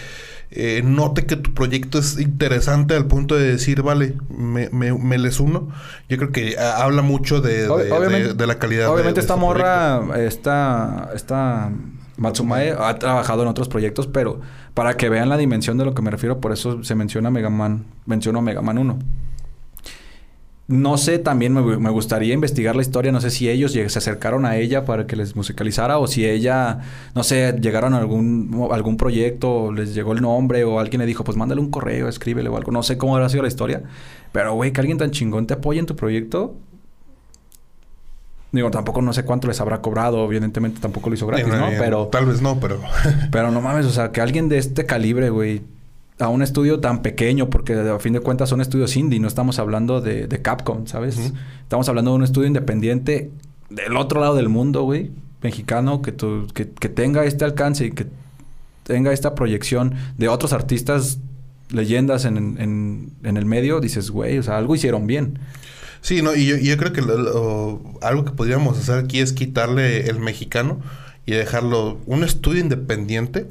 eh, 0.56 0.82
note 0.82 1.26
que 1.26 1.36
tu 1.36 1.52
proyecto 1.52 1.98
es 1.98 2.18
interesante 2.18 2.94
al 2.94 3.06
punto 3.06 3.36
de 3.36 3.52
decir, 3.52 3.82
vale, 3.82 4.14
me, 4.28 4.68
me, 4.70 5.18
les 5.18 5.38
uno. 5.38 5.68
Yo 6.08 6.16
creo 6.16 6.32
que 6.32 6.56
ah, 6.58 6.82
habla 6.82 7.02
mucho 7.02 7.40
de, 7.40 7.68
de, 8.34 8.46
la 8.46 8.58
calidad. 8.58 8.88
Obviamente 8.88 9.20
esta 9.20 9.36
morra, 9.36 10.02
esta, 10.16 11.10
esta 11.14 11.70
Matsumae 12.16 12.72
ha 12.72 12.98
trabajado 12.98 13.42
en 13.42 13.48
otros 13.48 13.68
proyectos, 13.68 14.06
pero 14.06 14.40
para 14.74 14.96
que 14.96 15.08
vean 15.08 15.28
la 15.28 15.36
dimensión 15.36 15.78
de 15.78 15.84
lo 15.84 15.94
que 15.94 16.02
me 16.02 16.10
refiero, 16.10 16.40
por 16.40 16.52
eso 16.52 16.82
se 16.82 16.94
menciona 16.94 17.30
Mega 17.30 17.50
Man, 17.50 17.84
menciono 18.06 18.40
Mega 18.42 18.62
Man 18.62 18.78
1. 18.78 18.98
No 20.68 20.98
sé, 20.98 21.20
también 21.20 21.52
me, 21.52 21.90
gustaría 21.90 22.34
investigar 22.34 22.74
la 22.74 22.82
historia. 22.82 23.12
No 23.12 23.20
sé 23.20 23.30
si 23.30 23.48
ellos 23.48 23.70
se 23.72 23.84
acercaron 23.84 24.44
a 24.44 24.56
ella 24.56 24.84
para 24.84 25.06
que 25.06 25.14
les 25.14 25.36
musicalizara 25.36 25.98
o 25.98 26.08
si 26.08 26.26
ella, 26.26 26.80
no 27.14 27.22
sé, 27.22 27.56
llegaron 27.60 27.94
a 27.94 27.98
algún, 27.98 28.68
algún 28.72 28.96
proyecto, 28.96 29.70
les 29.70 29.94
llegó 29.94 30.12
el 30.12 30.22
nombre 30.22 30.64
o 30.64 30.80
alguien 30.80 31.00
le 31.00 31.06
dijo, 31.06 31.22
pues 31.22 31.36
mándale 31.36 31.60
un 31.60 31.70
correo, 31.70 32.08
escríbele 32.08 32.48
o 32.48 32.56
algo. 32.56 32.72
No 32.72 32.82
sé 32.82 32.98
cómo 32.98 33.14
habrá 33.14 33.28
sido 33.28 33.42
la 33.42 33.48
historia. 33.48 33.84
Pero, 34.32 34.54
güey, 34.54 34.72
que 34.72 34.80
alguien 34.80 34.98
tan 34.98 35.12
chingón 35.12 35.46
te 35.46 35.54
apoye 35.54 35.78
en 35.78 35.86
tu 35.86 35.94
proyecto. 35.94 36.56
Digo, 38.50 38.70
tampoco 38.72 39.02
no 39.02 39.12
sé 39.12 39.24
cuánto 39.24 39.46
les 39.46 39.60
habrá 39.60 39.80
cobrado. 39.80 40.24
Evidentemente 40.24 40.80
tampoco 40.80 41.10
lo 41.10 41.14
hizo 41.14 41.28
gratis, 41.28 41.46
¿no? 41.46 41.68
Pero... 41.78 42.08
Tal 42.08 42.26
vez 42.26 42.42
no, 42.42 42.58
pero... 42.58 42.80
pero 43.30 43.52
no 43.52 43.60
mames, 43.60 43.86
o 43.86 43.90
sea, 43.90 44.10
que 44.10 44.20
alguien 44.20 44.48
de 44.48 44.58
este 44.58 44.84
calibre, 44.84 45.30
güey 45.30 45.62
a 46.18 46.28
un 46.28 46.42
estudio 46.42 46.80
tan 46.80 47.02
pequeño, 47.02 47.50
porque 47.50 47.74
a 47.74 47.98
fin 47.98 48.14
de 48.14 48.20
cuentas 48.20 48.48
son 48.48 48.60
estudios 48.60 48.96
indie, 48.96 49.20
no 49.20 49.28
estamos 49.28 49.58
hablando 49.58 50.00
de, 50.00 50.28
Capcom, 50.42 50.86
¿sabes? 50.86 51.32
Estamos 51.62 51.88
hablando 51.88 52.12
de 52.12 52.16
un 52.16 52.24
estudio 52.24 52.46
independiente 52.46 53.30
del 53.68 53.96
otro 53.96 54.20
lado 54.20 54.34
del 54.34 54.48
mundo, 54.48 54.82
güey, 54.82 55.10
mexicano, 55.42 56.00
que, 56.00 56.14
que, 56.14 56.88
tenga 56.88 57.24
este 57.24 57.44
alcance 57.44 57.86
y 57.86 57.90
que 57.90 58.06
tenga 58.84 59.12
esta 59.12 59.34
proyección 59.34 59.94
de 60.16 60.28
otros 60.28 60.52
artistas, 60.52 61.18
leyendas 61.70 62.24
en, 62.24 63.12
el 63.22 63.44
medio, 63.44 63.80
dices, 63.80 64.10
güey, 64.10 64.38
o 64.38 64.42
sea, 64.42 64.56
algo 64.56 64.74
hicieron 64.74 65.06
bien. 65.06 65.38
Sí, 66.00 66.22
no, 66.22 66.34
y 66.34 66.46
yo, 66.46 66.76
creo 66.76 66.92
que 66.92 67.02
algo 68.00 68.24
que 68.24 68.30
podríamos 68.30 68.78
hacer 68.78 69.04
aquí 69.04 69.18
es 69.18 69.32
quitarle 69.32 70.08
el 70.08 70.20
mexicano 70.20 70.80
y 71.26 71.32
dejarlo 71.32 71.98
un 72.06 72.22
estudio 72.22 72.60
independiente 72.60 73.48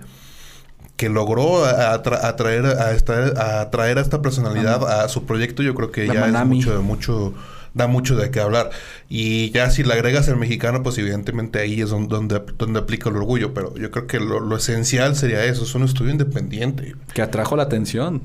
que 0.98 1.10
logró 1.10 1.66
atraer 1.66 2.66
a, 2.66 2.91
esta, 2.91 3.62
atraer 3.62 3.98
a 3.98 4.02
esta 4.02 4.22
personalidad 4.22 5.02
a 5.02 5.10
su 5.10 5.26
proyecto, 5.26 5.62
yo 5.62 5.76
creo 5.76 5.91
que 5.91 6.08
ya 6.08 6.28
es 6.28 6.46
mucho, 6.46 6.82
mucho, 6.82 7.34
da 7.74 7.88
mucho 7.88 8.16
de 8.16 8.32
qué 8.32 8.39
hablar. 8.39 8.70
Y 9.10 9.52
ya 9.52 9.70
si 9.72 9.84
le 9.84 9.93
agregas 9.93 10.28
el 10.30 10.38
mexicano, 10.38 10.84
pues 10.84 10.98
evidentemente 10.98 11.60
ahí 11.60 11.82
es 11.82 11.89
donde, 11.89 12.41
donde, 12.58 12.80
aplica 12.80 13.10
el 13.10 13.18
orgullo. 13.18 13.54
Pero 13.54 13.76
yo 13.76 13.91
creo 13.91 14.08
que 14.08 14.20
lo, 14.22 14.56
esencial 14.56 15.18
sería 15.18 15.43
eso, 15.43 15.64
es 15.64 15.76
un 15.76 15.84
estudio 15.84 16.12
independiente. 16.12 16.96
Que 17.14 17.22
atrajo 17.22 17.58
la 17.58 17.64
atención. 17.64 18.22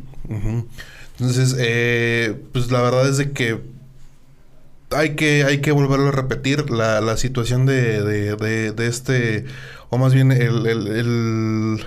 Entonces, 1.18 1.56
eh, 1.58 2.40
pues 2.52 2.70
la 2.70 2.82
verdad 2.82 3.08
es 3.08 3.16
de 3.16 3.32
que 3.32 3.58
hay 4.90 5.16
que, 5.16 5.42
hay 5.42 5.60
que 5.60 5.72
volverlo 5.72 6.08
a 6.08 6.12
repetir. 6.12 6.70
La, 6.70 7.00
la 7.00 7.16
situación 7.16 7.66
de, 7.66 8.04
de, 8.04 8.70
de, 8.70 8.86
este, 8.86 9.44
o 9.88 9.98
más 9.98 10.14
bien 10.14 10.30
el 10.30 11.84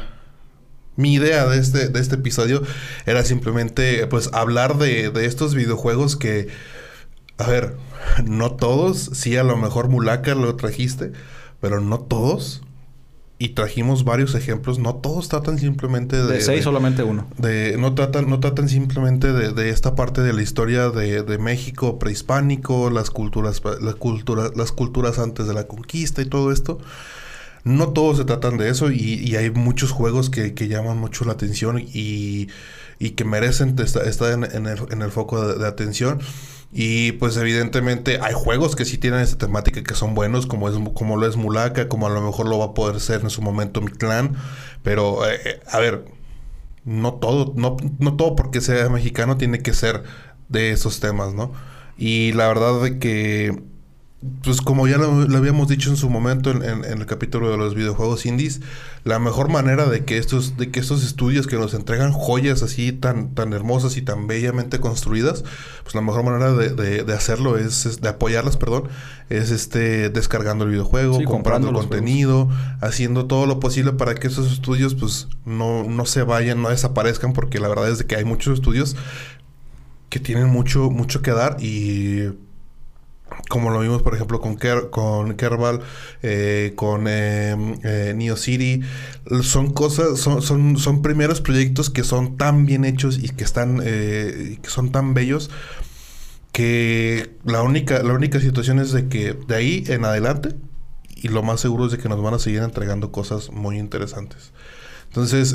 mi 0.96 1.14
idea 1.14 1.46
de 1.46 1.60
este, 1.60 1.90
de 1.90 2.00
este 2.00 2.16
episodio 2.16 2.62
era 3.06 3.24
simplemente, 3.24 4.08
pues, 4.08 4.30
hablar 4.34 4.78
de, 4.78 5.10
de 5.10 5.26
estos 5.26 5.56
videojuegos 5.56 6.16
que, 6.16 6.48
a 7.38 7.48
ver, 7.48 7.76
no 8.26 8.52
todos, 8.52 9.10
sí, 9.14 9.38
a 9.38 9.44
lo 9.44 9.58
mejor 9.58 9.90
Mulaka 9.90 10.36
lo 10.36 10.56
trajiste, 10.56 11.12
pero 11.60 11.82
no 11.82 12.00
todos. 12.00 12.62
Y 13.40 13.50
trajimos 13.50 14.06
varios 14.06 14.36
ejemplos. 14.36 14.80
No 14.80 14.96
todos 14.96 15.28
tratan 15.28 15.60
simplemente 15.60 16.16
de... 16.16 16.36
De 16.36 16.42
seis, 16.42 16.64
solamente 16.64 17.04
uno. 17.04 17.28
De, 17.38 17.76
no, 17.78 17.94
tratan, 17.94 18.30
no 18.30 18.40
tratan 18.40 18.70
simplemente 18.70 19.34
de, 19.34 19.52
de 19.52 19.70
esta 19.70 19.96
parte 19.96 20.22
de 20.22 20.32
la 20.32 20.42
historia 20.42 20.90
de, 20.90 21.24
de, 21.24 21.38
México 21.40 22.00
prehispánico, 22.00 22.90
las 22.90 23.10
culturas, 23.10 23.62
las 23.82 23.96
culturas, 23.96 24.52
las 24.56 24.72
culturas 24.72 25.20
antes 25.20 25.48
de 25.48 25.54
la 25.54 25.68
conquista 25.68 26.22
y 26.22 26.26
todo 26.26 26.54
esto 26.54 26.78
no 27.64 27.94
todos 27.94 28.18
se 28.18 28.26
tratan 28.26 28.58
de 28.58 28.70
eso 28.70 28.92
y, 28.92 29.36
hay 29.36 29.50
muchos 29.52 29.92
juegos 29.92 30.30
que, 30.30 30.54
llaman 30.68 30.98
mucho 30.98 31.26
la 31.26 31.34
atención 31.34 31.80
y, 31.80 32.48
que 33.16 33.26
merecen 33.26 33.76
estar, 33.80 34.32
en, 34.32 34.66
el, 35.02 35.12
foco 35.12 35.56
de, 35.56 35.68
atención. 35.68 36.20
Y 36.76 37.14
pues 37.14 37.38
evidentemente 37.38 38.20
hay 38.20 38.34
juegos 38.34 38.76
que 38.76 38.84
sí 38.84 38.98
tienen 38.98 39.20
esta 39.20 39.38
temática 39.38 39.84
que 39.84 39.94
son 39.94 40.16
buenos, 40.16 40.48
como, 40.48 40.70
es, 40.70 40.76
como 40.96 41.18
lo 41.18 41.28
es 41.28 41.36
Mulaka, 41.36 41.88
como 41.88 42.08
a 42.08 42.10
lo 42.10 42.22
mejor 42.22 42.48
lo 42.48 42.58
va 42.58 42.66
a 42.66 42.74
poder 42.74 43.00
ser 43.00 43.22
en 43.22 43.30
su 43.30 43.42
momento 43.44 43.80
mi 43.80 43.92
clan. 43.92 44.36
Pero, 44.82 45.30
eh, 45.30 45.40
eh, 45.46 45.60
a 45.70 45.80
ver, 45.80 46.06
no 46.84 47.14
todo, 47.14 47.54
no, 47.56 47.78
no 48.00 48.16
todo 48.16 48.36
porque 48.36 48.60
sea 48.60 48.90
mexicano 48.90 49.38
tiene 49.38 49.60
que 49.60 49.74
ser 49.74 50.04
de 50.50 50.72
esos 50.72 51.00
temas, 51.00 51.34
¿no? 51.34 51.54
Y 51.98 52.34
la 52.34 52.48
verdad 52.48 52.82
de 52.82 53.00
que 53.00 53.64
pues 54.44 54.62
como 54.62 54.88
ya 54.88 54.98
lo, 54.98 55.38
habíamos 55.38 55.68
dicho 55.68 55.90
en 55.90 55.98
su 55.98 56.10
momento 56.10 56.52
en, 56.52 56.84
el 56.84 57.06
capítulo 57.06 57.50
de 57.50 57.58
los 57.58 57.76
videojuegos 57.76 58.26
indies, 58.26 58.62
la 59.04 59.20
mejor 59.20 59.50
manera 59.50 59.86
de 59.86 60.06
que 60.06 60.18
estos, 60.18 60.58
de 60.58 60.72
que 60.72 60.80
estos 60.80 61.04
estudios 61.04 61.48
que 61.48 61.58
nos 61.58 61.74
entregan 61.74 62.12
joyas 62.12 62.64
así 62.64 62.92
tan, 62.92 63.34
tan 63.36 63.54
hermosas 63.54 63.98
y 63.98 64.02
tan 64.02 64.28
bellamente 64.28 64.80
construidas, 64.80 65.44
pues 65.84 65.96
la 65.96 66.02
mejor 66.02 66.24
manera 66.24 66.54
de, 66.54 67.14
hacerlo 67.14 67.58
es, 67.58 68.02
de 68.02 68.10
apoyarlas, 68.10 68.56
perdón, 68.56 68.90
es 69.30 69.52
este 69.52 70.10
descargando 70.10 70.64
el 70.66 70.72
videojuego, 70.72 71.24
comprando, 71.26 71.74
contenido, 71.74 72.50
haciendo 72.82 73.26
todo 73.26 73.46
lo 73.46 73.60
posible 73.60 73.94
para 73.94 74.16
que 74.16 74.28
esos 74.28 74.52
estudios 74.52 74.96
pues 74.96 75.28
no, 75.46 75.84
no 75.84 76.06
se 76.06 76.24
vayan, 76.24 76.62
no 76.62 76.70
desaparezcan, 76.70 77.34
porque 77.34 77.60
la 77.60 77.68
verdad 77.68 77.90
es 77.90 77.98
de 77.98 78.06
que 78.06 78.16
hay 78.16 78.26
muchos 78.26 78.54
estudios 78.54 78.96
que 80.10 80.20
tienen 80.20 80.48
mucho, 80.48 80.92
mucho 80.92 81.22
que 81.22 81.32
dar 81.32 81.58
y 81.60 82.30
como 83.50 83.70
lo 83.70 83.80
vimos 83.80 84.02
por 84.02 84.16
ejemplo 84.16 84.40
con, 84.42 84.58
con 84.90 85.36
Kerbal, 85.36 85.82
eh, 86.22 86.74
con 86.76 87.06
eh, 87.08 87.56
eh, 87.84 88.34
City, 88.38 88.82
son 89.42 89.72
cosas, 89.74 90.20
son, 90.20 90.42
son, 90.42 90.78
son, 90.78 91.02
primeros 91.02 91.42
proyectos 91.42 91.90
que 91.90 92.04
son 92.04 92.38
tan 92.38 92.66
bien 92.66 92.86
hechos 92.86 93.18
y 93.18 93.30
que 93.30 93.44
están, 93.44 93.80
que 93.80 94.60
son 94.68 94.92
tan 94.92 95.14
bellos 95.14 95.50
que 96.52 97.32
la 97.46 97.64
única, 97.64 98.04
la 98.04 98.14
única 98.14 98.40
situación 98.40 98.80
es 98.80 98.92
de 98.92 99.08
que 99.08 99.34
de 99.34 99.56
ahí 99.56 99.84
en 99.88 100.06
adelante 100.06 100.56
y 101.16 101.30
lo 101.30 101.42
más 101.42 101.62
seguro 101.62 101.86
es 101.86 101.92
de 101.92 101.98
que 101.98 102.10
nos 102.10 102.22
van 102.22 102.34
a 102.34 102.40
seguir 102.40 102.62
entregando 102.62 103.12
cosas 103.12 103.52
muy 103.52 103.80
interesantes. 103.80 104.52
Entonces, 105.08 105.54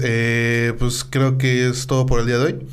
pues 0.79 1.05
creo 1.05 1.37
que 1.37 1.69
es 1.69 1.87
todo 1.87 2.07
por 2.07 2.21
el 2.21 2.27
día 2.27 2.39
de 2.39 2.45
hoy. 2.45 2.67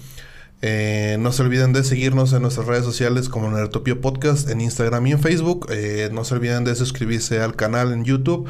Eh, 0.61 1.17
no 1.19 1.31
se 1.31 1.43
olviden 1.43 1.73
de 1.73 1.83
seguirnos 1.83 2.33
en 2.33 2.41
nuestras 2.41 2.65
redes 2.65 2.85
sociales 2.85 3.29
como 3.29 3.51
Nertopio 3.51 4.01
Podcast 4.01 4.49
en 4.49 4.61
Instagram 4.61 5.05
y 5.07 5.11
en 5.11 5.19
Facebook. 5.19 5.67
Eh, 5.69 6.09
no 6.11 6.23
se 6.23 6.35
olviden 6.35 6.63
de 6.63 6.75
suscribirse 6.75 7.41
al 7.41 7.55
canal 7.55 7.91
en 7.91 8.05
YouTube. 8.05 8.47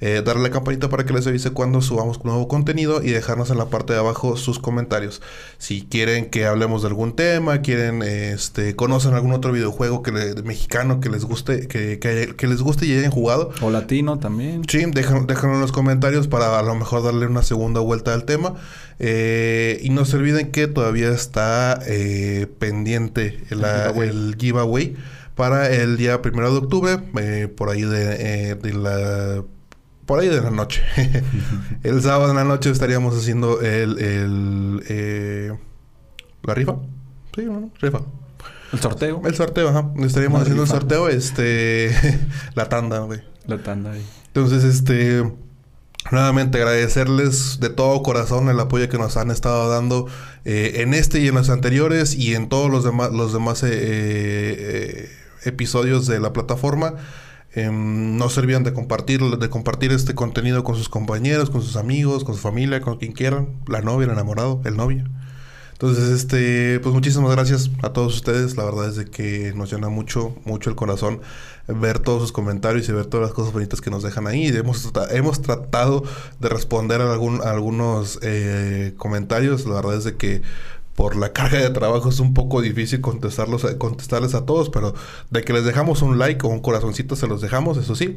Eh, 0.00 0.22
darle 0.24 0.44
la 0.44 0.50
campanita 0.50 0.88
para 0.88 1.04
que 1.04 1.12
les 1.12 1.26
avise 1.26 1.50
cuando 1.50 1.82
subamos 1.82 2.24
nuevo 2.24 2.46
contenido 2.48 3.02
y 3.02 3.10
dejarnos 3.10 3.50
en 3.50 3.58
la 3.58 3.66
parte 3.66 3.92
de 3.92 3.98
abajo 3.98 4.36
sus 4.36 4.58
comentarios. 4.58 5.20
Si 5.58 5.82
quieren 5.82 6.30
que 6.30 6.46
hablemos 6.46 6.82
de 6.82 6.88
algún 6.88 7.16
tema, 7.16 7.62
quieren, 7.62 8.02
este, 8.02 8.76
conocen 8.76 9.14
algún 9.14 9.32
otro 9.32 9.52
videojuego 9.52 10.02
que 10.02 10.12
mexicano 10.44 11.00
que 11.00 11.08
les 11.08 11.24
guste, 11.24 11.66
que, 11.68 11.98
que, 11.98 12.46
les 12.46 12.62
guste 12.62 12.86
y 12.86 12.96
hayan 12.96 13.10
jugado. 13.10 13.50
O 13.60 13.70
latino 13.70 14.18
también. 14.18 14.62
Sí, 14.68 14.84
déjenlo 14.86 15.54
en 15.54 15.60
los 15.60 15.72
comentarios 15.72 16.28
para 16.28 16.58
a 16.58 16.62
lo 16.62 16.74
mejor 16.74 17.02
darle 17.02 17.26
una 17.26 17.42
segunda 17.42 17.80
vuelta 17.80 18.14
al 18.14 18.24
tema. 18.24 18.54
Eh, 19.00 19.78
y 19.82 19.90
no 19.90 20.04
se 20.04 20.16
olviden 20.16 20.50
que 20.50 20.66
todavía 20.66 21.10
está 21.10 21.78
eh, 21.86 22.46
pendiente 22.58 23.38
el 23.50 24.36
giveaway 24.38 24.96
para 25.36 25.72
el 25.72 25.96
día 25.96 26.20
primero 26.20 26.50
de 26.50 26.58
octubre, 26.58 26.98
eh, 27.20 27.48
por 27.48 27.70
ahí 27.70 27.82
de, 27.82 28.56
de 28.56 28.72
la 28.72 29.44
por 30.08 30.20
ahí 30.20 30.28
de 30.28 30.40
la 30.40 30.50
noche. 30.50 30.82
el 31.82 32.00
sábado 32.00 32.30
en 32.30 32.36
la 32.36 32.44
noche 32.44 32.70
estaríamos 32.70 33.14
haciendo 33.14 33.60
el, 33.60 33.98
el 33.98 34.82
eh, 34.88 35.52
la 36.42 36.54
rifa. 36.54 36.76
Sí, 37.36 37.42
¿no? 37.44 37.70
rifa. 37.78 38.00
El 38.72 38.80
sorteo. 38.80 39.20
El 39.26 39.34
sorteo, 39.34 39.68
ajá. 39.68 39.92
Estaríamos 39.98 40.40
haciendo 40.40 40.62
el 40.62 40.68
sorteo, 40.68 41.10
este, 41.10 41.94
la 42.54 42.70
tanda, 42.70 43.00
güey. 43.00 43.20
La 43.46 43.58
tanda 43.58 43.92
ahí. 43.92 44.02
Entonces, 44.28 44.64
este, 44.64 45.30
nuevamente 46.10 46.56
agradecerles 46.56 47.60
de 47.60 47.68
todo 47.68 48.02
corazón 48.02 48.48
el 48.48 48.58
apoyo 48.60 48.88
que 48.88 48.96
nos 48.96 49.18
han 49.18 49.30
estado 49.30 49.68
dando 49.68 50.06
eh, 50.46 50.76
en 50.76 50.94
este 50.94 51.20
y 51.20 51.28
en 51.28 51.34
los 51.34 51.50
anteriores 51.50 52.14
y 52.14 52.34
en 52.34 52.48
todos 52.48 52.70
los 52.70 52.82
demás, 52.82 53.12
los 53.12 53.34
demás 53.34 53.62
eh, 53.62 55.10
episodios 55.44 56.06
de 56.06 56.18
la 56.18 56.32
plataforma. 56.32 56.94
Em, 57.54 58.16
no 58.16 58.28
se 58.28 58.40
olviden 58.40 58.62
de 58.64 58.72
compartir, 58.72 59.20
de 59.20 59.50
compartir 59.50 59.92
este 59.92 60.14
contenido 60.14 60.64
con 60.64 60.76
sus 60.76 60.88
compañeros, 60.88 61.50
con 61.50 61.62
sus 61.62 61.76
amigos, 61.76 62.24
con 62.24 62.34
su 62.34 62.40
familia, 62.40 62.80
con 62.80 62.98
quien 62.98 63.12
quieran, 63.12 63.60
la 63.66 63.80
novia, 63.80 64.06
el 64.06 64.12
enamorado, 64.12 64.60
el 64.64 64.76
novio. 64.76 65.04
Entonces, 65.80 66.08
este, 66.08 66.80
pues 66.80 66.92
muchísimas 66.92 67.30
gracias 67.30 67.70
a 67.82 67.92
todos 67.92 68.16
ustedes. 68.16 68.56
La 68.56 68.64
verdad 68.64 68.88
es 68.88 68.96
de 68.96 69.04
que 69.04 69.52
nos 69.54 69.72
llena 69.72 69.88
mucho, 69.88 70.34
mucho 70.44 70.70
el 70.70 70.76
corazón 70.76 71.20
ver 71.68 72.00
todos 72.00 72.22
sus 72.22 72.32
comentarios 72.32 72.88
y 72.88 72.92
ver 72.92 73.06
todas 73.06 73.28
las 73.28 73.32
cosas 73.32 73.52
bonitas 73.52 73.80
que 73.80 73.88
nos 73.88 74.02
dejan 74.02 74.26
ahí. 74.26 74.48
Hemos, 74.48 74.90
hemos 75.10 75.40
tratado 75.40 76.02
de 76.40 76.48
responder 76.48 77.00
a, 77.00 77.12
algún, 77.12 77.42
algunos 77.42 78.18
eh, 78.22 78.92
comentarios. 78.96 79.66
La 79.66 79.76
verdad 79.76 79.98
es 79.98 80.02
de 80.04 80.16
que 80.16 80.42
por 80.98 81.14
la 81.14 81.32
carga 81.32 81.60
de 81.60 81.70
trabajo 81.70 82.08
es 82.08 82.18
un 82.18 82.34
poco 82.34 82.60
difícil 82.60 83.00
contestarlos, 83.00 83.64
contestarles 83.78 84.34
a 84.34 84.44
todos, 84.44 84.68
pero 84.68 84.96
de 85.30 85.42
que 85.42 85.52
les 85.52 85.64
dejamos 85.64 86.02
un 86.02 86.18
like 86.18 86.44
o 86.44 86.48
un 86.48 86.58
corazoncito 86.58 87.14
se 87.14 87.28
los 87.28 87.40
dejamos, 87.40 87.78
eso 87.78 87.94
sí. 87.94 88.16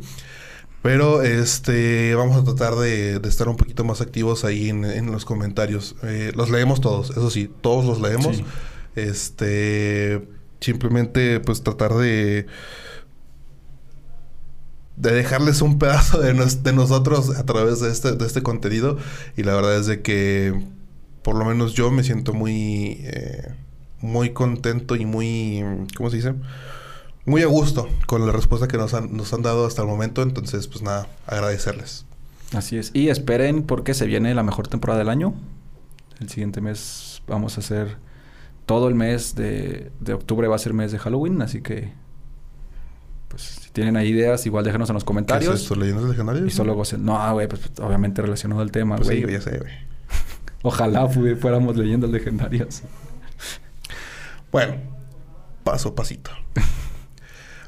Pero 0.82 1.22
este 1.22 2.16
vamos 2.16 2.38
a 2.38 2.44
tratar 2.44 2.74
de, 2.74 3.18
estar 3.24 3.48
un 3.50 3.56
poquito 3.56 3.84
más 3.84 4.02
activos 4.02 4.46
ahí 4.46 4.70
en, 4.70 5.12
los 5.12 5.26
comentarios. 5.26 5.96
Eh, 6.02 6.32
los 6.36 6.50
leemos 6.50 6.82
todos, 6.82 7.12
eso 7.12 7.30
sí, 7.30 7.54
todos 7.62 7.86
los 7.86 8.02
leemos. 8.02 8.42
Este 8.96 10.28
simplemente 10.60 11.40
pues 11.40 11.62
tratar 11.62 11.94
de 11.94 12.48
de 14.96 15.12
dejarles 15.12 15.62
un 15.62 15.78
pedazo 15.78 16.20
de, 16.20 16.34
de 16.34 16.74
nosotros 16.74 17.38
a 17.38 17.46
través 17.46 17.80
de 17.80 17.92
este, 17.92 18.14
de 18.14 18.26
este 18.26 18.42
contenido. 18.42 18.98
Y 19.38 19.44
la 19.44 19.54
verdad 19.54 19.78
es 19.78 19.86
de 19.86 20.02
que 20.02 20.81
por 21.24 21.36
lo 21.36 21.46
menos 21.46 21.74
yo 21.74 21.92
me 21.92 22.04
siento 22.04 22.34
muy, 22.34 23.00
eh, 23.02 23.54
muy 24.00 24.32
contento 24.32 24.96
y 24.96 25.06
muy, 25.06 25.64
¿cómo 25.96 26.10
se 26.10 26.18
dice? 26.18 26.34
Muy 27.26 27.44
a 27.44 27.48
gusto 27.48 27.88
con 28.08 28.26
la 28.26 28.32
respuesta 28.32 28.68
que 28.68 28.78
nos 28.78 28.94
han, 28.94 29.16
nos 29.16 29.32
han 29.34 29.42
dado 29.42 29.66
hasta 29.66 29.82
el 29.84 29.88
momento. 29.88 30.24
Entonces, 30.24 30.68
pues 30.68 30.82
nada, 30.82 31.08
agradecerles. 31.28 32.06
Así 32.54 32.78
es. 32.78 32.92
Y 32.94 33.10
esperen 33.10 33.64
porque 33.64 33.94
se 33.94 34.06
viene 34.08 34.34
la 34.34 34.44
mejor 34.44 34.68
temporada 34.68 35.00
del 35.00 35.10
año. 35.10 35.36
El 36.20 36.30
siguiente 36.30 36.62
mes 36.62 37.22
vamos 37.28 37.58
a 37.58 37.62
hacer... 37.62 37.98
Todo 38.66 38.88
el 38.88 38.96
mes 38.96 39.36
de, 39.36 39.92
de 40.00 40.14
octubre 40.14 40.48
va 40.48 40.56
a 40.56 40.60
ser 40.60 40.74
mes 40.74 40.92
de 40.92 41.00
Halloween, 41.00 41.42
así 41.42 41.62
que 41.62 41.92
pues 43.32 43.42
si 43.42 43.70
tienen 43.72 43.98
ahí 43.98 44.10
ideas, 44.10 44.46
igual 44.46 44.64
déjenos 44.64 44.90
en 44.90 44.94
los 44.94 45.04
comentarios. 45.04 45.68
¿Qué 45.68 45.74
es 45.74 45.78
¿Leyendas 45.78 46.04
legendarias? 46.04 46.46
Y 46.46 46.50
solo 46.52 46.82
No, 47.00 47.34
güey, 47.34 47.48
pues 47.48 47.62
obviamente 47.82 48.22
relacionado 48.22 48.62
al 48.62 48.72
tema, 48.72 48.98
pues 48.98 49.08
sí, 49.08 49.26
ya 49.30 49.42
sé, 49.42 49.58
güey. 49.58 49.72
Ojalá 50.64 51.08
fuéramos 51.08 51.76
leyendas 51.76 52.10
legendarias. 52.10 52.84
Bueno, 54.52 54.76
paso 55.64 55.90
a 55.90 55.96
pasito. 55.96 56.32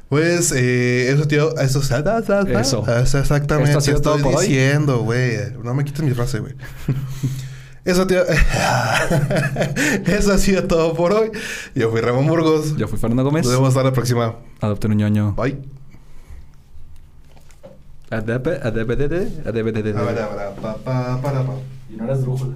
Pues 0.08 0.52
eh, 0.52 1.10
eso, 1.10 1.26
tío, 1.26 1.56
eso, 1.58 1.80
eso. 1.80 2.86
eso 2.86 3.18
exactamente. 3.18 3.70
Esto 3.70 3.78
ha 3.78 3.80
sido 3.80 3.96
estoy 3.96 4.22
todo 4.22 4.40
diciendo, 4.40 5.00
güey. 5.00 5.38
No 5.62 5.74
me 5.74 5.84
quites 5.84 6.02
mi 6.02 6.12
frase, 6.12 6.40
güey. 6.40 6.54
Eso, 7.84 8.06
tío. 8.06 8.22
eso 10.06 10.32
ha 10.32 10.38
sido 10.38 10.64
todo 10.64 10.94
por 10.94 11.12
hoy. 11.12 11.30
Yo 11.74 11.90
fui 11.90 12.00
Ramón 12.00 12.26
Burgos. 12.26 12.76
Yo 12.76 12.88
fui 12.88 12.98
Fernando 12.98 13.24
Gómez. 13.24 13.44
Nos 13.44 13.54
vemos 13.54 13.68
hasta 13.68 13.82
la 13.82 13.92
próxima. 13.92 14.36
Adopten 14.60 14.92
un 14.92 14.98
ñoño. 14.98 15.34
Bye. 15.34 15.58
Adepe, 18.10 18.60
adepe, 18.62 18.92
adepe, 18.92 19.42
adepe, 19.44 19.70
adepe. 19.70 19.90
Y 21.90 21.96
no 21.96 22.04
eres 22.04 22.22
drújula. 22.22 22.54